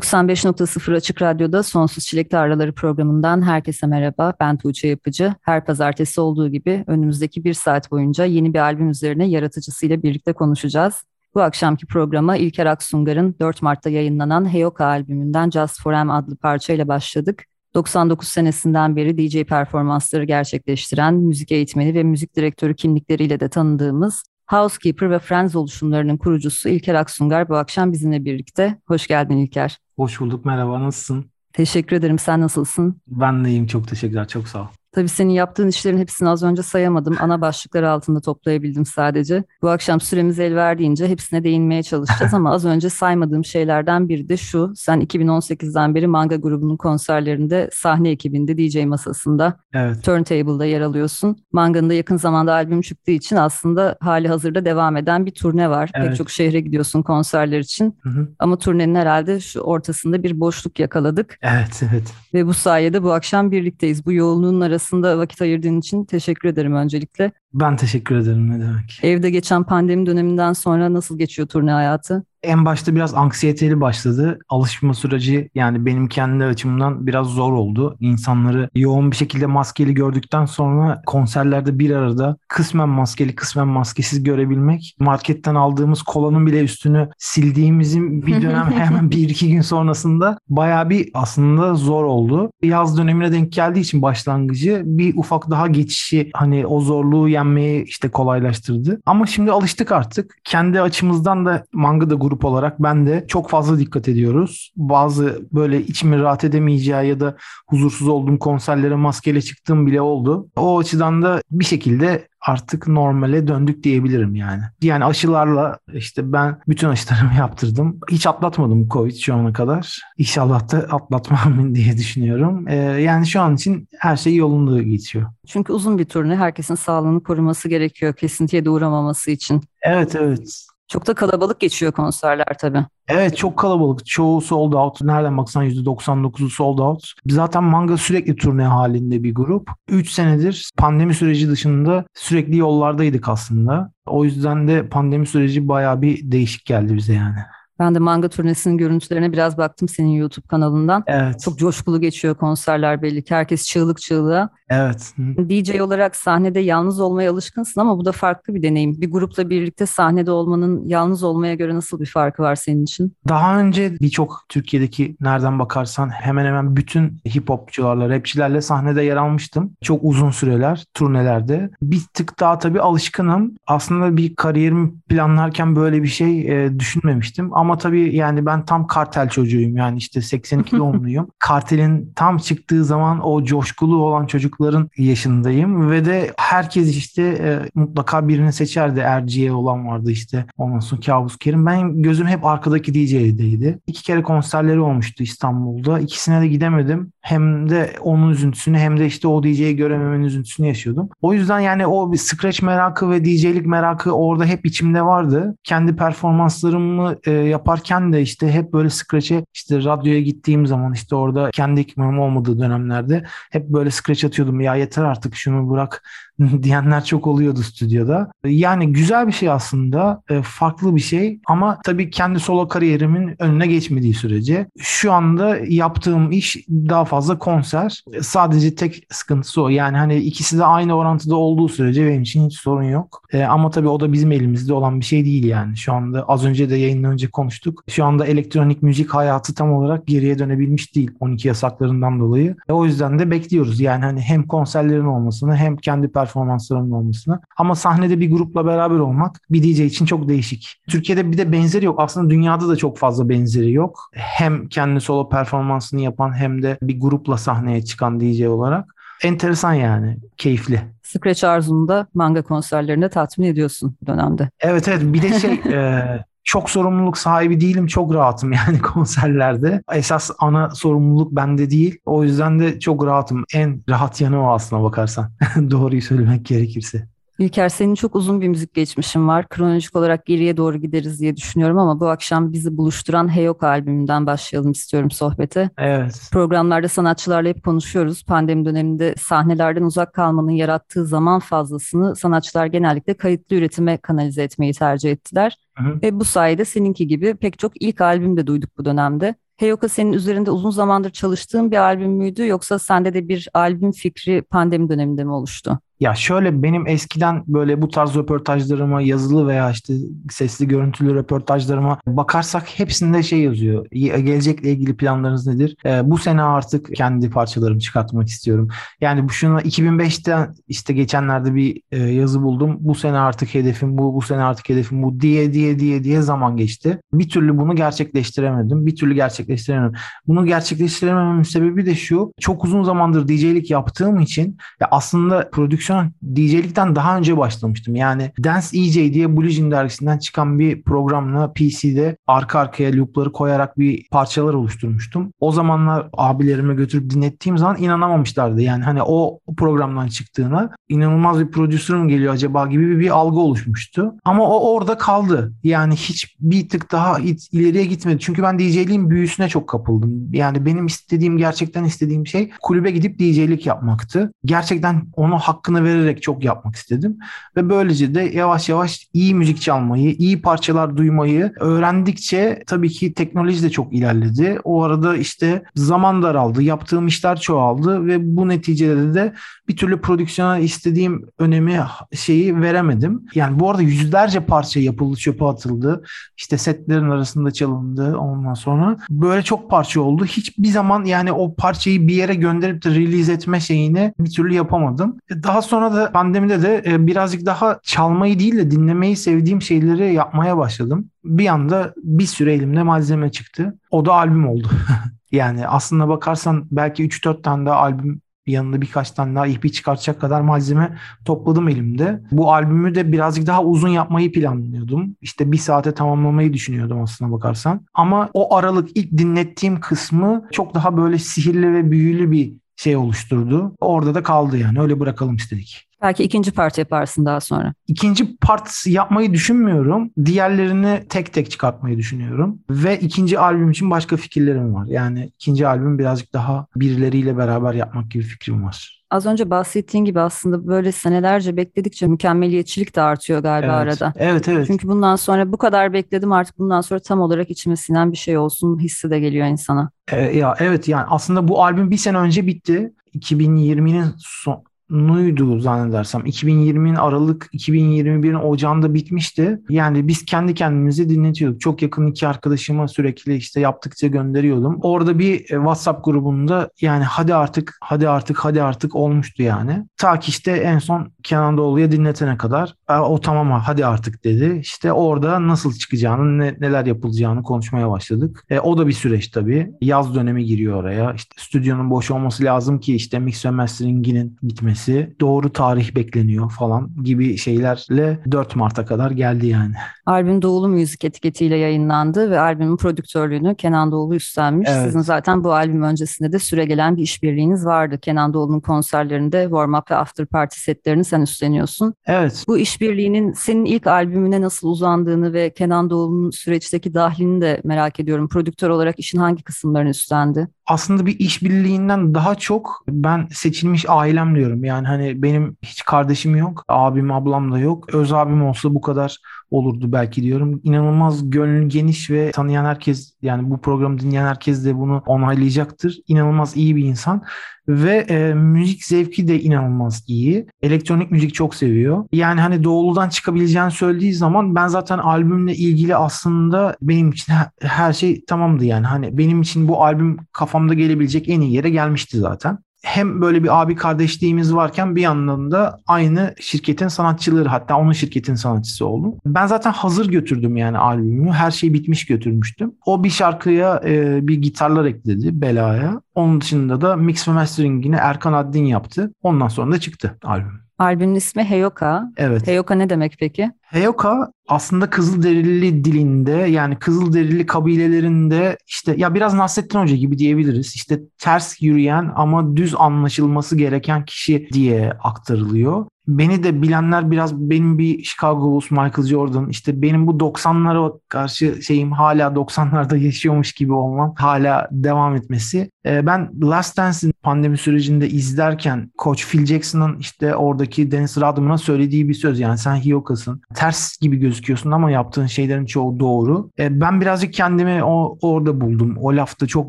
95.0 0.00 0.96
Açık 0.96 1.22
Radyo'da 1.22 1.62
Sonsuz 1.62 2.04
Çilek 2.04 2.30
Tarlaları 2.30 2.72
programından 2.72 3.42
herkese 3.42 3.86
merhaba. 3.86 4.34
Ben 4.40 4.58
Tuğçe 4.58 4.88
Yapıcı. 4.88 5.34
Her 5.42 5.64
pazartesi 5.64 6.20
olduğu 6.20 6.48
gibi 6.48 6.84
önümüzdeki 6.86 7.44
bir 7.44 7.54
saat 7.54 7.90
boyunca 7.90 8.24
yeni 8.24 8.54
bir 8.54 8.58
albüm 8.58 8.90
üzerine 8.90 9.28
yaratıcısıyla 9.28 10.02
birlikte 10.02 10.32
konuşacağız. 10.32 11.04
Bu 11.34 11.42
akşamki 11.42 11.86
programa 11.86 12.36
İlker 12.36 12.66
Aksungar'ın 12.66 13.34
4 13.40 13.62
Mart'ta 13.62 13.90
yayınlanan 13.90 14.52
Heyoka 14.52 14.86
albümünden 14.86 15.50
Just 15.50 15.82
For 15.82 15.92
Em 15.92 16.10
adlı 16.10 16.36
parçayla 16.36 16.88
başladık. 16.88 17.44
99 17.74 18.28
senesinden 18.28 18.96
beri 18.96 19.18
DJ 19.18 19.44
performansları 19.44 20.24
gerçekleştiren 20.24 21.14
müzik 21.14 21.52
eğitmeni 21.52 21.94
ve 21.94 22.02
müzik 22.02 22.36
direktörü 22.36 22.76
kimlikleriyle 22.76 23.40
de 23.40 23.48
tanıdığımız 23.48 24.24
Housekeeper 24.50 25.10
ve 25.10 25.18
Friends 25.18 25.56
oluşumlarının 25.56 26.16
kurucusu 26.16 26.68
İlker 26.68 26.94
Aksungar 26.94 27.48
bu 27.48 27.56
akşam 27.56 27.92
bizimle 27.92 28.24
birlikte. 28.24 28.78
Hoş 28.86 29.06
geldin 29.06 29.36
İlker. 29.36 29.78
Hoş 29.96 30.20
bulduk, 30.20 30.44
merhaba, 30.44 30.80
nasılsın? 30.80 31.30
Teşekkür 31.52 31.96
ederim, 31.96 32.18
sen 32.18 32.40
nasılsın? 32.40 33.00
Ben 33.06 33.44
de 33.44 33.48
iyiyim, 33.48 33.66
çok 33.66 33.88
teşekkürler, 33.88 34.28
çok 34.28 34.48
sağ 34.48 34.62
ol. 34.62 34.66
Tabii 34.92 35.08
senin 35.08 35.32
yaptığın 35.32 35.68
işlerin 35.68 35.98
hepsini 35.98 36.28
az 36.28 36.42
önce 36.42 36.62
sayamadım. 36.62 37.16
Ana 37.20 37.40
başlıklar 37.40 37.82
altında 37.82 38.20
toplayabildim 38.20 38.86
sadece. 38.86 39.44
Bu 39.62 39.68
akşam 39.68 40.00
süremiz 40.00 40.38
el 40.38 40.54
verdiğince 40.54 41.08
hepsine 41.08 41.44
değinmeye 41.44 41.82
çalışacağız 41.82 42.34
ama 42.40 42.52
az 42.52 42.64
önce 42.64 42.90
saymadığım 42.90 43.44
şeylerden 43.44 44.08
biri 44.08 44.28
de 44.28 44.36
şu. 44.36 44.72
Sen 44.76 45.00
2018'den 45.00 45.94
beri 45.94 46.06
Manga 46.06 46.36
grubunun 46.36 46.76
konserlerinde 46.76 47.70
sahne 47.72 48.10
ekibinde 48.10 48.58
DJ 48.58 48.76
masasında 48.84 49.56
evet. 49.74 50.04
Turntable'da 50.04 50.64
yer 50.64 50.80
alıyorsun. 50.80 51.36
Manga'nın 51.52 51.90
da 51.90 51.94
yakın 51.94 52.16
zamanda 52.16 52.52
albüm 52.52 52.80
çıktığı 52.80 53.10
için 53.10 53.36
aslında 53.36 53.96
hali 54.00 54.28
hazırda 54.28 54.64
devam 54.64 54.96
eden 54.96 55.26
bir 55.26 55.30
turne 55.30 55.70
var. 55.70 55.90
Evet. 55.94 56.08
Pek 56.08 56.16
çok 56.16 56.30
şehre 56.30 56.60
gidiyorsun 56.60 57.02
konserler 57.02 57.58
için. 57.58 57.98
Hı 58.02 58.08
hı. 58.08 58.28
Ama 58.38 58.58
turnenin 58.58 58.94
herhalde 58.94 59.40
şu 59.40 59.60
ortasında 59.60 60.22
bir 60.22 60.40
boşluk 60.40 60.78
yakaladık. 60.78 61.38
Evet, 61.42 61.82
evet. 61.90 62.14
Ve 62.34 62.46
bu 62.46 62.54
sayede 62.54 63.02
bu 63.02 63.12
akşam 63.12 63.50
birlikteyiz. 63.50 64.06
Bu 64.06 64.12
yoğunluğun 64.12 64.60
arasında 64.60 64.79
arasında 64.80 65.18
vakit 65.18 65.42
ayırdığın 65.42 65.78
için 65.78 66.04
teşekkür 66.04 66.48
ederim 66.48 66.74
öncelikle. 66.74 67.32
Ben 67.54 67.76
teşekkür 67.76 68.16
ederim 68.16 68.50
ne 68.50 68.60
demek. 68.60 69.00
Evde 69.02 69.30
geçen 69.30 69.64
pandemi 69.64 70.06
döneminden 70.06 70.52
sonra 70.52 70.92
nasıl 70.92 71.18
geçiyor 71.18 71.48
turne 71.48 71.70
hayatı? 71.72 72.24
En 72.42 72.64
başta 72.64 72.94
biraz 72.94 73.14
anksiyeteli 73.14 73.80
başladı. 73.80 74.38
Alışma 74.48 74.94
süreci 74.94 75.50
yani 75.54 75.86
benim 75.86 76.08
kendi 76.08 76.44
açımdan 76.44 77.06
biraz 77.06 77.26
zor 77.26 77.52
oldu. 77.52 77.96
İnsanları 78.00 78.70
yoğun 78.74 79.10
bir 79.10 79.16
şekilde 79.16 79.46
maskeli 79.46 79.94
gördükten 79.94 80.44
sonra 80.44 81.02
konserlerde 81.06 81.78
bir 81.78 81.90
arada 81.90 82.36
kısmen 82.48 82.88
maskeli 82.88 83.34
kısmen 83.34 83.68
maskesiz 83.68 84.22
görebilmek. 84.22 84.96
Marketten 84.98 85.54
aldığımız 85.54 86.02
kolanın 86.02 86.46
bile 86.46 86.60
üstünü 86.60 87.08
sildiğimizin 87.18 88.26
bir 88.26 88.42
dönem 88.42 88.72
hemen 88.72 89.10
bir 89.10 89.28
iki 89.28 89.52
gün 89.52 89.60
sonrasında 89.60 90.38
baya 90.48 90.90
bir 90.90 91.10
aslında 91.14 91.74
zor 91.74 92.04
oldu. 92.04 92.50
Yaz 92.62 92.98
dönemine 92.98 93.32
denk 93.32 93.52
geldiği 93.52 93.80
için 93.80 94.02
başlangıcı 94.02 94.82
bir 94.84 95.16
ufak 95.16 95.50
daha 95.50 95.66
geçişi 95.66 96.30
hani 96.34 96.66
o 96.66 96.80
zorluğu 96.80 97.28
yenmeyi 97.28 97.84
işte 97.84 98.08
kolaylaştırdı. 98.08 99.00
Ama 99.06 99.26
şimdi 99.26 99.52
alıştık 99.52 99.92
artık. 99.92 100.38
Kendi 100.44 100.80
açımızdan 100.80 101.46
da 101.46 101.64
manga 101.72 102.10
da 102.10 102.14
grup 102.30 102.44
olarak 102.44 102.82
ben 102.82 103.06
de 103.06 103.24
çok 103.28 103.50
fazla 103.50 103.78
dikkat 103.78 104.08
ediyoruz. 104.08 104.72
Bazı 104.76 105.42
böyle 105.52 105.80
içimi 105.80 106.18
rahat 106.18 106.44
edemeyeceği 106.44 107.08
ya 107.08 107.20
da 107.20 107.36
huzursuz 107.66 108.08
olduğum 108.08 108.38
konserlere 108.38 108.94
maskeyle 108.94 109.42
çıktığım 109.42 109.86
bile 109.86 110.00
oldu. 110.00 110.48
O 110.56 110.78
açıdan 110.78 111.22
da 111.22 111.42
bir 111.50 111.64
şekilde 111.64 112.28
artık 112.40 112.88
normale 112.88 113.48
döndük 113.48 113.82
diyebilirim 113.82 114.34
yani. 114.34 114.62
Yani 114.82 115.04
aşılarla 115.04 115.78
işte 115.92 116.32
ben 116.32 116.60
bütün 116.68 116.88
aşılarımı 116.88 117.34
yaptırdım. 117.38 118.00
Hiç 118.10 118.26
atlatmadım 118.26 118.88
Covid 118.88 119.14
şu 119.14 119.34
ana 119.34 119.52
kadar. 119.52 120.00
İnşallah 120.18 120.72
da 120.72 120.78
atlatmam 120.78 121.74
diye 121.74 121.96
düşünüyorum. 121.96 122.68
Ee, 122.68 122.74
yani 122.76 123.26
şu 123.26 123.40
an 123.40 123.54
için 123.54 123.88
her 123.98 124.16
şey 124.16 124.34
yolunda 124.34 124.82
geçiyor. 124.82 125.30
Çünkü 125.46 125.72
uzun 125.72 125.98
bir 125.98 126.04
turne 126.04 126.36
herkesin 126.36 126.74
sağlığını 126.74 127.22
koruması 127.22 127.68
gerekiyor 127.68 128.14
kesintiye 128.14 128.64
de 128.64 128.70
uğramaması 128.70 129.30
için. 129.30 129.60
Evet 129.82 130.14
evet. 130.14 130.66
Çok 130.90 131.06
da 131.06 131.14
kalabalık 131.14 131.60
geçiyor 131.60 131.92
konserler 131.92 132.56
tabii. 132.60 132.84
Evet 133.08 133.36
çok 133.36 133.56
kalabalık. 133.56 134.06
Çoğu 134.06 134.40
sold 134.40 134.72
out. 134.72 135.02
Nereden 135.02 135.36
baksan 135.38 135.64
%99'u 135.64 136.50
sold 136.50 136.78
out. 136.78 137.12
Zaten 137.26 137.64
Manga 137.64 137.96
sürekli 137.96 138.36
turne 138.36 138.64
halinde 138.64 139.22
bir 139.22 139.34
grup. 139.34 139.70
3 139.88 140.10
senedir 140.10 140.70
pandemi 140.76 141.14
süreci 141.14 141.48
dışında 141.48 142.04
sürekli 142.14 142.56
yollardaydık 142.56 143.28
aslında. 143.28 143.92
O 144.06 144.24
yüzden 144.24 144.68
de 144.68 144.88
pandemi 144.88 145.26
süreci 145.26 145.68
bayağı 145.68 146.02
bir 146.02 146.32
değişik 146.32 146.64
geldi 146.66 146.94
bize 146.94 147.12
yani. 147.14 147.38
Ben 147.78 147.94
de 147.94 147.98
manga 147.98 148.28
turnesinin 148.28 148.78
görüntülerine 148.78 149.32
biraz 149.32 149.58
baktım 149.58 149.88
senin 149.88 150.08
YouTube 150.08 150.46
kanalından. 150.46 151.04
Evet. 151.06 151.40
Çok 151.40 151.58
coşkulu 151.58 152.00
geçiyor 152.00 152.34
konserler 152.34 153.02
belli 153.02 153.24
ki. 153.24 153.34
Herkes 153.34 153.66
çığlık 153.66 154.00
çığlığa. 154.00 154.50
Evet. 154.70 155.14
DJ 155.48 155.80
olarak 155.80 156.16
sahnede 156.16 156.60
yalnız 156.60 157.00
olmaya 157.00 157.32
alışkınsın 157.32 157.80
ama 157.80 157.98
bu 157.98 158.04
da 158.04 158.12
farklı 158.12 158.54
bir 158.54 158.62
deneyim. 158.62 159.00
Bir 159.00 159.10
grupla 159.10 159.50
birlikte 159.50 159.86
sahnede 159.86 160.30
olmanın 160.30 160.88
yalnız 160.88 161.22
olmaya 161.22 161.54
göre 161.54 161.74
nasıl 161.74 162.00
bir 162.00 162.06
farkı 162.06 162.42
var 162.42 162.54
senin 162.54 162.84
için? 162.84 163.16
Daha 163.28 163.60
önce 163.60 163.96
birçok 164.00 164.44
Türkiye'deki 164.48 165.16
nereden 165.20 165.58
bakarsan 165.58 166.08
hemen 166.08 166.46
hemen 166.46 166.76
bütün 166.76 167.20
hip 167.34 167.48
hopçularla, 167.48 168.08
rapçilerle 168.08 168.60
sahnede 168.60 169.02
yer 169.02 169.16
almıştım. 169.16 169.72
Çok 169.82 170.00
uzun 170.04 170.30
süreler 170.30 170.84
turnelerde. 170.94 171.70
Bir 171.82 172.00
tık 172.14 172.40
daha 172.40 172.58
tabii 172.58 172.80
alışkınım. 172.80 173.54
Aslında 173.66 174.16
bir 174.16 174.34
kariyerimi 174.36 174.92
planlarken 175.08 175.76
böyle 175.76 176.02
bir 176.02 176.08
şey 176.08 176.64
e, 176.64 176.78
düşünmemiştim. 176.78 177.54
Ama 177.54 177.78
tabii 177.78 178.16
yani 178.16 178.46
ben 178.46 178.64
tam 178.64 178.86
kartel 178.86 179.28
çocuğuyum. 179.28 179.76
Yani 179.76 179.98
işte 179.98 180.20
82 180.20 180.76
doğumluyum. 180.78 181.28
Kartelin 181.38 182.12
tam 182.16 182.38
çıktığı 182.38 182.84
zaman 182.84 183.26
o 183.26 183.44
coşkulu 183.44 183.96
olan 183.96 184.26
çocuk 184.26 184.59
çocukların 184.60 184.90
yaşındayım 184.96 185.90
ve 185.90 186.04
de 186.04 186.32
herkes 186.36 186.96
işte 186.96 187.22
e, 187.22 187.58
mutlaka 187.74 188.28
birini 188.28 188.52
seçerdi. 188.52 189.00
Erciye 189.00 189.52
olan 189.52 189.88
vardı 189.88 190.10
işte. 190.10 190.44
Ondan 190.58 190.78
sonra 190.78 191.00
Kabus 191.00 191.38
Kerim. 191.38 191.66
Ben 191.66 192.02
gözüm 192.02 192.26
hep 192.26 192.44
arkadaki 192.44 192.94
DJ'deydi. 192.94 193.78
İki 193.86 194.02
kere 194.02 194.22
konserleri 194.22 194.80
olmuştu 194.80 195.22
İstanbul'da. 195.22 196.00
İkisine 196.00 196.40
de 196.40 196.46
gidemedim. 196.48 197.12
Hem 197.20 197.70
de 197.70 197.92
onun 198.00 198.30
üzüntüsünü 198.30 198.78
hem 198.78 198.98
de 198.98 199.06
işte 199.06 199.28
o 199.28 199.42
DJ'yi 199.42 199.76
görememenin 199.76 200.24
üzüntüsünü 200.24 200.66
yaşıyordum. 200.66 201.08
O 201.22 201.32
yüzden 201.32 201.60
yani 201.60 201.86
o 201.86 202.12
bir 202.12 202.16
scratch 202.16 202.62
merakı 202.62 203.10
ve 203.10 203.24
DJ'lik 203.24 203.66
merakı 203.66 204.12
orada 204.12 204.44
hep 204.44 204.66
içimde 204.66 205.02
vardı. 205.02 205.56
Kendi 205.64 205.96
performanslarımı 205.96 207.16
e, 207.24 207.30
yaparken 207.30 208.12
de 208.12 208.22
işte 208.22 208.52
hep 208.52 208.72
böyle 208.72 208.90
scratch'e 208.90 209.44
işte 209.54 209.84
radyoya 209.84 210.20
gittiğim 210.20 210.66
zaman 210.66 210.92
işte 210.92 211.16
orada 211.16 211.50
kendi 211.50 211.80
ekmeğim 211.80 212.18
olmadığı 212.18 212.58
dönemlerde 212.58 213.24
hep 213.50 213.68
böyle 213.68 213.90
scratch 213.90 214.24
atıyordum 214.24 214.49
diyordum 214.50 214.60
ya 214.60 214.74
yeter 214.74 215.04
artık 215.04 215.34
şunu 215.34 215.70
bırak 215.70 216.02
diyenler 216.62 217.04
çok 217.04 217.26
oluyordu 217.26 217.62
stüdyoda. 217.62 218.30
Yani 218.44 218.92
güzel 218.92 219.26
bir 219.26 219.32
şey 219.32 219.50
aslında, 219.50 220.22
e, 220.30 220.42
farklı 220.42 220.96
bir 220.96 221.00
şey 221.00 221.40
ama 221.46 221.78
tabii 221.84 222.10
kendi 222.10 222.40
solo 222.40 222.68
kariyerimin 222.68 223.34
önüne 223.38 223.66
geçmediği 223.66 224.14
sürece 224.14 224.66
şu 224.78 225.12
anda 225.12 225.56
yaptığım 225.68 226.32
iş 226.32 226.56
daha 226.68 227.04
fazla 227.04 227.38
konser. 227.38 228.04
Sadece 228.20 228.74
tek 228.74 229.02
sıkıntısı 229.10 229.62
o. 229.62 229.68
Yani 229.68 229.96
hani 229.96 230.16
ikisi 230.16 230.58
de 230.58 230.64
aynı 230.64 230.94
orantıda 230.96 231.36
olduğu 231.36 231.68
sürece 231.68 232.06
benim 232.06 232.22
için 232.22 232.46
hiç 232.46 232.58
sorun 232.58 232.82
yok. 232.82 233.22
E, 233.32 233.42
ama 233.42 233.70
tabii 233.70 233.88
o 233.88 234.00
da 234.00 234.12
bizim 234.12 234.32
elimizde 234.32 234.72
olan 234.72 235.00
bir 235.00 235.04
şey 235.04 235.24
değil 235.24 235.44
yani. 235.44 235.76
Şu 235.76 235.92
anda 235.92 236.24
az 236.28 236.44
önce 236.44 236.70
de 236.70 236.76
yayından 236.76 237.12
önce 237.12 237.30
konuştuk. 237.30 237.84
Şu 237.88 238.04
anda 238.04 238.26
elektronik 238.26 238.82
müzik 238.82 239.10
hayatı 239.10 239.54
tam 239.54 239.72
olarak 239.72 240.06
geriye 240.06 240.38
dönebilmiş 240.38 240.94
değil 240.94 241.10
12 241.20 241.48
yasaklarından 241.48 242.20
dolayı. 242.20 242.56
E, 242.68 242.72
o 242.72 242.84
yüzden 242.84 243.18
de 243.18 243.30
bekliyoruz. 243.30 243.80
Yani 243.80 244.04
hani 244.04 244.20
hem 244.20 244.39
hem 244.40 244.46
konserlerin 244.46 245.04
olmasını 245.04 245.56
hem 245.56 245.76
kendi 245.76 246.08
performanslarının 246.08 246.90
olmasını. 246.90 247.40
Ama 247.56 247.74
sahnede 247.74 248.20
bir 248.20 248.30
grupla 248.30 248.66
beraber 248.66 248.98
olmak 248.98 249.40
bir 249.50 249.62
DJ 249.62 249.80
için 249.80 250.06
çok 250.06 250.28
değişik. 250.28 250.80
Türkiye'de 250.88 251.32
bir 251.32 251.38
de 251.38 251.52
benzeri 251.52 251.84
yok. 251.84 252.00
Aslında 252.00 252.30
dünyada 252.30 252.68
da 252.68 252.76
çok 252.76 252.98
fazla 252.98 253.28
benzeri 253.28 253.72
yok. 253.72 254.10
Hem 254.12 254.68
kendi 254.68 255.00
solo 255.00 255.28
performansını 255.28 256.00
yapan 256.00 256.32
hem 256.32 256.62
de 256.62 256.78
bir 256.82 257.00
grupla 257.00 257.36
sahneye 257.36 257.84
çıkan 257.84 258.20
DJ 258.20 258.42
olarak. 258.42 258.94
Enteresan 259.22 259.72
yani, 259.72 260.16
keyifli. 260.36 260.80
Scratch 261.02 261.44
arzunu 261.44 261.88
da 261.88 262.06
manga 262.14 262.42
konserlerinde 262.42 263.08
tatmin 263.08 263.46
ediyorsun 263.46 263.96
dönemde. 264.06 264.50
Evet 264.60 264.88
evet 264.88 265.02
bir 265.04 265.22
de 265.22 265.40
şey 265.40 265.52
e, 265.72 266.24
çok 266.44 266.70
sorumluluk 266.70 267.18
sahibi 267.18 267.60
değilim. 267.60 267.86
Çok 267.86 268.14
rahatım 268.14 268.52
yani 268.66 268.78
konserlerde. 268.78 269.82
Esas 269.92 270.30
ana 270.38 270.70
sorumluluk 270.70 271.32
bende 271.32 271.70
değil. 271.70 271.98
O 272.04 272.24
yüzden 272.24 272.60
de 272.60 272.80
çok 272.80 273.06
rahatım. 273.06 273.44
En 273.54 273.82
rahat 273.88 274.20
yanı 274.20 274.42
o 274.42 274.50
aslına 274.52 274.82
bakarsan. 274.82 275.32
Doğruyu 275.70 276.02
söylemek 276.02 276.46
gerekirse. 276.46 277.08
İlker 277.40 277.68
senin 277.68 277.94
çok 277.94 278.16
uzun 278.16 278.40
bir 278.40 278.48
müzik 278.48 278.74
geçmişin 278.74 279.28
var. 279.28 279.48
Kronolojik 279.48 279.96
olarak 279.96 280.26
geriye 280.26 280.56
doğru 280.56 280.76
gideriz 280.76 281.20
diye 281.20 281.36
düşünüyorum 281.36 281.78
ama 281.78 282.00
bu 282.00 282.08
akşam 282.08 282.52
bizi 282.52 282.76
buluşturan 282.76 283.36
Heyok 283.36 283.62
albümünden 283.62 284.26
başlayalım 284.26 284.70
istiyorum 284.70 285.10
sohbete. 285.10 285.70
Evet. 285.78 286.28
Programlarda 286.32 286.88
sanatçılarla 286.88 287.48
hep 287.48 287.64
konuşuyoruz. 287.64 288.24
Pandemi 288.24 288.64
döneminde 288.64 289.14
sahnelerden 289.18 289.82
uzak 289.82 290.14
kalmanın 290.14 290.50
yarattığı 290.50 291.06
zaman 291.06 291.40
fazlasını 291.40 292.16
sanatçılar 292.16 292.66
genellikle 292.66 293.14
kayıtlı 293.14 293.56
üretime 293.56 293.96
kanalize 293.96 294.42
etmeyi 294.42 294.72
tercih 294.72 295.10
ettiler. 295.10 295.56
Hı 295.78 295.84
hı. 295.84 296.02
Ve 296.02 296.20
bu 296.20 296.24
sayede 296.24 296.64
seninki 296.64 297.06
gibi 297.06 297.34
pek 297.34 297.58
çok 297.58 297.82
ilk 297.82 298.00
albüm 298.00 298.36
de 298.36 298.46
duyduk 298.46 298.78
bu 298.78 298.84
dönemde. 298.84 299.34
Heyoka 299.56 299.88
senin 299.88 300.12
üzerinde 300.12 300.50
uzun 300.50 300.70
zamandır 300.70 301.10
çalıştığın 301.10 301.70
bir 301.70 301.76
albüm 301.76 302.12
müydü 302.12 302.46
yoksa 302.46 302.78
sende 302.78 303.14
de 303.14 303.28
bir 303.28 303.48
albüm 303.54 303.92
fikri 303.92 304.42
pandemi 304.42 304.88
döneminde 304.88 305.24
mi 305.24 305.32
oluştu? 305.32 305.78
Ya 306.00 306.14
şöyle 306.14 306.62
benim 306.62 306.86
eskiden 306.86 307.44
böyle 307.46 307.82
bu 307.82 307.88
tarz 307.88 308.14
röportajlarıma 308.14 309.02
yazılı 309.02 309.46
veya 309.48 309.70
işte 309.70 309.94
sesli 310.30 310.68
görüntülü 310.68 311.14
röportajlarıma 311.14 311.98
bakarsak 312.06 312.78
hepsinde 312.78 313.22
şey 313.22 313.40
yazıyor. 313.40 313.86
Gelecekle 313.90 314.70
ilgili 314.70 314.96
planlarınız 314.96 315.46
nedir? 315.46 315.76
E, 315.86 316.10
bu 316.10 316.18
sene 316.18 316.42
artık 316.42 316.94
kendi 316.94 317.30
parçalarımı 317.30 317.80
çıkartmak 317.80 318.28
istiyorum. 318.28 318.68
Yani 319.00 319.24
bu 319.24 319.30
şuna 319.30 319.60
2005'ten 319.60 320.54
işte 320.68 320.92
geçenlerde 320.92 321.54
bir 321.54 321.82
e, 321.92 321.98
yazı 321.98 322.42
buldum. 322.42 322.76
Bu 322.80 322.94
sene 322.94 323.18
artık 323.18 323.54
hedefim 323.54 323.98
bu, 323.98 324.14
bu 324.14 324.22
sene 324.22 324.42
artık 324.42 324.68
hedefim 324.68 325.02
bu 325.02 325.20
diye 325.20 325.52
diye 325.52 325.78
diye 325.78 326.04
diye 326.04 326.22
zaman 326.22 326.56
geçti. 326.56 327.00
Bir 327.12 327.28
türlü 327.28 327.58
bunu 327.58 327.76
gerçekleştiremedim. 327.76 328.86
Bir 328.86 328.96
türlü 328.96 329.14
gerçekleştiremedim. 329.14 329.98
Bunu 330.26 330.46
gerçekleştiremememin 330.46 331.42
sebebi 331.42 331.86
de 331.86 331.94
şu. 331.94 332.32
Çok 332.40 332.64
uzun 332.64 332.82
zamandır 332.82 333.28
DJ'lik 333.28 333.70
yaptığım 333.70 334.20
için 334.20 334.56
ya 334.80 334.88
aslında 334.90 335.50
prodüksiyon 335.50 335.89
prodüksiyon 335.90 336.12
DJ'likten 336.36 336.96
daha 336.96 337.18
önce 337.18 337.36
başlamıştım. 337.36 337.96
Yani 337.96 338.32
Dance 338.44 338.66
EJ 338.78 338.94
diye 338.94 339.36
Blue 339.36 339.50
Jean 339.50 339.70
dergisinden 339.70 340.18
çıkan 340.18 340.58
bir 340.58 340.82
programla 340.82 341.52
PC'de 341.52 342.16
arka 342.26 342.58
arkaya 342.58 342.92
loopları 342.92 343.32
koyarak 343.32 343.78
bir 343.78 344.08
parçalar 344.10 344.54
oluşturmuştum. 344.54 345.32
O 345.40 345.52
zamanlar 345.52 346.08
abilerime 346.12 346.74
götürüp 346.74 347.10
dinlettiğim 347.10 347.58
zaman 347.58 347.76
inanamamışlardı. 347.78 348.62
Yani 348.62 348.84
hani 348.84 349.02
o 349.02 349.38
programdan 349.56 350.08
çıktığına 350.08 350.70
inanılmaz 350.88 351.40
bir 351.40 351.50
prodüsörüm 351.50 352.08
geliyor 352.08 352.34
acaba 352.34 352.66
gibi 352.66 352.98
bir 352.98 353.10
algı 353.10 353.38
oluşmuştu. 353.38 354.14
Ama 354.24 354.44
o 354.44 354.74
orada 354.74 354.98
kaldı. 354.98 355.52
Yani 355.62 355.94
hiç 355.94 356.36
bir 356.40 356.68
tık 356.68 356.92
daha 356.92 357.18
ileriye 357.52 357.84
gitmedi. 357.84 358.18
Çünkü 358.20 358.42
ben 358.42 358.58
DJ'liğin 358.58 359.10
büyüsüne 359.10 359.48
çok 359.48 359.68
kapıldım. 359.68 360.32
Yani 360.32 360.66
benim 360.66 360.86
istediğim 360.86 361.38
gerçekten 361.38 361.84
istediğim 361.84 362.26
şey 362.26 362.50
kulübe 362.62 362.90
gidip 362.90 363.18
DJ'lik 363.18 363.66
yapmaktı. 363.66 364.32
Gerçekten 364.44 365.02
onu 365.16 365.38
hakkını 365.38 365.79
hakkını 365.80 365.84
vererek 365.84 366.22
çok 366.22 366.44
yapmak 366.44 366.76
istedim. 366.76 367.18
Ve 367.56 367.68
böylece 367.68 368.14
de 368.14 368.20
yavaş 368.20 368.68
yavaş 368.68 369.08
iyi 369.12 369.34
müzik 369.34 369.60
çalmayı, 369.60 370.12
iyi 370.12 370.42
parçalar 370.42 370.96
duymayı 370.96 371.52
öğrendikçe 371.60 372.62
tabii 372.66 372.88
ki 372.88 373.14
teknoloji 373.14 373.62
de 373.62 373.70
çok 373.70 373.92
ilerledi. 373.92 374.58
O 374.64 374.82
arada 374.82 375.16
işte 375.16 375.62
zaman 375.74 376.22
daraldı, 376.22 376.62
yaptığım 376.62 377.06
işler 377.06 377.40
çoğaldı 377.40 378.06
ve 378.06 378.36
bu 378.36 378.48
neticede 378.48 379.14
de 379.14 379.34
bir 379.68 379.76
türlü 379.76 380.00
prodüksiyona 380.00 380.58
istediğim 380.58 381.24
önemi 381.38 381.80
şeyi 382.14 382.60
veremedim. 382.60 383.22
Yani 383.34 383.60
bu 383.60 383.70
arada 383.70 383.82
yüzlerce 383.82 384.40
parça 384.40 384.80
yapıldı, 384.80 385.16
çöpe 385.16 385.44
atıldı. 385.44 386.02
İşte 386.36 386.58
setlerin 386.58 387.10
arasında 387.10 387.50
çalındı 387.50 388.16
ondan 388.16 388.54
sonra. 388.54 388.96
Böyle 389.10 389.42
çok 389.42 389.70
parça 389.70 390.00
oldu. 390.00 390.24
Hiçbir 390.24 390.68
zaman 390.68 391.04
yani 391.04 391.32
o 391.32 391.54
parçayı 391.54 392.08
bir 392.08 392.14
yere 392.14 392.34
gönderip 392.34 392.84
de 392.84 392.90
release 392.90 393.32
etme 393.32 393.60
şeyini 393.60 394.14
bir 394.18 394.30
türlü 394.30 394.54
yapamadım. 394.54 395.16
Daha 395.30 395.62
sonra 395.70 395.94
da 395.94 396.12
pandemide 396.12 396.62
de 396.62 396.82
e, 396.86 397.06
birazcık 397.06 397.46
daha 397.46 397.80
çalmayı 397.82 398.38
değil 398.38 398.56
de 398.56 398.70
dinlemeyi 398.70 399.16
sevdiğim 399.16 399.62
şeyleri 399.62 400.14
yapmaya 400.14 400.56
başladım. 400.58 401.10
Bir 401.24 401.46
anda 401.46 401.94
bir 401.96 402.26
süre 402.26 402.54
elimde 402.54 402.82
malzeme 402.82 403.30
çıktı. 403.30 403.78
O 403.90 404.04
da 404.04 404.14
albüm 404.14 404.48
oldu. 404.48 404.68
yani 405.32 405.68
aslında 405.68 406.08
bakarsan 406.08 406.66
belki 406.70 407.08
3-4 407.08 407.42
tane 407.42 407.66
daha 407.66 407.76
albüm 407.76 408.20
yanında 408.46 408.80
birkaç 408.80 409.10
tane 409.10 409.34
daha 409.34 409.46
EP 409.46 409.72
çıkartacak 409.72 410.20
kadar 410.20 410.40
malzeme 410.40 410.98
topladım 411.24 411.68
elimde. 411.68 412.22
Bu 412.32 412.52
albümü 412.52 412.94
de 412.94 413.12
birazcık 413.12 413.46
daha 413.46 413.64
uzun 413.64 413.88
yapmayı 413.88 414.32
planlıyordum. 414.32 415.16
İşte 415.20 415.52
bir 415.52 415.58
saate 415.58 415.92
tamamlamayı 415.92 416.52
düşünüyordum 416.52 417.02
aslına 417.02 417.32
bakarsan. 417.32 417.86
Ama 417.94 418.30
o 418.34 418.54
aralık 418.54 418.88
ilk 418.94 419.18
dinlettiğim 419.18 419.80
kısmı 419.80 420.48
çok 420.52 420.74
daha 420.74 420.96
böyle 420.96 421.18
sihirli 421.18 421.74
ve 421.74 421.90
büyülü 421.90 422.30
bir 422.30 422.52
şey 422.82 422.96
oluşturdu. 422.96 423.72
Orada 423.80 424.14
da 424.14 424.22
kaldı 424.22 424.58
yani 424.58 424.80
öyle 424.80 425.00
bırakalım 425.00 425.36
istedik. 425.36 425.86
Belki 426.02 426.22
ikinci 426.22 426.52
part 426.52 426.78
yaparsın 426.78 427.26
daha 427.26 427.40
sonra. 427.40 427.74
İkinci 427.86 428.36
part 428.36 428.86
yapmayı 428.86 429.32
düşünmüyorum. 429.32 430.10
Diğerlerini 430.24 431.02
tek 431.08 431.32
tek 431.32 431.50
çıkartmayı 431.50 431.98
düşünüyorum. 431.98 432.58
Ve 432.70 433.00
ikinci 433.00 433.38
albüm 433.38 433.70
için 433.70 433.90
başka 433.90 434.16
fikirlerim 434.16 434.74
var. 434.74 434.86
Yani 434.86 435.32
ikinci 435.34 435.66
albüm 435.66 435.98
birazcık 435.98 436.32
daha 436.32 436.66
birileriyle 436.76 437.36
beraber 437.36 437.74
yapmak 437.74 438.10
gibi 438.10 438.22
fikrim 438.22 438.64
var. 438.64 438.99
Az 439.10 439.26
önce 439.26 439.50
bahsettiğin 439.50 440.04
gibi 440.04 440.20
aslında 440.20 440.66
böyle 440.66 440.92
senelerce 440.92 441.56
bekledikçe 441.56 442.06
mükemmeliyetçilik 442.06 442.96
de 442.96 443.00
artıyor 443.00 443.42
galiba 443.42 443.82
evet. 443.82 444.02
arada. 444.02 444.12
Evet 444.16 444.48
evet. 444.48 444.66
Çünkü 444.66 444.88
bundan 444.88 445.16
sonra 445.16 445.52
bu 445.52 445.56
kadar 445.56 445.92
bekledim 445.92 446.32
artık 446.32 446.58
bundan 446.58 446.80
sonra 446.80 447.00
tam 447.00 447.20
olarak 447.20 447.50
içime 447.50 447.76
sinen 447.76 448.12
bir 448.12 448.16
şey 448.16 448.38
olsun 448.38 448.78
hissi 448.78 449.10
de 449.10 449.20
geliyor 449.20 449.46
insana. 449.46 449.90
Ee, 450.12 450.20
ya 450.20 450.54
evet 450.58 450.88
yani 450.88 451.04
aslında 451.08 451.48
bu 451.48 451.64
albüm 451.64 451.90
bir 451.90 451.96
sene 451.96 452.18
önce 452.18 452.46
bitti. 452.46 452.92
2020'nin 453.14 454.14
son, 454.18 454.64
nuydu 454.90 455.60
zannedersem. 455.60 456.20
2020'nin 456.20 456.94
Aralık 456.94 457.50
2021'in 457.54 458.34
Ocağı'nda 458.34 458.94
bitmişti. 458.94 459.60
Yani 459.68 460.08
biz 460.08 460.24
kendi 460.24 460.54
kendimizi 460.54 461.08
dinletiyorduk. 461.08 461.60
Çok 461.60 461.82
yakın 461.82 462.06
iki 462.06 462.28
arkadaşıma 462.28 462.88
sürekli 462.88 463.36
işte 463.36 463.60
yaptıkça 463.60 464.06
gönderiyordum. 464.06 464.78
Orada 464.82 465.18
bir 465.18 465.40
e, 465.40 465.46
WhatsApp 465.46 466.04
grubunda 466.04 466.70
yani 466.80 467.04
hadi 467.04 467.34
artık 467.34 467.78
hadi 467.80 468.08
artık 468.08 468.38
hadi 468.38 468.62
artık 468.62 468.96
olmuştu 468.96 469.42
yani. 469.42 469.86
Ta 469.96 470.18
ki 470.18 470.28
işte 470.28 470.52
en 470.52 470.78
son 470.78 471.12
Kenan 471.22 471.56
Doğulu'ya 471.56 471.92
dinletene 471.92 472.36
kadar 472.36 472.74
o 472.88 473.20
tamam 473.20 473.60
hadi 473.60 473.86
artık 473.86 474.24
dedi. 474.24 474.58
İşte 474.60 474.92
orada 474.92 475.48
nasıl 475.48 475.72
çıkacağını 475.72 476.38
ne, 476.38 476.56
neler 476.60 476.86
yapılacağını 476.86 477.42
konuşmaya 477.42 477.90
başladık. 477.90 478.44
E, 478.50 478.60
o 478.60 478.78
da 478.78 478.86
bir 478.86 478.92
süreç 478.92 479.28
tabii. 479.28 479.70
Yaz 479.80 480.14
dönemi 480.14 480.44
giriyor 480.44 480.76
oraya. 480.76 481.12
İşte 481.12 481.34
stüdyonun 481.38 481.90
boş 481.90 482.10
olması 482.10 482.44
lazım 482.44 482.80
ki 482.80 482.94
işte 482.94 483.18
mix 483.18 483.46
ve 483.46 483.50
mastering'inin 483.50 484.38
gitmesi 484.42 484.79
gelmesi, 484.86 485.16
doğru 485.20 485.52
tarih 485.52 485.94
bekleniyor 485.94 486.50
falan 486.50 486.90
gibi 487.04 487.36
şeylerle 487.36 488.18
4 488.30 488.56
Mart'a 488.56 488.84
kadar 488.84 489.10
geldi 489.10 489.46
yani. 489.46 489.74
Albüm 490.06 490.42
Doğulu 490.42 490.68
Müzik 490.68 491.04
etiketiyle 491.04 491.56
yayınlandı 491.56 492.30
ve 492.30 492.40
albümün 492.40 492.76
prodüktörlüğünü 492.76 493.54
Kenan 493.54 493.92
Doğulu 493.92 494.14
üstlenmiş. 494.14 494.68
Evet. 494.72 494.84
Sizin 494.84 495.00
zaten 495.00 495.44
bu 495.44 495.52
albüm 495.52 495.82
öncesinde 495.82 496.32
de 496.32 496.38
süre 496.38 496.64
gelen 496.64 496.96
bir 496.96 497.02
işbirliğiniz 497.02 497.66
vardı. 497.66 497.98
Kenan 497.98 498.34
Doğulu'nun 498.34 498.60
konserlerinde 498.60 499.42
warm 499.42 499.74
up 499.74 499.90
ve 499.90 499.96
after 499.96 500.26
party 500.26 500.60
setlerini 500.60 501.04
sen 501.04 501.20
üstleniyorsun. 501.20 501.94
Evet. 502.06 502.44
Bu 502.48 502.58
işbirliğinin 502.58 503.32
senin 503.32 503.64
ilk 503.64 503.86
albümüne 503.86 504.40
nasıl 504.40 504.68
uzandığını 504.68 505.32
ve 505.32 505.50
Kenan 505.50 505.90
Doğulu'nun 505.90 506.30
süreçteki 506.30 506.94
dahlini 506.94 507.40
de 507.40 507.60
merak 507.64 508.00
ediyorum. 508.00 508.28
Prodüktör 508.28 508.70
olarak 508.70 508.98
işin 508.98 509.18
hangi 509.18 509.42
kısımlarını 509.42 509.90
üstlendi? 509.90 510.48
Aslında 510.70 511.06
bir 511.06 511.18
işbirliğinden 511.18 512.14
daha 512.14 512.34
çok 512.34 512.84
ben 512.88 513.28
seçilmiş 513.32 513.84
ailem 513.88 514.34
diyorum. 514.36 514.64
Yani 514.64 514.86
hani 514.86 515.22
benim 515.22 515.56
hiç 515.62 515.84
kardeşim 515.84 516.36
yok, 516.36 516.64
abim 516.68 517.10
ablam 517.12 517.52
da 517.52 517.58
yok. 517.58 517.94
Öz 517.94 518.12
abim 518.12 518.44
olsa 518.44 518.74
bu 518.74 518.80
kadar 518.80 519.18
olurdu 519.50 519.92
belki 519.92 520.22
diyorum. 520.22 520.60
İnanılmaz 520.64 521.30
gönlü 521.30 521.68
geniş 521.68 522.10
ve 522.10 522.30
tanıyan 522.30 522.64
herkes 522.64 523.14
yani 523.22 523.50
bu 523.50 523.60
programı 523.60 523.98
dinleyen 523.98 524.26
herkes 524.26 524.64
de 524.64 524.76
bunu 524.76 525.02
onaylayacaktır. 525.06 526.00
İnanılmaz 526.08 526.56
iyi 526.56 526.76
bir 526.76 526.84
insan 526.84 527.22
ve 527.68 527.96
e, 527.96 528.34
müzik 528.34 528.84
zevki 528.84 529.28
de 529.28 529.40
inanılmaz 529.40 530.04
iyi. 530.06 530.46
Elektronik 530.62 531.10
müzik 531.10 531.34
çok 531.34 531.54
seviyor. 531.54 532.04
Yani 532.12 532.40
hani 532.40 532.64
doğuludan 532.64 533.08
çıkabileceğini 533.08 533.70
söylediği 533.70 534.14
zaman 534.14 534.54
ben 534.54 534.68
zaten 534.68 534.98
albümle 534.98 535.54
ilgili 535.54 535.96
aslında 535.96 536.76
benim 536.82 537.10
için 537.10 537.32
her 537.60 537.92
şey 537.92 538.24
tamamdı 538.24 538.64
yani. 538.64 538.86
Hani 538.86 539.18
benim 539.18 539.42
için 539.42 539.68
bu 539.68 539.84
albüm 539.84 540.16
kafamda 540.32 540.74
gelebilecek 540.74 541.28
en 541.28 541.40
iyi 541.40 541.52
yere 541.52 541.70
gelmişti 541.70 542.18
zaten. 542.18 542.58
Hem 542.82 543.20
böyle 543.20 543.42
bir 543.42 543.62
abi 543.62 543.74
kardeşliğimiz 543.74 544.54
varken 544.54 544.96
bir 544.96 545.02
yandan 545.02 545.50
da 545.50 545.80
aynı 545.86 546.34
şirketin 546.40 546.88
sanatçıları 546.88 547.48
hatta 547.48 547.76
onun 547.76 547.92
şirketin 547.92 548.34
sanatçısı 548.34 548.86
oldum. 548.86 549.14
Ben 549.26 549.46
zaten 549.46 549.72
hazır 549.72 550.10
götürdüm 550.10 550.56
yani 550.56 550.78
albümü. 550.78 551.30
Her 551.30 551.50
şey 551.50 551.74
bitmiş 551.74 552.06
götürmüştüm. 552.06 552.72
O 552.86 553.04
bir 553.04 553.10
şarkıya 553.10 553.80
e, 553.84 554.18
bir 554.28 554.42
gitarlar 554.42 554.84
ekledi 554.84 555.40
Bela'ya. 555.40 556.00
Onun 556.14 556.40
dışında 556.40 556.80
da 556.80 556.96
mix 556.96 557.28
ve 557.28 557.32
masteringini 557.32 557.96
Erkan 557.96 558.32
Addin 558.32 558.64
yaptı. 558.64 559.12
Ondan 559.22 559.48
sonra 559.48 559.72
da 559.72 559.80
çıktı 559.80 560.18
albüm. 560.24 560.69
Albümün 560.80 561.14
ismi 561.14 561.44
Heyoka. 561.44 562.10
Evet. 562.16 562.46
Heyoka 562.46 562.74
ne 562.74 562.90
demek 562.90 563.16
peki? 563.18 563.50
Heyoka 563.62 564.32
aslında 564.48 564.90
Kızılderili 564.90 565.84
dilinde 565.84 566.30
yani 566.30 566.78
Kızılderili 566.78 567.46
kabilelerinde 567.46 568.56
işte 568.66 568.94
ya 568.96 569.14
biraz 569.14 569.34
Nasrettin 569.34 569.78
Hoca 569.78 569.96
gibi 569.96 570.18
diyebiliriz. 570.18 570.74
İşte 570.74 571.00
ters 571.18 571.62
yürüyen 571.62 572.12
ama 572.14 572.56
düz 572.56 572.74
anlaşılması 572.78 573.56
gereken 573.56 574.04
kişi 574.04 574.48
diye 574.52 574.92
aktarılıyor. 575.00 575.86
Beni 576.18 576.42
de 576.42 576.62
bilenler 576.62 577.10
biraz 577.10 577.36
benim 577.36 577.78
bir 577.78 578.02
Chicago 578.02 578.40
Bulls, 578.40 578.70
Michael 578.70 579.06
Jordan 579.06 579.48
işte 579.48 579.82
benim 579.82 580.06
bu 580.06 580.10
90'lara 580.10 580.98
karşı 581.08 581.62
şeyim 581.62 581.92
hala 581.92 582.26
90'larda 582.26 582.96
yaşıyormuş 583.04 583.52
gibi 583.52 583.72
olmam 583.72 584.14
hala 584.16 584.68
devam 584.70 585.16
etmesi. 585.16 585.70
Ee, 585.86 586.06
ben 586.06 586.30
Last 586.42 586.76
Dance'in 586.76 587.14
pandemi 587.22 587.58
sürecinde 587.58 588.08
izlerken 588.08 588.90
Coach 588.98 589.24
Phil 589.24 589.46
Jackson'ın 589.46 589.98
işte 589.98 590.36
oradaki 590.36 590.90
Dennis 590.90 591.18
Rodman'a 591.18 591.58
söylediği 591.58 592.08
bir 592.08 592.14
söz 592.14 592.40
yani 592.40 592.58
sen 592.58 592.76
Hiyoka'sın. 592.76 593.42
Ters 593.54 593.98
gibi 593.98 594.16
gözüküyorsun 594.16 594.70
ama 594.70 594.90
yaptığın 594.90 595.26
şeylerin 595.26 595.66
çoğu 595.66 596.00
doğru. 596.00 596.50
Ee, 596.58 596.80
ben 596.80 597.00
birazcık 597.00 597.32
kendimi 597.32 597.84
o, 597.84 598.18
orada 598.22 598.60
buldum. 598.60 598.96
O 598.96 599.16
lafta 599.16 599.46
çok 599.46 599.68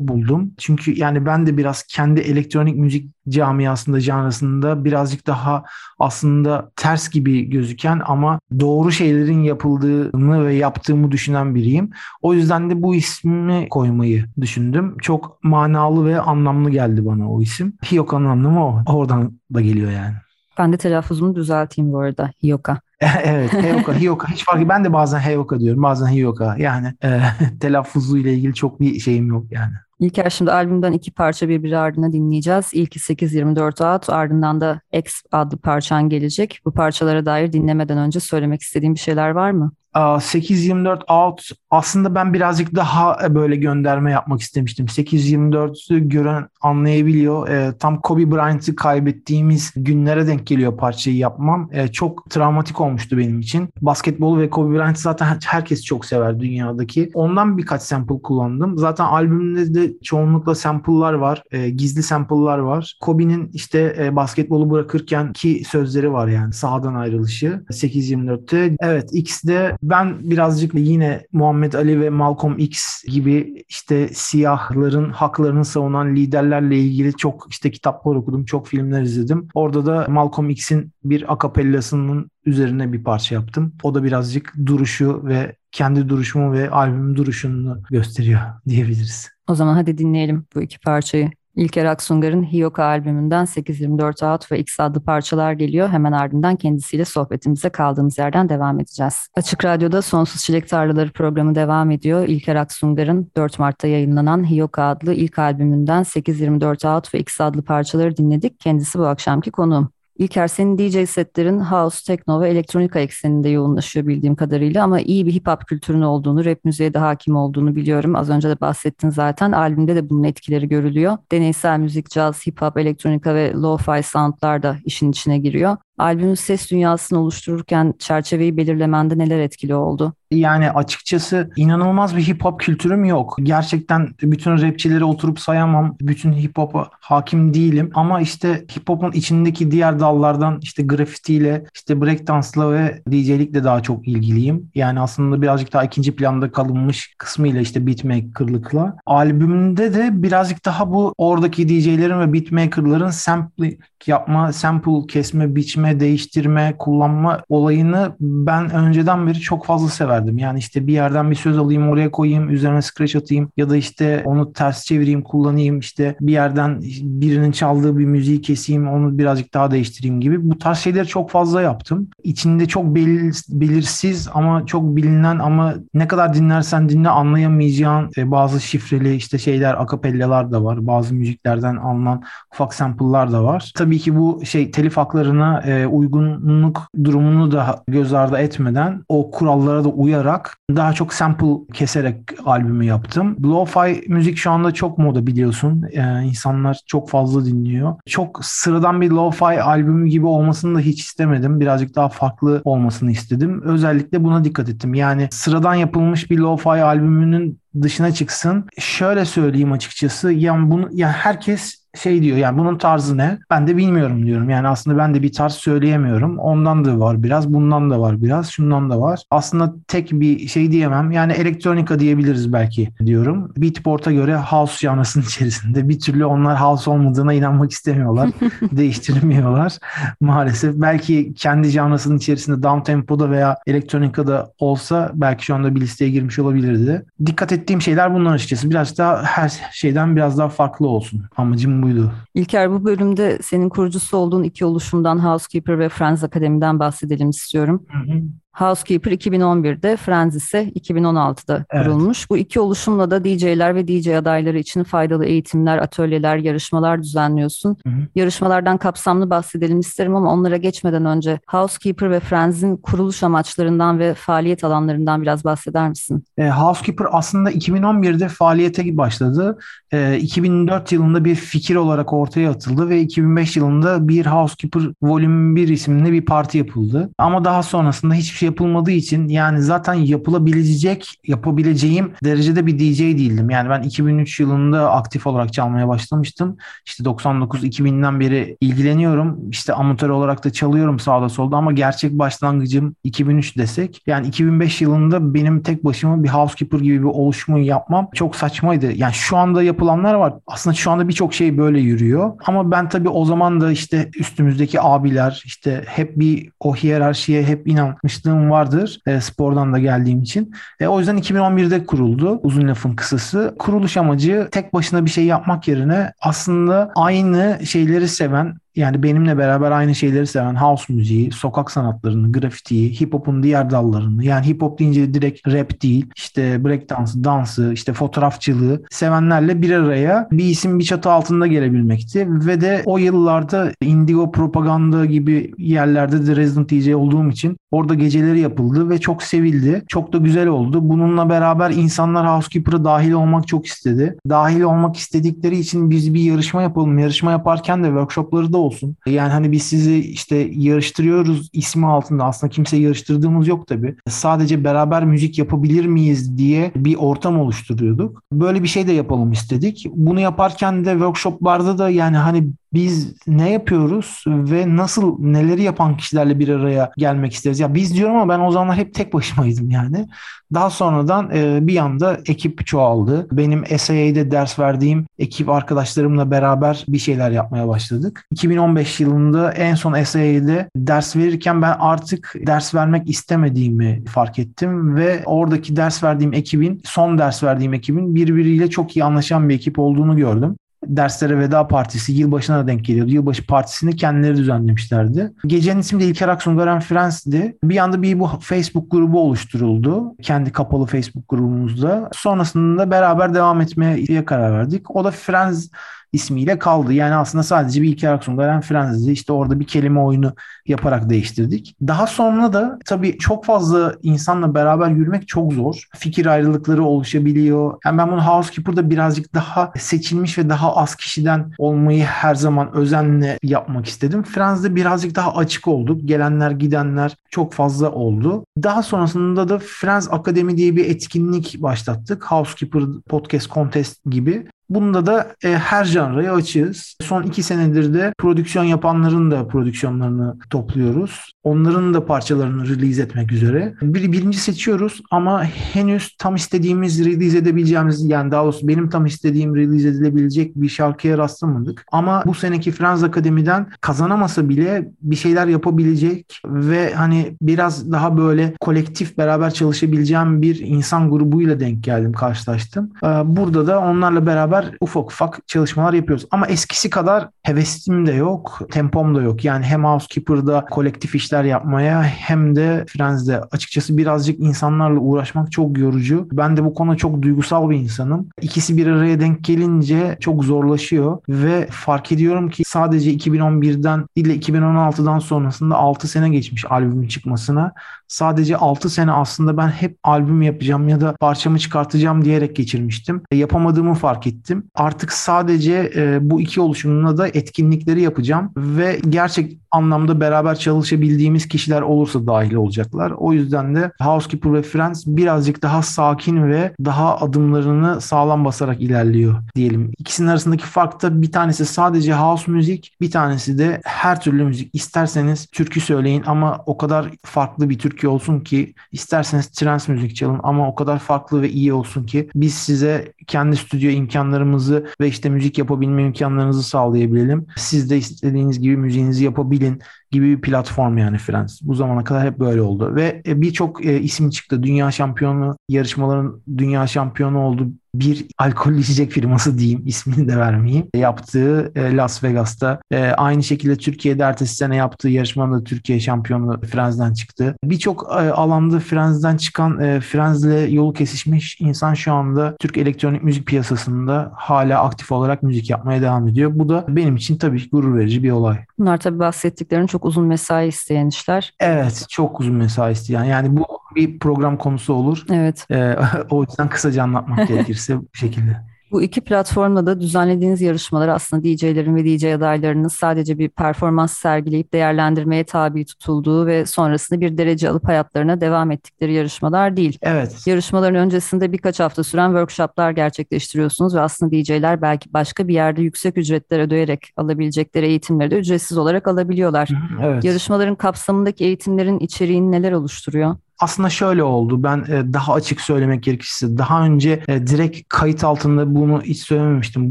buldum. 0.00 0.50
Çünkü 0.58 0.98
yani 0.98 1.26
ben 1.26 1.46
de 1.46 1.56
biraz 1.56 1.82
kendi 1.82 2.20
elektronik 2.20 2.76
müzik 2.76 3.10
camiasında, 3.28 4.00
janrasında 4.00 4.84
birazcık 4.84 5.26
daha 5.26 5.64
aslında 5.98 6.31
ters 6.76 7.10
gibi 7.10 7.50
gözüken 7.50 8.00
ama 8.06 8.40
doğru 8.60 8.92
şeylerin 8.92 9.42
yapıldığını 9.42 10.46
ve 10.46 10.54
yaptığımı 10.54 11.10
düşünen 11.10 11.54
biriyim. 11.54 11.90
O 12.22 12.34
yüzden 12.34 12.70
de 12.70 12.82
bu 12.82 12.94
ismi 12.94 13.68
koymayı 13.68 14.24
düşündüm. 14.40 14.96
Çok 14.98 15.44
manalı 15.44 16.06
ve 16.06 16.20
anlamlı 16.20 16.70
geldi 16.70 17.06
bana 17.06 17.32
o 17.32 17.42
isim. 17.42 17.72
Hiyoka'nın 17.90 18.26
anlamı 18.26 18.66
o. 18.66 18.82
Oradan 18.86 19.38
da 19.54 19.60
geliyor 19.60 19.90
yani. 19.90 20.14
Ben 20.58 20.72
de 20.72 20.76
telaffuzumu 20.76 21.34
düzelteyim 21.34 21.92
bu 21.92 21.98
arada. 21.98 22.30
Hiyoka. 22.42 22.80
evet, 23.24 23.52
Heyoka, 23.52 23.94
Hiyoka. 23.94 24.28
Hiç 24.28 24.44
fark 24.44 24.68
Ben 24.68 24.84
de 24.84 24.92
bazen 24.92 25.18
Heyoka 25.18 25.60
diyorum, 25.60 25.82
bazen 25.82 26.06
Hiyoka. 26.06 26.56
Yani 26.58 26.94
e, 27.04 27.20
telaffuzuyla 27.60 28.30
ilgili 28.30 28.54
çok 28.54 28.80
bir 28.80 29.00
şeyim 29.00 29.26
yok 29.26 29.44
yani. 29.50 29.72
İlker 30.02 30.30
şimdi 30.30 30.52
albümden 30.52 30.92
iki 30.92 31.10
parça 31.10 31.48
birbiri 31.48 31.78
ardına 31.78 32.12
dinleyeceğiz. 32.12 32.70
İlki 32.72 32.98
8-24 32.98 33.92
Out 33.94 34.10
ardından 34.10 34.60
da 34.60 34.80
X 34.92 35.22
adlı 35.32 35.58
parçan 35.58 36.08
gelecek. 36.08 36.60
Bu 36.64 36.74
parçalara 36.74 37.26
dair 37.26 37.52
dinlemeden 37.52 37.98
önce 37.98 38.20
söylemek 38.20 38.62
istediğim 38.62 38.94
bir 38.94 39.00
şeyler 39.00 39.30
var 39.30 39.50
mı? 39.50 39.72
8-24 39.94 41.12
out 41.12 41.48
aslında 41.70 42.14
ben 42.14 42.34
birazcık 42.34 42.74
daha 42.74 43.34
böyle 43.34 43.56
gönderme 43.56 44.10
yapmak 44.12 44.40
istemiştim. 44.40 44.86
8-24'ü 44.86 46.08
gören 46.08 46.48
anlayabiliyor. 46.60 47.48
E, 47.48 47.78
tam 47.78 48.00
Kobe 48.00 48.30
Bryant'ı 48.30 48.76
kaybettiğimiz 48.76 49.72
günlere 49.76 50.26
denk 50.26 50.46
geliyor 50.46 50.76
parçayı 50.76 51.16
yapmam. 51.16 51.68
E, 51.72 51.88
çok 51.88 52.30
travmatik 52.30 52.80
olmuştu 52.80 53.18
benim 53.18 53.40
için. 53.40 53.68
Basketbolu 53.80 54.40
ve 54.40 54.50
Kobe 54.50 54.74
Bryant'ı 54.74 55.00
zaten 55.00 55.38
herkes 55.46 55.84
çok 55.84 56.04
sever 56.04 56.40
dünyadaki. 56.40 57.10
Ondan 57.14 57.58
birkaç 57.58 57.82
sample 57.82 58.22
kullandım. 58.22 58.78
Zaten 58.78 59.04
albümde 59.04 59.74
de 59.74 59.92
çoğunlukla 60.02 60.54
sample'lar 60.54 61.12
var. 61.12 61.42
E, 61.50 61.70
gizli 61.70 62.02
sample'lar 62.02 62.58
var. 62.58 62.96
Kobe'nin 63.00 63.50
işte 63.52 63.96
e, 63.98 64.16
basketbolu 64.16 64.70
bırakırken 64.70 65.32
ki 65.32 65.62
sözleri 65.68 66.12
var 66.12 66.28
yani 66.28 66.52
sahadan 66.52 66.94
ayrılışı 66.94 67.64
8-24'te. 67.70 68.76
Evet 68.80 69.10
X'de 69.12 69.76
ben 69.82 70.30
birazcık 70.30 70.74
yine 70.74 71.26
Muhammed 71.32 71.72
Ali 71.72 72.00
ve 72.00 72.10
Malcolm 72.10 72.58
X 72.58 73.04
gibi 73.04 73.64
işte 73.68 74.08
siyahların 74.08 75.10
haklarını 75.10 75.64
savunan 75.64 76.16
liderlerle 76.16 76.78
ilgili 76.78 77.12
çok 77.16 77.46
işte 77.50 77.70
kitaplar 77.70 78.14
okudum, 78.14 78.44
çok 78.44 78.66
filmler 78.66 79.02
izledim. 79.02 79.48
Orada 79.54 79.86
da 79.86 80.06
Malcolm 80.08 80.50
X'in 80.50 80.92
bir 81.04 81.32
akapellasının 81.32 82.30
üzerine 82.46 82.92
bir 82.92 83.04
parça 83.04 83.34
yaptım. 83.34 83.74
O 83.82 83.94
da 83.94 84.04
birazcık 84.04 84.54
duruşu 84.66 85.20
ve 85.24 85.56
kendi 85.72 86.08
duruşumu 86.08 86.52
ve 86.52 86.70
albümün 86.70 87.16
duruşunu 87.16 87.82
gösteriyor 87.90 88.40
diyebiliriz. 88.68 89.28
O 89.48 89.54
zaman 89.54 89.74
hadi 89.74 89.98
dinleyelim 89.98 90.46
bu 90.54 90.62
iki 90.62 90.80
parçayı. 90.80 91.30
İlker 91.56 91.84
Aksungar'ın 91.84 92.52
Hiyoka 92.52 92.84
albümünden 92.84 93.44
824 93.44 94.22
Out 94.22 94.52
ve 94.52 94.58
X 94.58 94.80
adlı 94.80 95.00
parçalar 95.00 95.52
geliyor. 95.52 95.88
Hemen 95.88 96.12
ardından 96.12 96.56
kendisiyle 96.56 97.04
sohbetimize 97.04 97.68
kaldığımız 97.68 98.18
yerden 98.18 98.48
devam 98.48 98.80
edeceğiz. 98.80 99.28
Açık 99.34 99.64
Radyo'da 99.64 100.02
Sonsuz 100.02 100.42
Çilek 100.42 100.68
Tarlaları 100.68 101.10
programı 101.10 101.54
devam 101.54 101.90
ediyor. 101.90 102.28
İlker 102.28 102.56
Aksungar'ın 102.56 103.30
4 103.36 103.58
Mart'ta 103.58 103.88
yayınlanan 103.88 104.50
Hiyoka 104.50 104.84
adlı 104.84 105.14
ilk 105.14 105.38
albümünden 105.38 106.02
824 106.02 106.84
Out 106.84 107.14
ve 107.14 107.18
X 107.18 107.40
adlı 107.40 107.62
parçaları 107.62 108.16
dinledik. 108.16 108.60
Kendisi 108.60 108.98
bu 108.98 109.06
akşamki 109.06 109.50
konuğum. 109.50 110.01
İlker 110.18 110.48
senin 110.48 110.78
DJ 110.78 111.08
setlerin 111.08 111.60
house, 111.60 112.14
techno 112.16 112.40
ve 112.40 112.48
elektronika 112.48 113.00
ekseninde 113.00 113.48
yoğunlaşıyor 113.48 114.06
bildiğim 114.06 114.34
kadarıyla 114.34 114.84
ama 114.84 115.00
iyi 115.00 115.26
bir 115.26 115.32
hip 115.32 115.46
hop 115.46 115.66
kültürünün 115.66 116.02
olduğunu, 116.02 116.44
rap 116.44 116.64
müziğe 116.64 116.94
de 116.94 116.98
hakim 116.98 117.36
olduğunu 117.36 117.76
biliyorum. 117.76 118.16
Az 118.16 118.30
önce 118.30 118.48
de 118.48 118.60
bahsettin 118.60 119.10
zaten. 119.10 119.52
Albümde 119.52 119.96
de 119.96 120.10
bunun 120.10 120.24
etkileri 120.24 120.68
görülüyor. 120.68 121.18
Deneysel 121.32 121.78
müzik, 121.78 122.10
caz, 122.10 122.46
hip 122.46 122.62
hop, 122.62 122.78
elektronika 122.78 123.34
ve 123.34 123.52
lo-fi 123.52 124.02
soundlar 124.02 124.62
da 124.62 124.76
işin 124.84 125.10
içine 125.10 125.38
giriyor. 125.38 125.76
Albümün 125.98 126.34
ses 126.34 126.70
dünyasını 126.70 127.18
oluştururken 127.18 127.94
çerçeveyi 127.98 128.56
belirlemende 128.56 129.18
neler 129.18 129.38
etkili 129.38 129.74
oldu? 129.74 130.14
Yani 130.30 130.70
açıkçası 130.70 131.50
inanılmaz 131.56 132.16
bir 132.16 132.22
hip 132.22 132.44
hop 132.44 132.60
kültürüm 132.60 133.04
yok. 133.04 133.36
Gerçekten 133.42 134.08
bütün 134.22 134.62
rapçileri 134.62 135.04
oturup 135.04 135.40
sayamam. 135.40 135.96
Bütün 136.00 136.32
hip 136.32 136.58
hop'a 136.58 136.88
hakim 137.00 137.54
değilim. 137.54 137.90
Ama 137.94 138.20
işte 138.20 138.64
hip 138.76 138.88
hop'un 138.88 139.12
içindeki 139.12 139.70
diğer 139.70 140.00
dallardan 140.00 140.58
işte 140.62 140.82
grafitiyle, 140.82 141.64
işte 141.74 142.00
breakdance'la 142.00 142.72
ve 142.72 143.02
DJ'likle 143.10 143.64
daha 143.64 143.82
çok 143.82 144.08
ilgiliyim. 144.08 144.70
Yani 144.74 145.00
aslında 145.00 145.42
birazcık 145.42 145.72
daha 145.72 145.84
ikinci 145.84 146.16
planda 146.16 146.52
kalınmış 146.52 147.14
kısmıyla 147.18 147.60
işte 147.60 147.86
beatmaker'lıkla. 147.86 148.96
Albümde 149.06 149.94
de 149.94 150.22
birazcık 150.22 150.64
daha 150.64 150.92
bu 150.92 151.14
oradaki 151.18 151.68
DJ'lerin 151.68 152.20
ve 152.20 152.32
beatmaker'ların 152.32 153.10
sample 153.10 153.76
yapma, 154.08 154.52
sample 154.52 155.06
kesme, 155.08 155.56
biçme, 155.56 156.00
değiştirme, 156.00 156.74
kullanma 156.78 157.40
olayını 157.48 158.16
ben 158.20 158.70
önceden 158.70 159.26
beri 159.26 159.40
çok 159.40 159.66
fazla 159.66 159.88
severdim. 159.88 160.38
Yani 160.38 160.58
işte 160.58 160.86
bir 160.86 160.92
yerden 160.92 161.30
bir 161.30 161.36
söz 161.36 161.58
alayım, 161.58 161.88
oraya 161.88 162.10
koyayım, 162.10 162.50
üzerine 162.50 162.82
scratch 162.82 163.16
atayım 163.16 163.52
ya 163.56 163.70
da 163.70 163.76
işte 163.76 164.22
onu 164.24 164.52
ters 164.52 164.84
çevireyim, 164.84 165.22
kullanayım. 165.22 165.78
işte 165.78 166.16
bir 166.20 166.32
yerden 166.32 166.80
birinin 167.02 167.52
çaldığı 167.52 167.98
bir 167.98 168.04
müziği 168.04 168.40
keseyim, 168.40 168.88
onu 168.88 169.18
birazcık 169.18 169.54
daha 169.54 169.70
değiştireyim 169.70 170.20
gibi. 170.20 170.50
Bu 170.50 170.58
tarz 170.58 170.78
şeyleri 170.78 171.06
çok 171.06 171.30
fazla 171.30 171.62
yaptım. 171.62 172.08
İçinde 172.22 172.66
çok 172.66 172.94
belir, 172.94 173.36
belirsiz 173.48 174.28
ama 174.34 174.66
çok 174.66 174.96
bilinen 174.96 175.38
ama 175.38 175.74
ne 175.94 176.08
kadar 176.08 176.34
dinlersen 176.34 176.88
dinle 176.88 177.08
anlayamayacağın 177.08 178.10
e, 178.16 178.30
bazı 178.30 178.60
şifreli 178.60 179.14
işte 179.14 179.38
şeyler, 179.38 179.82
akapellalar 179.82 180.52
da 180.52 180.64
var. 180.64 180.86
Bazı 180.86 181.14
müziklerden 181.14 181.76
alınan 181.76 182.22
ufak 182.52 182.74
sample'lar 182.74 183.32
da 183.32 183.44
var. 183.44 183.72
Tabii 183.76 183.91
ki 183.98 184.16
bu 184.16 184.40
şey 184.44 184.70
telif 184.70 184.96
haklarına 184.96 185.60
e, 185.60 185.86
uygunluk 185.86 186.82
durumunu 187.04 187.52
da 187.52 187.82
göz 187.88 188.12
ardı 188.12 188.38
etmeden 188.38 189.04
o 189.08 189.30
kurallara 189.30 189.84
da 189.84 189.88
uyarak 189.88 190.56
daha 190.76 190.92
çok 190.92 191.14
sample 191.14 191.72
keserek 191.72 192.16
albümü 192.44 192.84
yaptım. 192.84 193.36
Lo-fi 193.42 194.08
müzik 194.08 194.36
şu 194.36 194.50
anda 194.50 194.72
çok 194.72 194.98
moda 194.98 195.26
biliyorsun. 195.26 195.84
Ee, 195.92 196.22
insanlar 196.22 196.80
çok 196.86 197.10
fazla 197.10 197.44
dinliyor. 197.44 197.94
Çok 198.06 198.44
sıradan 198.44 199.00
bir 199.00 199.10
lo-fi 199.10 199.60
albümü 199.62 200.08
gibi 200.08 200.26
olmasını 200.26 200.74
da 200.76 200.80
hiç 200.80 201.00
istemedim. 201.00 201.60
Birazcık 201.60 201.94
daha 201.94 202.08
farklı 202.08 202.62
olmasını 202.64 203.10
istedim. 203.10 203.62
Özellikle 203.64 204.24
buna 204.24 204.44
dikkat 204.44 204.68
ettim. 204.68 204.94
Yani 204.94 205.28
sıradan 205.30 205.74
yapılmış 205.74 206.30
bir 206.30 206.38
lo-fi 206.38 206.82
albümünün 206.82 207.58
dışına 207.82 208.12
çıksın. 208.12 208.64
Şöyle 208.78 209.24
söyleyeyim 209.24 209.72
açıkçası. 209.72 210.32
Yani 210.32 210.70
bunu 210.70 210.88
yani 210.92 211.12
herkes 211.12 211.81
şey 211.94 212.22
diyor 212.22 212.36
yani 212.36 212.58
bunun 212.58 212.78
tarzı 212.78 213.18
ne? 213.18 213.38
Ben 213.50 213.66
de 213.66 213.76
bilmiyorum 213.76 214.26
diyorum. 214.26 214.50
Yani 214.50 214.68
aslında 214.68 214.98
ben 214.98 215.14
de 215.14 215.22
bir 215.22 215.32
tarz 215.32 215.52
söyleyemiyorum. 215.52 216.38
Ondan 216.38 216.84
da 216.84 217.00
var 217.00 217.22
biraz, 217.22 217.52
bundan 217.52 217.90
da 217.90 218.00
var 218.00 218.22
biraz, 218.22 218.50
şundan 218.50 218.90
da 218.90 219.00
var. 219.00 219.20
Aslında 219.30 219.74
tek 219.88 220.12
bir 220.12 220.48
şey 220.48 220.72
diyemem. 220.72 221.10
Yani 221.10 221.32
elektronika 221.32 221.98
diyebiliriz 221.98 222.52
belki 222.52 222.88
diyorum. 223.06 223.52
Beatport'a 223.56 224.12
göre 224.12 224.36
house 224.36 224.78
janrasının 224.86 225.24
içerisinde. 225.28 225.88
Bir 225.88 226.00
türlü 226.00 226.24
onlar 226.24 226.60
house 226.60 226.90
olmadığına 226.90 227.32
inanmak 227.32 227.70
istemiyorlar. 227.70 228.30
değiştirmiyorlar 228.72 229.78
maalesef. 230.20 230.74
Belki 230.74 231.34
kendi 231.34 231.68
janrasının 231.68 232.16
içerisinde 232.18 232.62
down 232.62 232.80
tempoda 232.80 233.30
veya 233.30 233.56
elektronikada 233.66 234.52
olsa 234.58 235.10
belki 235.14 235.44
şu 235.44 235.54
anda 235.54 235.74
bir 235.74 235.80
listeye 235.80 236.10
girmiş 236.10 236.38
olabilirdi. 236.38 237.04
Dikkat 237.26 237.52
ettiğim 237.52 237.82
şeyler 237.82 238.14
bunlar 238.14 238.34
açıkçası. 238.34 238.70
Biraz 238.70 238.98
daha 238.98 239.22
her 239.22 239.52
şeyden 239.72 240.16
biraz 240.16 240.38
daha 240.38 240.48
farklı 240.48 240.88
olsun. 240.88 241.22
Amacım 241.36 241.81
Planım 241.82 241.96
buydu. 241.96 242.12
İlker 242.34 242.70
bu 242.70 242.84
bölümde 242.84 243.38
senin 243.42 243.68
kurucusu 243.68 244.16
olduğun 244.16 244.42
iki 244.42 244.64
oluşumdan 244.64 245.24
Housekeeper 245.24 245.78
ve 245.78 245.88
Friends 245.88 246.24
Akademi'den 246.24 246.78
bahsedelim 246.78 247.30
istiyorum. 247.30 247.86
Hı 247.92 248.12
hı. 248.12 248.22
Housekeeper 248.52 249.12
2011'de, 249.12 249.96
Friends 249.96 250.36
ise 250.36 250.68
2016'da 250.68 251.64
kurulmuş. 251.72 252.18
Evet. 252.18 252.30
Bu 252.30 252.36
iki 252.38 252.60
oluşumla 252.60 253.10
da 253.10 253.24
DJ'ler 253.24 253.74
ve 253.74 253.88
DJ 253.88 254.08
adayları 254.08 254.58
için 254.58 254.84
faydalı 254.84 255.24
eğitimler, 255.24 255.78
atölyeler, 255.78 256.36
yarışmalar 256.36 257.02
düzenliyorsun. 257.02 257.76
Hı 257.86 257.90
hı. 257.90 258.06
Yarışmalardan 258.14 258.78
kapsamlı 258.78 259.30
bahsedelim 259.30 259.80
isterim 259.80 260.16
ama 260.16 260.32
onlara 260.32 260.56
geçmeden 260.56 261.04
önce 261.04 261.40
Housekeeper 261.46 262.10
ve 262.10 262.20
Friends'in 262.20 262.76
kuruluş 262.76 263.22
amaçlarından 263.22 263.98
ve 263.98 264.14
faaliyet 264.14 264.64
alanlarından 264.64 265.22
biraz 265.22 265.44
bahseder 265.44 265.88
misin? 265.88 266.24
E, 266.38 266.48
Housekeeper 266.48 267.06
aslında 267.10 267.50
2011'de 267.50 268.28
faaliyete 268.28 268.96
başladı. 268.96 269.58
E, 269.92 270.18
2004 270.18 270.92
yılında 270.92 271.24
bir 271.24 271.34
fikir 271.34 271.76
olarak 271.76 272.12
ortaya 272.12 272.50
atıldı 272.50 272.88
ve 272.88 273.00
2005 273.00 273.56
yılında 273.56 274.08
bir 274.08 274.26
Housekeeper 274.26 274.82
Volume 275.02 275.56
1 275.56 275.68
isimli 275.68 276.12
bir 276.12 276.24
parti 276.24 276.58
yapıldı. 276.58 277.10
Ama 277.18 277.44
daha 277.44 277.62
sonrasında 277.62 278.14
hiçbir 278.14 278.41
şey 278.42 278.46
yapılmadığı 278.46 278.90
için 278.90 279.28
yani 279.28 279.62
zaten 279.62 279.94
yapılabilecek, 279.94 281.20
yapabileceğim 281.26 282.12
derecede 282.24 282.66
bir 282.66 282.78
DJ 282.78 283.00
değildim. 283.00 283.50
Yani 283.50 283.70
ben 283.70 283.82
2003 283.82 284.40
yılında 284.40 284.92
aktif 284.92 285.26
olarak 285.26 285.52
çalmaya 285.52 285.88
başlamıştım. 285.88 286.56
İşte 286.86 287.04
99-2000'den 287.04 288.20
beri 288.20 288.56
ilgileniyorum. 288.60 289.50
İşte 289.50 289.74
amatör 289.74 290.08
olarak 290.08 290.44
da 290.44 290.52
çalıyorum 290.52 290.98
sağda 290.98 291.28
solda 291.28 291.56
ama 291.56 291.72
gerçek 291.72 292.12
başlangıcım 292.12 292.96
2003 293.04 293.56
desek. 293.58 294.02
Yani 294.06 294.26
2005 294.26 294.80
yılında 294.80 295.34
benim 295.34 295.62
tek 295.62 295.84
başıma 295.84 296.24
bir 296.24 296.28
housekeeper 296.28 296.78
gibi 296.78 296.98
bir 296.98 297.04
oluşumu 297.04 297.58
yapmam 297.58 298.08
çok 298.14 298.36
saçmaydı. 298.36 298.92
Yani 298.92 299.14
şu 299.14 299.36
anda 299.36 299.62
yapılanlar 299.62 300.14
var. 300.14 300.34
Aslında 300.46 300.74
şu 300.74 300.90
anda 300.90 301.08
birçok 301.08 301.34
şey 301.34 301.58
böyle 301.58 301.80
yürüyor. 301.80 302.32
Ama 302.46 302.70
ben 302.70 302.88
tabii 302.88 303.08
o 303.08 303.24
zaman 303.24 303.60
da 303.60 303.70
işte 303.70 304.10
üstümüzdeki 304.18 304.80
abiler 304.80 305.42
işte 305.44 305.84
hep 305.86 306.18
bir 306.18 306.50
o 306.60 306.76
hiyerarşiye 306.76 307.42
hep 307.42 307.68
inanmıştım 307.68 308.31
tanıklığım 308.32 308.50
vardır 308.50 309.00
e, 309.06 309.20
spordan 309.20 309.72
da 309.72 309.78
geldiğim 309.78 310.22
için. 310.22 310.52
E, 310.80 310.86
o 310.86 310.98
yüzden 310.98 311.18
2011'de 311.18 311.86
kuruldu 311.86 312.40
uzun 312.42 312.68
lafın 312.68 312.96
kısası. 312.96 313.54
Kuruluş 313.58 313.96
amacı 313.96 314.48
tek 314.52 314.74
başına 314.74 315.04
bir 315.04 315.10
şey 315.10 315.24
yapmak 315.24 315.68
yerine 315.68 316.12
aslında 316.20 316.92
aynı 316.96 317.60
şeyleri 317.64 318.08
seven 318.08 318.61
yani 318.76 319.02
benimle 319.02 319.38
beraber 319.38 319.70
aynı 319.70 319.94
şeyleri 319.94 320.26
seven 320.26 320.54
house 320.54 320.92
müziği, 320.92 321.32
sokak 321.32 321.70
sanatlarını, 321.70 322.32
grafitiyi, 322.32 323.00
hip 323.00 323.14
hop'un 323.14 323.42
diğer 323.42 323.70
dallarını 323.70 324.24
yani 324.24 324.46
hip 324.46 324.62
hop 324.62 324.78
deyince 324.78 325.14
direkt 325.14 325.48
rap 325.48 325.82
değil 325.82 326.06
işte 326.16 326.64
break 326.64 326.88
dansı, 326.90 327.24
dansı, 327.24 327.72
işte 327.72 327.92
fotoğrafçılığı 327.92 328.82
sevenlerle 328.90 329.62
bir 329.62 329.70
araya 329.70 330.28
bir 330.32 330.44
isim 330.44 330.78
bir 330.78 330.84
çatı 330.84 331.10
altında 331.10 331.46
gelebilmekti 331.46 332.26
ve 332.46 332.60
de 332.60 332.82
o 332.86 332.98
yıllarda 332.98 333.72
Indigo 333.80 334.32
propaganda 334.32 335.04
gibi 335.04 335.52
yerlerde 335.58 336.26
de 336.26 336.36
resident 336.36 336.70
DJ 336.70 336.88
olduğum 336.88 337.30
için 337.30 337.56
orada 337.70 337.94
geceleri 337.94 338.40
yapıldı 338.40 338.90
ve 338.90 338.98
çok 338.98 339.22
sevildi. 339.22 339.82
Çok 339.88 340.12
da 340.12 340.18
güzel 340.18 340.46
oldu. 340.48 340.88
Bununla 340.88 341.28
beraber 341.28 341.70
insanlar 341.70 342.28
Housekeeper'a 342.28 342.84
dahil 342.84 343.12
olmak 343.12 343.48
çok 343.48 343.66
istedi. 343.66 344.16
Dahil 344.28 344.60
olmak 344.60 344.96
istedikleri 344.96 345.58
için 345.58 345.90
biz 345.90 346.14
bir 346.14 346.20
yarışma 346.20 346.62
yapalım. 346.62 346.98
Yarışma 346.98 347.30
yaparken 347.30 347.84
de 347.84 347.86
workshopları 347.86 348.52
da 348.52 348.58
olsun. 348.62 348.96
Yani 349.06 349.32
hani 349.32 349.52
biz 349.52 349.62
sizi 349.62 349.98
işte 349.98 350.50
yarıştırıyoruz 350.52 351.50
ismi 351.52 351.86
altında 351.86 352.24
aslında 352.24 352.50
kimse 352.50 352.76
yarıştırdığımız 352.76 353.48
yok 353.48 353.66
tabii. 353.66 353.96
Sadece 354.08 354.64
beraber 354.64 355.04
müzik 355.04 355.38
yapabilir 355.38 355.86
miyiz 355.86 356.38
diye 356.38 356.72
bir 356.76 356.94
ortam 356.94 357.40
oluşturuyorduk. 357.40 358.22
Böyle 358.32 358.62
bir 358.62 358.68
şey 358.68 358.86
de 358.86 358.92
yapalım 358.92 359.32
istedik. 359.32 359.86
Bunu 359.92 360.20
yaparken 360.20 360.84
de 360.84 360.92
workshoplarda 360.92 361.78
da 361.78 361.90
yani 361.90 362.16
hani 362.16 362.52
biz 362.74 363.14
ne 363.26 363.50
yapıyoruz 363.50 364.24
ve 364.26 364.76
nasıl 364.76 365.16
neleri 365.18 365.62
yapan 365.62 365.96
kişilerle 365.96 366.38
bir 366.38 366.48
araya 366.48 366.92
gelmek 366.96 367.32
isteriz. 367.32 367.60
Ya 367.60 367.74
biz 367.74 367.94
diyorum 367.94 368.16
ama 368.16 368.34
ben 368.34 368.40
o 368.40 368.50
zamanlar 368.50 368.76
hep 368.76 368.94
tek 368.94 369.14
başımaydım 369.14 369.70
yani. 369.70 370.06
Daha 370.54 370.70
sonradan 370.70 371.30
e, 371.34 371.66
bir 371.66 371.76
anda 371.76 372.18
ekip 372.26 372.66
çoğaldı. 372.66 373.26
Benim 373.32 373.78
SAA'de 373.78 374.30
ders 374.30 374.58
verdiğim 374.58 375.06
ekip 375.18 375.48
arkadaşlarımla 375.48 376.30
beraber 376.30 376.84
bir 376.88 376.98
şeyler 376.98 377.30
yapmaya 377.30 377.68
başladık. 377.68 378.26
2015 378.30 379.00
yılında 379.00 379.52
en 379.52 379.74
son 379.74 380.02
SAA'de 380.02 380.68
ders 380.76 381.16
verirken 381.16 381.62
ben 381.62 381.76
artık 381.78 382.34
ders 382.46 382.74
vermek 382.74 383.10
istemediğimi 383.10 384.04
fark 384.04 384.38
ettim 384.38 384.96
ve 384.96 385.22
oradaki 385.26 385.76
ders 385.76 386.04
verdiğim 386.04 386.32
ekibin, 386.32 386.80
son 386.84 387.18
ders 387.18 387.42
verdiğim 387.42 387.74
ekibin 387.74 388.14
birbiriyle 388.14 388.70
çok 388.70 388.96
iyi 388.96 389.04
anlaşan 389.04 389.48
bir 389.48 389.54
ekip 389.54 389.78
olduğunu 389.78 390.16
gördüm 390.16 390.56
derslere 390.86 391.38
veda 391.38 391.68
partisi 391.68 392.12
yılbaşına 392.12 392.66
denk 392.66 392.84
geliyordu. 392.84 393.10
Yılbaşı 393.12 393.46
partisini 393.46 393.96
kendileri 393.96 394.36
düzenlemişlerdi. 394.36 395.32
Gecenin 395.46 395.80
ismi 395.80 396.00
de 396.00 396.04
İlker 396.04 396.28
Aksungaren 396.28 396.80
Friends'di. 396.80 397.56
Bir 397.64 397.76
anda 397.76 398.02
bir 398.02 398.18
bu 398.18 398.30
Facebook 398.40 398.90
grubu 398.90 399.20
oluşturuldu. 399.20 400.14
Kendi 400.22 400.52
kapalı 400.52 400.86
Facebook 400.86 401.28
grubumuzda. 401.28 402.10
Sonrasında 402.12 402.90
beraber 402.90 403.34
devam 403.34 403.60
etmeye 403.60 404.24
karar 404.24 404.52
verdik. 404.52 404.96
O 404.96 405.04
da 405.04 405.10
Friends 405.10 405.68
ismiyle 406.12 406.58
kaldı. 406.58 406.92
Yani 406.92 407.14
aslında 407.14 407.42
sadece 407.44 407.82
bir 407.82 407.88
iki 407.88 408.08
aksiyon 408.08 408.38
veren 408.38 408.60
Frenz'i 408.60 409.12
işte 409.12 409.32
orada 409.32 409.60
bir 409.60 409.66
kelime 409.66 410.00
oyunu 410.00 410.34
yaparak 410.66 411.10
değiştirdik. 411.10 411.76
Daha 411.86 412.06
sonra 412.06 412.52
da 412.52 412.78
tabii 412.84 413.18
çok 413.18 413.44
fazla 413.44 413.94
insanla 414.02 414.54
beraber 414.54 414.88
yürümek 414.88 415.28
çok 415.28 415.52
zor. 415.52 415.88
Fikir 415.96 416.26
ayrılıkları 416.26 416.84
oluşabiliyor. 416.84 417.78
Yani 417.84 417.98
ben 417.98 418.12
bunu 418.12 418.26
Housekeeper'da 418.26 418.90
birazcık 418.90 419.34
daha 419.34 419.72
seçilmiş 419.78 420.38
ve 420.38 420.48
daha 420.48 420.76
az 420.76 420.96
kişiden 420.96 421.52
olmayı 421.58 422.04
her 422.04 422.34
zaman 422.34 422.74
özenle 422.74 423.38
yapmak 423.42 423.86
istedim. 423.86 424.22
Frenz'de 424.22 424.74
birazcık 424.74 425.14
daha 425.14 425.34
açık 425.36 425.68
olduk. 425.68 426.00
Gelenler 426.04 426.50
gidenler 426.50 427.16
çok 427.30 427.52
fazla 427.52 427.90
oldu. 427.92 428.44
Daha 428.62 428.82
sonrasında 428.82 429.48
da 429.48 429.58
Friends 429.58 430.08
Akademi 430.10 430.56
diye 430.56 430.76
bir 430.76 430.84
etkinlik 430.84 431.62
başlattık. 431.62 432.24
Housekeeper 432.24 432.82
Podcast 433.08 433.50
Contest 433.50 434.04
gibi. 434.10 434.46
Bunda 434.74 435.06
da 435.06 435.34
e, 435.44 435.48
her 435.48 435.84
janraya 435.84 436.34
açığız. 436.34 436.96
Son 437.00 437.22
iki 437.22 437.42
senedir 437.42 437.94
de 437.94 438.12
prodüksiyon 438.18 438.64
yapanların 438.64 439.30
da 439.30 439.48
prodüksiyonlarını 439.48 440.36
topluyoruz. 440.50 441.32
Onların 441.44 441.94
da 441.94 442.06
parçalarını 442.06 442.68
release 442.68 443.02
etmek 443.02 443.32
üzere. 443.32 443.74
Bir, 443.82 444.12
birinci 444.12 444.38
seçiyoruz 444.38 445.02
ama 445.10 445.44
henüz 445.44 446.16
tam 446.18 446.34
istediğimiz 446.34 447.04
release 447.04 447.38
edebileceğimiz 447.38 448.04
yani 448.04 448.30
daha 448.30 448.44
doğrusu 448.44 448.68
benim 448.68 448.88
tam 448.88 449.06
istediğim 449.06 449.56
release 449.56 449.88
edilebilecek 449.88 450.56
bir 450.56 450.68
şarkıya 450.68 451.18
rastlamadık. 451.18 451.84
Ama 451.92 452.22
bu 452.26 452.34
seneki 452.34 452.72
Franz 452.72 453.04
Akademi'den 453.04 453.66
kazanamasa 453.80 454.48
bile 454.48 454.90
bir 455.02 455.16
şeyler 455.16 455.46
yapabilecek 455.46 456.40
ve 456.46 456.94
hani 456.94 457.36
biraz 457.42 457.92
daha 457.92 458.16
böyle 458.18 458.54
kolektif 458.60 459.18
beraber 459.18 459.50
çalışabileceğim 459.50 460.42
bir 460.42 460.60
insan 460.60 461.10
grubuyla 461.10 461.60
denk 461.60 461.84
geldim, 461.84 462.12
karşılaştım. 462.12 462.90
Ee, 463.04 463.06
burada 463.06 463.66
da 463.66 463.80
onlarla 463.80 464.26
beraber 464.26 464.61
beraber 464.62 464.76
ufak 464.80 465.12
ufak 465.12 465.48
çalışmalar 465.48 465.92
yapıyoruz. 465.92 466.26
Ama 466.30 466.46
eskisi 466.46 466.90
kadar 466.90 467.28
hevesim 467.42 468.06
de 468.06 468.12
yok, 468.12 468.60
tempom 468.70 469.14
da 469.14 469.22
yok. 469.22 469.44
Yani 469.44 469.64
hem 469.64 469.84
Housekeeper'da 469.84 470.64
kolektif 470.70 471.14
işler 471.14 471.44
yapmaya 471.44 472.02
hem 472.02 472.56
de 472.56 472.84
Friends'de 472.88 473.40
açıkçası 473.40 473.98
birazcık 473.98 474.40
insanlarla 474.40 475.00
uğraşmak 475.00 475.52
çok 475.52 475.78
yorucu. 475.78 476.28
Ben 476.32 476.56
de 476.56 476.64
bu 476.64 476.74
konuda 476.74 476.96
çok 476.96 477.22
duygusal 477.22 477.70
bir 477.70 477.76
insanım. 477.76 478.28
İkisi 478.40 478.76
bir 478.76 478.86
araya 478.86 479.20
denk 479.20 479.44
gelince 479.44 480.16
çok 480.20 480.44
zorlaşıyor 480.44 481.18
ve 481.28 481.68
fark 481.70 482.12
ediyorum 482.12 482.50
ki 482.50 482.62
sadece 482.66 483.14
2011'den 483.14 484.06
değil 484.16 484.28
de 484.28 484.36
2016'dan 484.36 485.18
sonrasında 485.18 485.76
6 485.76 486.08
sene 486.08 486.28
geçmiş 486.28 486.64
albümün 486.70 487.08
çıkmasına. 487.08 487.72
Sadece 488.12 488.56
6 488.56 488.90
sene 488.90 489.12
aslında 489.12 489.56
ben 489.56 489.68
hep 489.68 489.98
albüm 490.02 490.42
yapacağım 490.42 490.88
ya 490.88 491.00
da 491.00 491.16
parçamı 491.20 491.58
çıkartacağım 491.58 492.24
diyerek 492.24 492.56
geçirmiştim. 492.56 493.22
E, 493.30 493.36
yapamadığımı 493.36 493.94
fark 493.94 494.26
ettim. 494.26 494.64
Artık 494.74 495.12
sadece 495.12 495.92
e, 495.96 496.18
bu 496.30 496.40
iki 496.40 496.60
oluşumla 496.60 497.16
da 497.16 497.28
etkinlikleri 497.28 498.02
yapacağım 498.02 498.52
ve 498.56 499.00
gerçek 499.08 499.61
anlamda 499.72 500.20
beraber 500.20 500.54
çalışabildiğimiz 500.54 501.48
kişiler 501.48 501.82
olursa 501.82 502.26
dahil 502.26 502.54
olacaklar. 502.54 503.10
O 503.10 503.32
yüzden 503.32 503.74
de 503.74 503.92
Housekeeper 504.00 504.54
ve 504.54 504.62
Friends 504.62 505.04
birazcık 505.06 505.62
daha 505.62 505.82
sakin 505.82 506.48
ve 506.50 506.74
daha 506.84 507.18
adımlarını 507.18 508.00
sağlam 508.00 508.44
basarak 508.44 508.80
ilerliyor 508.80 509.34
diyelim. 509.56 509.92
İkisinin 509.98 510.28
arasındaki 510.28 510.64
fark 510.64 511.02
da 511.02 511.22
bir 511.22 511.32
tanesi 511.32 511.66
sadece 511.66 512.12
house 512.12 512.52
müzik, 512.52 512.96
bir 513.00 513.10
tanesi 513.10 513.58
de 513.58 513.80
her 513.84 514.20
türlü 514.20 514.44
müzik. 514.44 514.70
İsterseniz 514.74 515.46
türkü 515.46 515.80
söyleyin 515.80 516.22
ama 516.26 516.62
o 516.66 516.76
kadar 516.76 517.10
farklı 517.24 517.70
bir 517.70 517.78
türkü 517.78 518.08
olsun 518.08 518.40
ki 518.40 518.74
isterseniz 518.92 519.46
trance 519.46 519.92
müzik 519.92 520.16
çalın 520.16 520.40
ama 520.42 520.68
o 520.68 520.74
kadar 520.74 520.98
farklı 520.98 521.42
ve 521.42 521.50
iyi 521.50 521.72
olsun 521.72 522.04
ki 522.04 522.28
biz 522.34 522.54
size 522.54 523.12
kendi 523.26 523.56
stüdyo 523.56 523.90
imkanlarımızı 523.90 524.86
ve 525.00 525.08
işte 525.08 525.28
müzik 525.28 525.58
yapabilme 525.58 526.02
imkanlarınızı 526.02 526.62
sağlayabilelim. 526.62 527.46
Siz 527.56 527.90
de 527.90 527.98
istediğiniz 527.98 528.60
gibi 528.60 528.76
müziğinizi 528.76 529.24
reading 529.62 529.82
gibi 530.12 530.36
bir 530.36 530.40
platform 530.40 530.98
yani 530.98 531.18
Friends. 531.18 531.60
Bu 531.62 531.74
zamana 531.74 532.04
kadar 532.04 532.26
hep 532.26 532.38
böyle 532.38 532.62
oldu. 532.62 532.94
Ve 532.94 533.22
e, 533.26 533.40
birçok 533.40 533.86
e, 533.86 534.00
isim 534.00 534.30
çıktı. 534.30 534.62
Dünya 534.62 534.90
şampiyonu 534.90 535.56
yarışmaların 535.68 536.42
dünya 536.58 536.86
şampiyonu 536.86 537.38
oldu 537.38 537.68
bir 537.94 538.26
alkol 538.38 538.72
içecek 538.72 539.10
firması 539.10 539.58
diyeyim 539.58 539.82
ismini 539.86 540.28
de 540.28 540.36
vermeyeyim 540.36 540.86
yaptığı 540.94 541.72
e, 541.74 541.96
Las 541.96 542.24
Vegas'ta 542.24 542.80
e, 542.90 543.04
aynı 543.04 543.42
şekilde 543.42 543.76
Türkiye'de 543.76 544.22
ertesi 544.22 544.56
sene 544.56 544.76
yaptığı 544.76 545.08
yarışmada 545.08 545.64
Türkiye 545.64 546.00
şampiyonu 546.00 546.60
Frenz'den 546.60 547.12
çıktı. 547.14 547.56
Birçok 547.64 548.06
e, 548.10 548.14
alanda 548.14 548.80
Frenz'den 548.80 549.36
çıkan 549.36 550.00
Frenz'le 550.00 550.72
yolu 550.72 550.92
kesişmiş 550.92 551.60
insan 551.60 551.94
şu 551.94 552.12
anda 552.12 552.56
Türk 552.60 552.78
elektronik 552.78 553.22
müzik 553.22 553.46
piyasasında 553.46 554.32
hala 554.34 554.82
aktif 554.82 555.12
olarak 555.12 555.42
müzik 555.42 555.70
yapmaya 555.70 556.02
devam 556.02 556.28
ediyor. 556.28 556.50
Bu 556.54 556.68
da 556.68 556.84
benim 556.88 557.16
için 557.16 557.38
tabii 557.38 557.58
ki 557.58 557.70
gurur 557.70 557.98
verici 557.98 558.22
bir 558.22 558.30
olay. 558.30 558.58
Bunlar 558.78 558.98
tabii 558.98 559.18
bahsettiklerin 559.18 559.86
çok 559.86 560.01
uzun 560.04 560.24
mesai 560.26 560.68
isteyen 560.68 561.06
işler. 561.06 561.54
Evet 561.60 562.06
çok 562.08 562.40
uzun 562.40 562.54
mesai 562.54 562.92
isteyen 562.92 563.24
yani 563.24 563.56
bu 563.56 563.66
bir 563.96 564.18
program 564.18 564.58
konusu 564.58 564.94
olur. 564.94 565.24
Evet. 565.32 565.66
Ee, 565.70 565.96
o 566.30 566.42
yüzden 566.42 566.68
kısaca 566.68 567.02
anlatmak 567.02 567.48
gerekirse 567.48 567.98
bu 567.98 568.08
şekilde. 568.12 568.71
Bu 568.92 569.02
iki 569.02 569.20
platformda 569.20 569.86
da 569.86 570.00
düzenlediğiniz 570.00 570.60
yarışmalar 570.60 571.08
aslında 571.08 571.44
DJ'lerin 571.44 571.96
ve 571.96 572.04
DJ 572.04 572.24
adaylarının 572.24 572.88
sadece 572.88 573.38
bir 573.38 573.48
performans 573.48 574.18
sergileyip 574.18 574.72
değerlendirmeye 574.72 575.44
tabi 575.44 575.84
tutulduğu 575.84 576.46
ve 576.46 576.66
sonrasında 576.66 577.20
bir 577.20 577.38
derece 577.38 577.70
alıp 577.70 577.88
hayatlarına 577.88 578.40
devam 578.40 578.70
ettikleri 578.70 579.12
yarışmalar 579.12 579.76
değil. 579.76 579.98
Evet. 580.02 580.46
Yarışmaların 580.46 580.96
öncesinde 580.96 581.52
birkaç 581.52 581.80
hafta 581.80 582.04
süren 582.04 582.28
workshoplar 582.28 582.90
gerçekleştiriyorsunuz 582.90 583.94
ve 583.94 584.00
aslında 584.00 584.32
DJ'ler 584.32 584.82
belki 584.82 585.12
başka 585.12 585.48
bir 585.48 585.54
yerde 585.54 585.82
yüksek 585.82 586.18
ücretler 586.18 586.60
ödeyerek 586.60 587.12
alabilecekleri 587.16 587.86
eğitimleri 587.86 588.30
de 588.30 588.38
ücretsiz 588.38 588.78
olarak 588.78 589.08
alabiliyorlar. 589.08 589.68
Evet. 590.02 590.24
Yarışmaların 590.24 590.74
kapsamındaki 590.74 591.44
eğitimlerin 591.44 591.98
içeriğini 591.98 592.52
neler 592.52 592.72
oluşturuyor? 592.72 593.36
Aslında 593.62 593.90
şöyle 593.90 594.22
oldu. 594.22 594.62
Ben 594.62 594.78
e, 594.78 595.12
daha 595.12 595.32
açık 595.32 595.60
söylemek 595.60 596.02
gerekirse 596.02 596.58
daha 596.58 596.84
önce 596.84 597.22
e, 597.28 597.46
direkt 597.46 597.88
kayıt 597.88 598.24
altında 598.24 598.74
bunu 598.74 599.02
hiç 599.02 599.18
söylememiştim. 599.18 599.90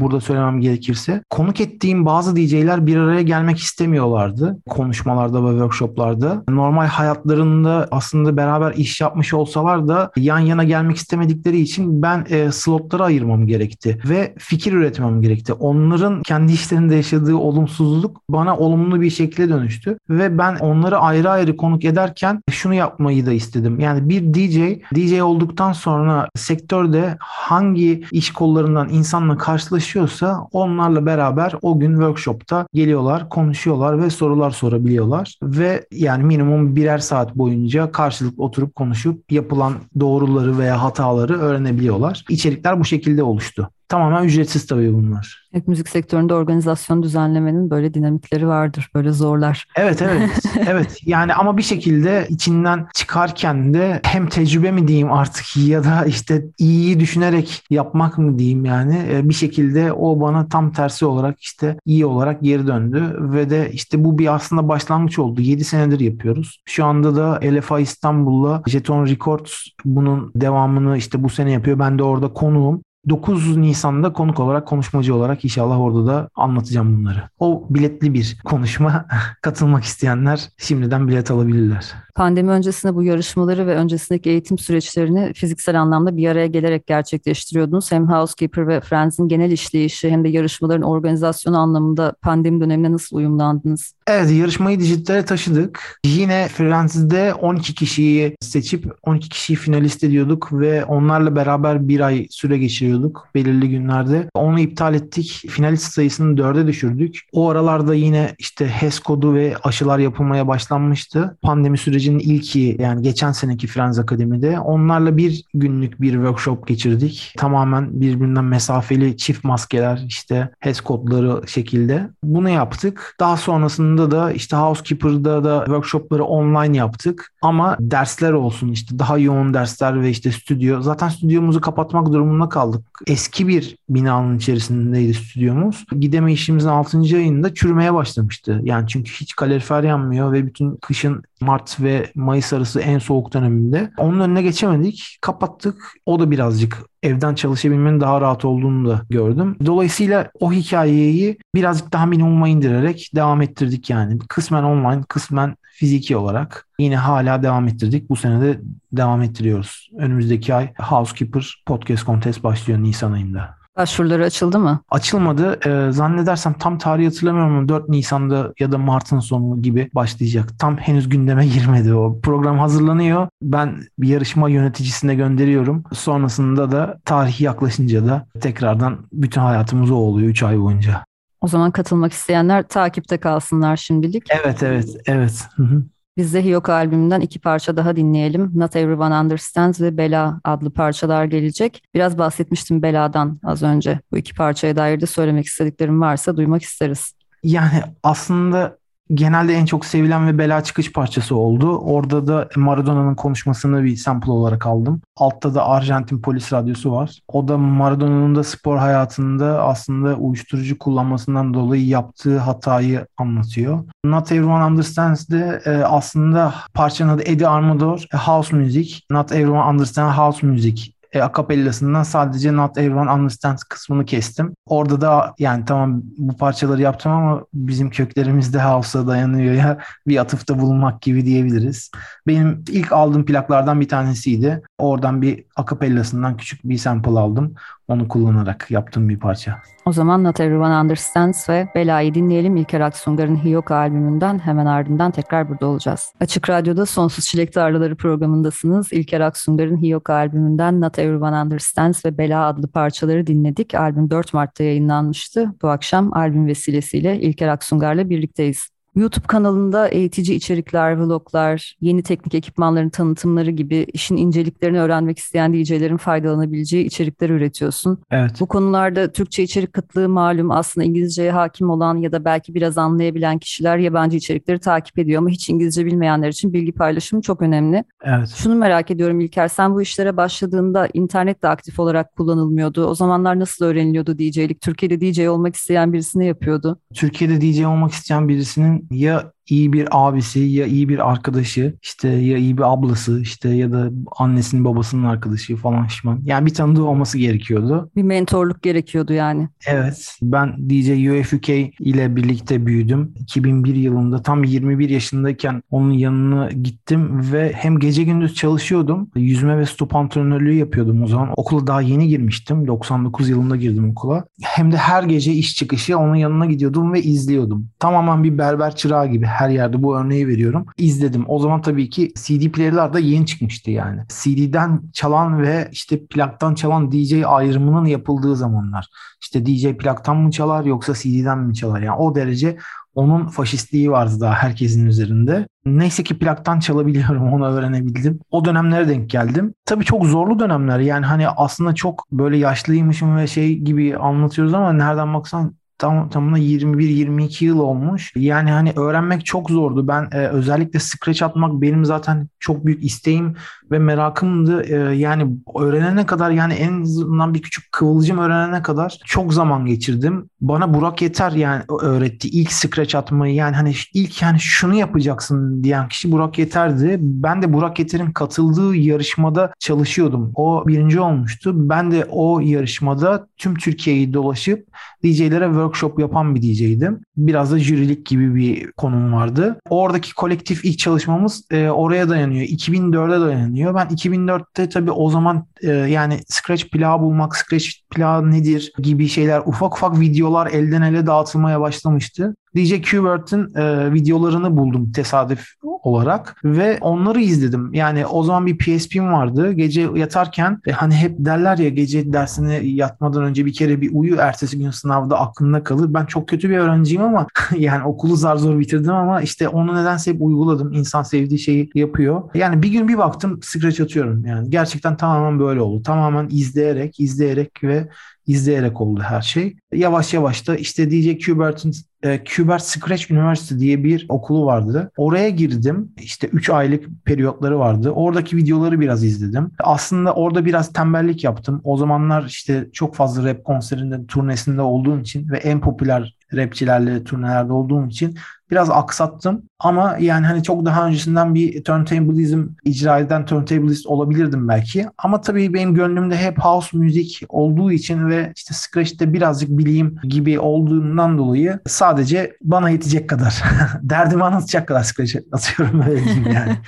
Burada 0.00 0.20
söylemem 0.20 0.60
gerekirse. 0.60 1.22
Konuk 1.30 1.60
ettiğim 1.60 2.06
bazı 2.06 2.36
DJ'ler 2.36 2.86
bir 2.86 2.96
araya 2.96 3.22
gelmek 3.22 3.58
istemiyorlardı. 3.58 4.58
Konuşmalarda 4.68 5.44
ve 5.44 5.50
workshoplarda. 5.50 6.44
Normal 6.48 6.86
hayatlarında 6.86 7.88
aslında 7.90 8.36
beraber 8.36 8.72
iş 8.72 9.00
yapmış 9.00 9.34
olsalar 9.34 9.88
da 9.88 10.10
yan 10.16 10.38
yana 10.38 10.64
gelmek 10.64 10.96
istemedikleri 10.96 11.60
için 11.60 12.02
ben 12.02 12.26
e, 12.30 12.52
slotları 12.52 13.04
ayırmam 13.04 13.46
gerekti. 13.46 13.98
Ve 14.08 14.34
fikir 14.38 14.72
üretmem 14.72 15.22
gerekti. 15.22 15.52
Onların 15.52 16.22
kendi 16.22 16.52
işlerinde 16.52 16.94
yaşadığı 16.94 17.36
olumsuzluk 17.36 18.20
bana 18.28 18.56
olumlu 18.56 19.00
bir 19.00 19.10
şekilde 19.10 19.48
dönüştü. 19.48 19.98
Ve 20.10 20.38
ben 20.38 20.56
onları 20.56 20.98
ayrı 20.98 21.30
ayrı 21.30 21.56
konuk 21.56 21.84
ederken 21.84 22.42
şunu 22.50 22.74
yapmayı 22.74 23.26
da 23.26 23.32
istedim 23.32 23.61
istedim. 23.62 23.80
Yani 23.80 24.08
bir 24.08 24.34
DJ, 24.34 24.56
DJ 24.94 25.20
olduktan 25.20 25.72
sonra 25.72 26.28
sektörde 26.36 27.16
hangi 27.20 28.04
iş 28.12 28.32
kollarından 28.32 28.88
insanla 28.88 29.38
karşılaşıyorsa 29.38 30.48
onlarla 30.52 31.06
beraber 31.06 31.54
o 31.62 31.78
gün 31.78 31.92
workshopta 31.92 32.66
geliyorlar, 32.74 33.28
konuşuyorlar 33.28 34.02
ve 34.02 34.10
sorular 34.10 34.50
sorabiliyorlar. 34.50 35.38
Ve 35.42 35.86
yani 35.92 36.24
minimum 36.24 36.76
birer 36.76 36.98
saat 36.98 37.34
boyunca 37.36 37.92
karşılıklı 37.92 38.44
oturup 38.44 38.74
konuşup 38.74 39.32
yapılan 39.32 39.74
doğruları 40.00 40.58
veya 40.58 40.82
hataları 40.82 41.38
öğrenebiliyorlar. 41.38 42.24
İçerikler 42.28 42.80
bu 42.80 42.84
şekilde 42.84 43.22
oluştu. 43.22 43.68
Tamamen 43.92 44.24
ücretsiz 44.24 44.66
tabii 44.66 44.94
bunlar. 44.94 45.48
Evet, 45.54 45.68
müzik 45.68 45.88
sektöründe 45.88 46.34
organizasyon 46.34 47.02
düzenlemenin 47.02 47.70
böyle 47.70 47.94
dinamikleri 47.94 48.48
vardır, 48.48 48.90
böyle 48.94 49.12
zorlar. 49.12 49.66
Evet, 49.76 50.02
evet. 50.02 50.30
evet. 50.68 50.98
Yani 51.06 51.34
ama 51.34 51.56
bir 51.56 51.62
şekilde 51.62 52.26
içinden 52.28 52.86
çıkarken 52.94 53.74
de 53.74 54.00
hem 54.04 54.28
tecrübe 54.28 54.70
mi 54.70 54.88
diyeyim 54.88 55.12
artık 55.12 55.56
ya 55.56 55.84
da 55.84 56.04
işte 56.04 56.44
iyiyi 56.58 57.00
düşünerek 57.00 57.64
yapmak 57.70 58.18
mı 58.18 58.38
diyeyim 58.38 58.64
yani 58.64 59.02
e, 59.10 59.28
bir 59.28 59.34
şekilde 59.34 59.92
o 59.92 60.20
bana 60.20 60.48
tam 60.48 60.72
tersi 60.72 61.06
olarak 61.06 61.40
işte 61.40 61.76
iyi 61.86 62.06
olarak 62.06 62.42
geri 62.42 62.66
döndü 62.66 63.16
ve 63.18 63.50
de 63.50 63.70
işte 63.72 64.04
bu 64.04 64.18
bir 64.18 64.34
aslında 64.34 64.68
başlangıç 64.68 65.18
oldu. 65.18 65.40
7 65.40 65.64
senedir 65.64 66.00
yapıyoruz. 66.00 66.62
Şu 66.64 66.84
anda 66.84 67.16
da 67.16 67.40
LFA 67.44 67.80
İstanbul'la 67.80 68.62
Jeton 68.66 69.06
Records 69.06 69.52
bunun 69.84 70.32
devamını 70.36 70.96
işte 70.96 71.22
bu 71.22 71.28
sene 71.28 71.52
yapıyor. 71.52 71.78
Ben 71.78 71.98
de 71.98 72.02
orada 72.02 72.32
konuğum. 72.32 72.82
9 73.08 73.56
Nisan'da 73.56 74.12
konuk 74.12 74.40
olarak 74.40 74.66
konuşmacı 74.66 75.14
olarak 75.14 75.44
inşallah 75.44 75.80
orada 75.80 76.06
da 76.06 76.28
anlatacağım 76.34 76.98
bunları. 76.98 77.28
O 77.38 77.66
biletli 77.70 78.14
bir 78.14 78.36
konuşma. 78.44 79.06
Katılmak 79.42 79.84
isteyenler 79.84 80.48
şimdiden 80.56 81.08
bilet 81.08 81.30
alabilirler. 81.30 81.94
Pandemi 82.14 82.50
öncesinde 82.50 82.94
bu 82.94 83.02
yarışmaları 83.02 83.66
ve 83.66 83.74
öncesindeki 83.74 84.30
eğitim 84.30 84.58
süreçlerini 84.58 85.32
fiziksel 85.34 85.80
anlamda 85.80 86.16
bir 86.16 86.28
araya 86.28 86.46
gelerek 86.46 86.86
gerçekleştiriyordunuz. 86.86 87.92
Hem 87.92 88.08
Housekeeper 88.08 88.68
ve 88.68 88.80
Friends'in 88.80 89.28
genel 89.28 89.50
işleyişi 89.50 90.10
hem 90.10 90.24
de 90.24 90.28
yarışmaların 90.28 90.82
organizasyonu 90.82 91.58
anlamında 91.58 92.14
pandemi 92.22 92.60
dönemine 92.60 92.92
nasıl 92.92 93.16
uyumlandınız? 93.16 93.92
Evet 94.06 94.30
yarışmayı 94.30 94.80
dijitale 94.80 95.24
taşıdık. 95.24 96.00
Yine 96.04 96.48
Friends'de 96.48 97.34
12 97.34 97.74
kişiyi 97.74 98.36
seçip 98.40 98.86
12 99.02 99.28
kişiyi 99.28 99.56
finalist 99.56 100.04
ediyorduk 100.04 100.52
ve 100.52 100.84
onlarla 100.84 101.36
beraber 101.36 101.88
bir 101.88 102.00
ay 102.00 102.26
süre 102.30 102.58
geçiriyorduk 102.58 102.91
belirli 103.34 103.68
günlerde. 103.68 104.28
Onu 104.34 104.60
iptal 104.60 104.94
ettik. 104.94 105.44
Finalist 105.48 105.92
sayısını 105.92 106.36
dörde 106.36 106.66
düşürdük. 106.66 107.20
O 107.32 107.50
aralarda 107.50 107.94
yine 107.94 108.34
işte 108.38 108.66
HES 108.66 108.98
kodu 108.98 109.34
ve 109.34 109.56
aşılar 109.62 109.98
yapılmaya 109.98 110.48
başlanmıştı. 110.48 111.36
Pandemi 111.42 111.78
süreci 111.78 112.02
sürecinin 112.02 112.18
ilki 112.18 112.76
yani 112.80 113.02
geçen 113.02 113.32
seneki 113.32 113.66
Friends 113.66 113.98
Akademi'de 113.98 114.60
onlarla 114.60 115.16
bir 115.16 115.44
günlük 115.54 116.00
bir 116.00 116.12
workshop 116.12 116.66
geçirdik. 116.66 117.34
Tamamen 117.38 118.00
birbirinden 118.00 118.44
mesafeli 118.44 119.16
çift 119.16 119.44
maskeler 119.44 120.04
işte 120.08 120.50
HES 120.60 120.80
kodları 120.80 121.48
şekilde. 121.48 122.10
Bunu 122.24 122.48
yaptık. 122.48 123.16
Daha 123.20 123.36
sonrasında 123.36 124.10
da 124.10 124.32
işte 124.32 124.56
Housekeeper'da 124.56 125.44
da 125.44 125.64
workshopları 125.64 126.24
online 126.24 126.76
yaptık. 126.76 127.32
Ama 127.42 127.76
dersler 127.80 128.32
olsun 128.32 128.68
işte 128.68 128.98
daha 128.98 129.18
yoğun 129.18 129.54
dersler 129.54 130.02
ve 130.02 130.10
işte 130.10 130.32
stüdyo. 130.32 130.80
Zaten 130.80 131.08
stüdyomuzu 131.08 131.60
kapatmak 131.60 132.12
durumunda 132.12 132.48
kaldık. 132.48 132.81
Eski 133.06 133.48
bir 133.48 133.76
binanın 133.88 134.36
içerisindeydi 134.36 135.14
stüdyomuz. 135.14 135.84
Gideme 136.00 136.32
işimizin 136.32 136.68
6. 136.68 136.98
ayında 136.98 137.54
çürümeye 137.54 137.94
başlamıştı. 137.94 138.60
Yani 138.62 138.88
çünkü 138.88 139.12
hiç 139.12 139.36
kalorifer 139.36 139.82
yanmıyor 139.82 140.32
ve 140.32 140.46
bütün 140.46 140.76
kışın 140.76 141.22
Mart 141.40 141.80
ve 141.80 142.10
Mayıs 142.14 142.52
arası 142.52 142.80
en 142.80 142.98
soğuk 142.98 143.32
döneminde. 143.32 143.90
Onun 143.98 144.20
önüne 144.20 144.42
geçemedik. 144.42 145.18
Kapattık. 145.20 145.92
O 146.06 146.20
da 146.20 146.30
birazcık 146.30 146.78
evden 147.02 147.34
çalışabilmenin 147.34 148.00
daha 148.00 148.20
rahat 148.20 148.44
olduğunu 148.44 148.88
da 148.88 149.02
gördüm. 149.10 149.56
Dolayısıyla 149.66 150.30
o 150.40 150.52
hikayeyi 150.52 151.38
birazcık 151.54 151.92
daha 151.92 152.06
minimuma 152.06 152.48
indirerek 152.48 153.10
devam 153.14 153.42
ettirdik 153.42 153.90
yani. 153.90 154.18
Kısmen 154.18 154.62
online, 154.62 155.02
kısmen 155.02 155.56
fiziki 155.72 156.16
olarak 156.16 156.68
yine 156.78 156.96
hala 156.96 157.42
devam 157.42 157.68
ettirdik. 157.68 158.10
Bu 158.10 158.16
sene 158.16 158.40
de 158.40 158.60
devam 158.92 159.22
ettiriyoruz. 159.22 159.90
Önümüzdeki 159.98 160.54
ay 160.54 160.72
Housekeeper 160.74 161.62
Podcast 161.66 162.06
Contest 162.06 162.44
başlıyor 162.44 162.82
Nisan 162.82 163.12
ayında. 163.12 163.61
Başvuruları 163.76 164.24
açıldı 164.24 164.58
mı? 164.58 164.80
Açılmadı. 164.90 165.58
Ee, 165.66 165.92
zannedersem 165.92 166.52
tam 166.52 166.78
tarihi 166.78 167.06
hatırlamıyorum 167.06 167.56
ama 167.56 167.68
4 167.68 167.88
Nisan'da 167.88 168.52
ya 168.60 168.72
da 168.72 168.78
Mart'ın 168.78 169.20
sonu 169.20 169.62
gibi 169.62 169.90
başlayacak. 169.94 170.48
Tam 170.58 170.76
henüz 170.76 171.08
gündeme 171.08 171.46
girmedi 171.54 171.94
o. 171.94 172.20
Program 172.22 172.58
hazırlanıyor. 172.58 173.28
Ben 173.42 173.82
bir 173.98 174.08
yarışma 174.08 174.48
yöneticisine 174.48 175.14
gönderiyorum. 175.14 175.84
Sonrasında 175.92 176.72
da 176.72 176.98
tarihi 177.04 177.44
yaklaşınca 177.44 178.06
da 178.06 178.26
tekrardan 178.40 178.98
bütün 179.12 179.40
hayatımız 179.40 179.90
o 179.90 179.94
oluyor 179.94 180.28
3 180.28 180.42
ay 180.42 180.60
boyunca. 180.60 181.04
O 181.40 181.48
zaman 181.48 181.70
katılmak 181.70 182.12
isteyenler 182.12 182.62
takipte 182.62 183.18
kalsınlar 183.18 183.76
şimdilik. 183.76 184.22
Evet, 184.30 184.62
evet, 184.62 184.88
evet. 185.06 185.48
Hı 185.56 185.62
hı. 185.62 185.82
Biz 186.16 186.34
de 186.34 186.44
Hiyoko 186.44 186.72
albümünden 186.72 187.20
iki 187.20 187.40
parça 187.40 187.76
daha 187.76 187.96
dinleyelim. 187.96 188.52
Not 188.54 188.76
Everyone 188.76 189.14
Understands 189.14 189.80
ve 189.80 189.96
Bela 189.96 190.40
adlı 190.44 190.70
parçalar 190.70 191.24
gelecek. 191.24 191.82
Biraz 191.94 192.18
bahsetmiştim 192.18 192.82
Bela'dan 192.82 193.40
az 193.44 193.62
önce. 193.62 194.00
Bu 194.12 194.18
iki 194.18 194.34
parçaya 194.34 194.76
dair 194.76 195.00
de 195.00 195.06
söylemek 195.06 195.46
istediklerim 195.46 196.00
varsa 196.00 196.36
duymak 196.36 196.62
isteriz. 196.62 197.12
Yani 197.42 197.82
aslında 198.02 198.78
genelde 199.14 199.54
en 199.54 199.66
çok 199.66 199.86
sevilen 199.86 200.26
ve 200.26 200.38
bela 200.38 200.64
çıkış 200.64 200.92
parçası 200.92 201.36
oldu. 201.36 201.78
Orada 201.78 202.26
da 202.26 202.48
Maradona'nın 202.56 203.14
konuşmasını 203.14 203.84
bir 203.84 203.96
sample 203.96 204.32
olarak 204.32 204.66
aldım. 204.66 205.00
Altta 205.16 205.54
da 205.54 205.66
Arjantin 205.66 206.20
Polis 206.20 206.52
Radyosu 206.52 206.92
var. 206.92 207.18
O 207.28 207.48
da 207.48 207.58
Maradona'nın 207.58 208.34
da 208.34 208.44
spor 208.44 208.78
hayatında 208.78 209.62
aslında 209.62 210.14
uyuşturucu 210.14 210.78
kullanmasından 210.78 211.54
dolayı 211.54 211.86
yaptığı 211.86 212.38
hatayı 212.38 213.06
anlatıyor. 213.16 213.84
Not 214.04 214.32
Everyone 214.32 214.64
Understands 214.64 215.28
de 215.28 215.62
e, 215.64 215.70
aslında 215.70 216.54
parçanın 216.74 217.10
adı 217.10 217.22
Eddie 217.22 217.46
Armador 217.46 218.04
House 218.12 218.56
Music. 218.56 219.00
Not 219.10 219.32
Everyone 219.32 219.70
Understands 219.70 220.18
House 220.18 220.46
Music 220.46 220.92
e, 221.12 221.22
akapellasından 221.22 222.02
sadece 222.02 222.56
Not 222.56 222.78
Everyone 222.78 223.10
Understands 223.12 223.64
kısmını 223.64 224.04
kestim. 224.04 224.54
Orada 224.66 225.00
da 225.00 225.34
yani 225.38 225.64
tamam 225.64 226.02
bu 226.18 226.36
parçaları 226.36 226.82
yaptım 226.82 227.12
ama 227.12 227.44
bizim 227.54 227.90
köklerimiz 227.90 228.54
de 228.54 228.62
house'a 228.62 229.06
dayanıyor 229.06 229.54
ya 229.54 229.78
bir 230.06 230.16
atıfta 230.16 230.60
bulunmak 230.60 231.02
gibi 231.02 231.26
diyebiliriz. 231.26 231.90
Benim 232.26 232.64
ilk 232.68 232.92
aldığım 232.92 233.24
plaklardan 233.24 233.80
bir 233.80 233.88
tanesiydi. 233.88 234.62
Oradan 234.78 235.22
bir 235.22 235.44
akapellasından 235.56 236.36
küçük 236.36 236.64
bir 236.64 236.78
sample 236.78 237.10
aldım. 237.10 237.54
Onu 237.88 238.08
kullanarak 238.08 238.70
yaptığım 238.70 239.08
bir 239.08 239.18
parça. 239.18 239.62
O 239.86 239.92
zaman 239.92 240.24
Not 240.24 240.40
Everyone 240.40 240.80
Understands 240.80 241.48
ve 241.48 241.68
Bela'yı 241.74 242.14
dinleyelim. 242.14 242.56
İlker 242.56 242.80
Aksungar'ın 242.80 243.44
Hiyoka 243.44 243.76
albümünden 243.76 244.38
hemen 244.38 244.66
ardından 244.66 245.10
tekrar 245.10 245.48
burada 245.48 245.66
olacağız. 245.66 246.12
Açık 246.20 246.50
Radyo'da 246.50 246.86
Sonsuz 246.86 247.24
Çilek 247.24 247.52
Tarlaları 247.52 247.96
programındasınız. 247.96 248.92
İlker 248.92 249.20
Aksungar'ın 249.20 249.82
Hiyoka 249.82 250.14
albümünden 250.14 250.80
Not 250.80 250.98
Everyone 250.98 251.42
Understands 251.42 252.04
ve 252.04 252.18
Bela 252.18 252.46
adlı 252.46 252.68
parçaları 252.68 253.26
dinledik. 253.26 253.74
Albüm 253.74 254.10
4 254.10 254.34
Mart'ta 254.34 254.64
yayınlanmıştı. 254.64 255.54
Bu 255.62 255.68
akşam 255.68 256.12
albüm 256.12 256.46
vesilesiyle 256.46 257.20
İlker 257.20 257.48
Aksungar'la 257.48 258.10
birlikteyiz. 258.10 258.71
YouTube 258.94 259.26
kanalında 259.26 259.88
eğitici 259.88 260.36
içerikler, 260.36 260.96
vloglar, 260.96 261.76
yeni 261.80 262.02
teknik 262.02 262.34
ekipmanların 262.34 262.88
tanıtımları 262.88 263.50
gibi 263.50 263.86
işin 263.92 264.16
inceliklerini 264.16 264.80
öğrenmek 264.80 265.18
isteyen 265.18 265.54
DJ'lerin 265.54 265.96
faydalanabileceği 265.96 266.84
içerikler 266.84 267.30
üretiyorsun. 267.30 267.98
Evet. 268.10 268.30
Bu 268.40 268.46
konularda 268.46 269.12
Türkçe 269.12 269.42
içerik 269.42 269.72
kıtlığı 269.72 270.08
malum 270.08 270.50
aslında 270.50 270.84
İngilizceye 270.84 271.32
hakim 271.32 271.70
olan 271.70 271.96
ya 271.96 272.12
da 272.12 272.24
belki 272.24 272.54
biraz 272.54 272.78
anlayabilen 272.78 273.38
kişiler 273.38 273.78
yabancı 273.78 274.16
içerikleri 274.16 274.58
takip 274.58 274.98
ediyor 274.98 275.18
ama 275.18 275.28
hiç 275.28 275.48
İngilizce 275.48 275.86
bilmeyenler 275.86 276.28
için 276.28 276.52
bilgi 276.52 276.72
paylaşımı 276.72 277.22
çok 277.22 277.42
önemli. 277.42 277.84
Evet. 278.04 278.28
Şunu 278.28 278.54
merak 278.54 278.90
ediyorum 278.90 279.20
İlker, 279.20 279.48
sen 279.48 279.74
bu 279.74 279.82
işlere 279.82 280.16
başladığında 280.16 280.88
internet 280.92 281.42
de 281.42 281.48
aktif 281.48 281.78
olarak 281.80 282.16
kullanılmıyordu. 282.16 282.86
O 282.86 282.94
zamanlar 282.94 283.38
nasıl 283.38 283.64
öğreniliyordu 283.64 284.18
DJ'lik? 284.18 284.60
Türkiye'de 284.60 285.00
DJ 285.00 285.18
olmak 285.18 285.56
isteyen 285.56 285.92
birisi 285.92 286.18
ne 286.18 286.26
yapıyordu? 286.26 286.78
Türkiye'de 286.94 287.40
DJ 287.40 287.64
olmak 287.64 287.92
isteyen 287.92 288.28
birisinin 288.28 288.81
ya 288.90 289.32
iyi 289.48 289.72
bir 289.72 289.88
abisi 289.90 290.40
ya 290.40 290.66
iyi 290.66 290.88
bir 290.88 291.10
arkadaşı 291.10 291.74
işte 291.82 292.08
ya 292.08 292.38
iyi 292.38 292.58
bir 292.58 292.72
ablası 292.72 293.20
işte 293.20 293.48
ya 293.48 293.72
da 293.72 293.90
annesinin 294.18 294.64
babasının 294.64 295.04
arkadaşı 295.04 295.56
falan 295.56 295.86
şişman. 295.86 296.20
Yani 296.24 296.46
bir 296.46 296.54
tanıdığı 296.54 296.82
olması 296.82 297.18
gerekiyordu. 297.18 297.90
Bir 297.96 298.02
mentorluk 298.02 298.62
gerekiyordu 298.62 299.12
yani. 299.12 299.48
Evet 299.66 300.16
ben 300.22 300.70
DJ 300.70 300.90
UFUK 301.20 301.48
ile 301.80 302.16
birlikte 302.16 302.66
büyüdüm. 302.66 303.14
2001 303.18 303.74
yılında 303.74 304.22
tam 304.22 304.44
21 304.44 304.88
yaşındayken 304.88 305.62
onun 305.70 305.90
yanına 305.90 306.50
gittim 306.50 307.32
ve 307.32 307.52
hem 307.54 307.78
gece 307.78 308.02
gündüz 308.02 308.34
çalışıyordum. 308.34 309.10
Yüzme 309.14 309.58
ve 309.58 309.66
stop 309.66 309.96
antrenörlüğü 309.96 310.54
yapıyordum 310.54 311.02
o 311.02 311.06
zaman. 311.06 311.28
Okula 311.36 311.66
daha 311.66 311.80
yeni 311.80 312.08
girmiştim. 312.08 312.66
99 312.66 313.28
yılında 313.28 313.56
girdim 313.56 313.90
okula. 313.90 314.24
Hem 314.42 314.72
de 314.72 314.76
her 314.76 315.02
gece 315.02 315.32
iş 315.32 315.56
çıkışı 315.56 315.98
onun 315.98 316.14
yanına 316.14 316.46
gidiyordum 316.46 316.92
ve 316.92 317.02
izliyordum. 317.02 317.68
Tamamen 317.78 318.24
bir 318.24 318.38
berber 318.38 318.76
çırağı 318.76 319.06
gibi 319.06 319.26
her 319.32 319.48
yerde 319.48 319.82
bu 319.82 319.96
örneği 319.96 320.28
veriyorum. 320.28 320.66
İzledim. 320.78 321.24
O 321.28 321.38
zaman 321.38 321.62
tabii 321.62 321.90
ki 321.90 322.12
CD 322.16 322.50
player'lar 322.52 322.92
da 322.92 322.98
yeni 322.98 323.26
çıkmıştı 323.26 323.70
yani. 323.70 324.00
CD'den 324.08 324.82
çalan 324.92 325.42
ve 325.42 325.68
işte 325.72 326.06
plaktan 326.06 326.54
çalan 326.54 326.92
DJ 326.92 327.14
ayrımının 327.26 327.84
yapıldığı 327.84 328.36
zamanlar. 328.36 328.88
İşte 329.22 329.46
DJ 329.46 329.66
plaktan 329.66 330.16
mı 330.16 330.30
çalar 330.30 330.64
yoksa 330.64 330.94
CD'den 330.94 331.38
mi 331.38 331.54
çalar? 331.54 331.80
Yani 331.82 331.96
o 331.96 332.14
derece 332.14 332.58
onun 332.94 333.26
faşistliği 333.26 333.90
vardı 333.90 334.20
daha 334.20 334.34
herkesin 334.34 334.86
üzerinde. 334.86 335.46
Neyse 335.64 336.02
ki 336.02 336.18
plaktan 336.18 336.60
çalabiliyorum 336.60 337.32
onu 337.32 337.46
öğrenebildim. 337.46 338.20
O 338.30 338.44
dönemlere 338.44 338.88
denk 338.88 339.10
geldim. 339.10 339.54
Tabii 339.64 339.84
çok 339.84 340.06
zorlu 340.06 340.38
dönemler 340.38 340.78
yani 340.78 341.06
hani 341.06 341.28
aslında 341.28 341.74
çok 341.74 342.04
böyle 342.12 342.36
yaşlıymışım 342.36 343.16
ve 343.16 343.26
şey 343.26 343.58
gibi 343.58 343.96
anlatıyoruz 343.96 344.54
ama 344.54 344.72
nereden 344.72 345.14
baksan 345.14 345.54
tam 345.82 346.08
tamına 346.08 346.38
21-22 346.38 347.44
yıl 347.44 347.58
olmuş. 347.58 348.12
Yani 348.16 348.50
hani 348.50 348.72
öğrenmek 348.76 349.26
çok 349.26 349.50
zordu. 349.50 349.88
Ben 349.88 350.08
e, 350.12 350.28
özellikle 350.28 350.78
scratch 350.78 351.22
atmak 351.22 351.52
benim 351.62 351.84
zaten 351.84 352.28
çok 352.40 352.66
büyük 352.66 352.84
isteğim 352.84 353.34
ve 353.70 353.78
merakımdı. 353.78 354.62
E, 354.62 354.96
yani 354.96 355.36
öğrenene 355.58 356.06
kadar 356.06 356.30
yani 356.30 356.54
en 356.54 356.82
azından 356.82 357.34
bir 357.34 357.42
küçük 357.42 357.72
kıvılcım 357.72 358.18
öğrenene 358.18 358.62
kadar 358.62 358.98
çok 359.04 359.34
zaman 359.34 359.66
geçirdim. 359.66 360.30
Bana 360.40 360.74
Burak 360.74 361.02
Yeter 361.02 361.32
yani 361.32 361.62
öğretti 361.82 362.28
ilk 362.28 362.52
scratch 362.52 362.94
atmayı. 362.94 363.34
Yani 363.34 363.56
hani 363.56 363.74
ilk 363.94 364.22
yani 364.22 364.40
şunu 364.40 364.74
yapacaksın 364.74 365.64
diyen 365.64 365.88
kişi 365.88 366.12
Burak 366.12 366.38
Yeter'di. 366.38 366.96
Ben 367.00 367.42
de 367.42 367.52
Burak 367.52 367.78
Yeter'in 367.78 368.12
katıldığı 368.12 368.76
yarışmada 368.76 369.52
çalışıyordum. 369.58 370.32
O 370.34 370.64
birinci 370.66 371.00
olmuştu. 371.00 371.52
Ben 371.54 371.90
de 371.90 372.06
o 372.10 372.40
yarışmada 372.40 373.26
tüm 373.36 373.54
Türkiye'yi 373.54 374.14
dolaşıp 374.14 374.66
DJ'lere 375.04 375.48
workshop 375.72 375.98
yapan 375.98 376.34
bir 376.34 376.42
DJ'ydim. 376.42 377.00
Biraz 377.16 377.52
da 377.52 377.58
jürilik 377.58 378.06
gibi 378.06 378.34
bir 378.34 378.72
konum 378.72 379.12
vardı. 379.12 379.60
Oradaki 379.70 380.14
kolektif 380.14 380.64
ilk 380.64 380.78
çalışmamız 380.78 381.44
e, 381.50 381.68
oraya 381.68 382.08
dayanıyor. 382.08 382.46
2004'e 382.46 383.20
dayanıyor. 383.20 383.74
Ben 383.74 383.86
2004'te 383.86 384.68
tabii 384.68 384.90
o 384.90 385.10
zaman 385.10 385.46
e, 385.62 385.70
yani 385.70 386.20
Scratch 386.28 386.64
plağı 386.64 387.00
bulmak, 387.00 387.36
Scratch 387.36 387.66
plağı 387.94 388.30
nedir 388.30 388.72
gibi 388.78 389.08
şeyler 389.08 389.42
ufak 389.46 389.74
ufak 389.74 390.00
videolar 390.00 390.46
elden 390.46 390.82
ele 390.82 391.06
dağıtılmaya 391.06 391.60
başlamıştı. 391.60 392.34
DJ 392.56 392.80
Qbert'in 392.80 393.54
e, 393.54 393.92
videolarını 393.92 394.56
buldum 394.56 394.92
tesadüf 394.92 395.46
olarak 395.62 396.36
ve 396.44 396.78
onları 396.80 397.20
izledim. 397.20 397.74
Yani 397.74 398.06
o 398.06 398.22
zaman 398.22 398.46
bir 398.46 398.58
PSP'm 398.58 399.12
vardı. 399.12 399.52
Gece 399.52 399.88
yatarken 399.94 400.60
ve 400.66 400.72
hani 400.72 400.94
hep 400.94 401.14
derler 401.18 401.58
ya 401.58 401.68
gece 401.68 402.12
dersine 402.12 402.54
yatmadan 402.54 403.22
önce 403.22 403.46
bir 403.46 403.52
kere 403.52 403.80
bir 403.80 403.90
uyu 403.92 404.16
ertesi 404.16 404.58
gün 404.58 404.70
sınavda 404.70 405.20
aklında 405.20 405.62
kalır. 405.62 405.94
Ben 405.94 406.06
çok 406.06 406.28
kötü 406.28 406.50
bir 406.50 406.58
öğrenciyim 406.58 407.02
ama 407.02 407.26
yani 407.58 407.84
okulu 407.84 408.16
zar 408.16 408.36
zor 408.36 408.58
bitirdim 408.58 408.92
ama 408.92 409.20
işte 409.20 409.48
onu 409.48 409.76
nedense 409.76 410.12
hep 410.12 410.22
uyguladım. 410.22 410.72
İnsan 410.72 411.02
sevdiği 411.02 411.38
şeyi 411.38 411.70
yapıyor. 411.74 412.22
Yani 412.34 412.62
bir 412.62 412.68
gün 412.68 412.88
bir 412.88 412.98
baktım 412.98 413.40
scratch 413.42 413.80
atıyorum. 413.80 414.26
Yani 414.26 414.50
gerçekten 414.50 414.96
tamamen 414.96 415.40
böyle 415.40 415.60
oldu. 415.60 415.82
Tamamen 415.82 416.28
izleyerek, 416.30 417.00
izleyerek 417.00 417.64
ve 417.64 417.81
izleyerek 418.26 418.80
oldu 418.80 419.00
her 419.00 419.22
şey. 419.22 419.56
Yavaş 419.74 420.14
yavaş 420.14 420.48
da 420.48 420.56
işte 420.56 420.90
DJ 420.90 421.24
Qbert'in 421.24 421.72
e, 422.02 422.24
Qbert 422.24 422.62
Scratch 422.62 423.10
University 423.10 423.54
diye 423.58 423.84
bir 423.84 424.06
okulu 424.08 424.46
vardı. 424.46 424.90
Oraya 424.96 425.28
girdim. 425.28 425.92
İşte 426.00 426.26
3 426.26 426.50
aylık 426.50 427.04
periyotları 427.04 427.58
vardı. 427.58 427.90
Oradaki 427.90 428.36
videoları 428.36 428.80
biraz 428.80 429.04
izledim. 429.04 429.50
Aslında 429.58 430.14
orada 430.14 430.44
biraz 430.44 430.72
tembellik 430.72 431.24
yaptım. 431.24 431.60
O 431.64 431.76
zamanlar 431.76 432.24
işte 432.24 432.68
çok 432.72 432.94
fazla 432.94 433.24
rap 433.24 433.44
konserinde, 433.44 434.06
turnesinde 434.06 434.62
olduğum 434.62 435.00
için 435.00 435.28
ve 435.28 435.38
en 435.38 435.60
popüler 435.60 436.16
rapçilerle 436.36 437.04
turnelerde 437.04 437.52
olduğum 437.52 437.86
için 437.86 438.18
biraz 438.52 438.70
aksattım. 438.70 439.42
Ama 439.58 439.96
yani 440.00 440.26
hani 440.26 440.42
çok 440.42 440.64
daha 440.64 440.86
öncesinden 440.86 441.34
bir 441.34 441.64
turntablism 441.64 442.44
icra 442.64 442.98
eden 442.98 443.26
turntablist 443.26 443.86
olabilirdim 443.86 444.48
belki. 444.48 444.86
Ama 444.98 445.20
tabii 445.20 445.54
benim 445.54 445.74
gönlümde 445.74 446.16
hep 446.16 446.38
house 446.38 446.78
müzik 446.78 447.22
olduğu 447.28 447.72
için 447.72 448.08
ve 448.08 448.32
işte 448.36 448.54
Scratch'te 448.54 449.12
birazcık 449.12 449.48
bileyim 449.50 449.96
gibi 450.02 450.40
olduğundan 450.40 451.18
dolayı 451.18 451.60
sadece 451.66 452.36
bana 452.42 452.70
yetecek 452.70 453.08
kadar, 453.08 453.42
derdimi 453.82 454.24
anlatacak 454.24 454.68
kadar 454.68 454.82
Scratch 454.82 455.16
atıyorum 455.32 455.82
öyle 455.82 456.30
yani. 456.34 456.58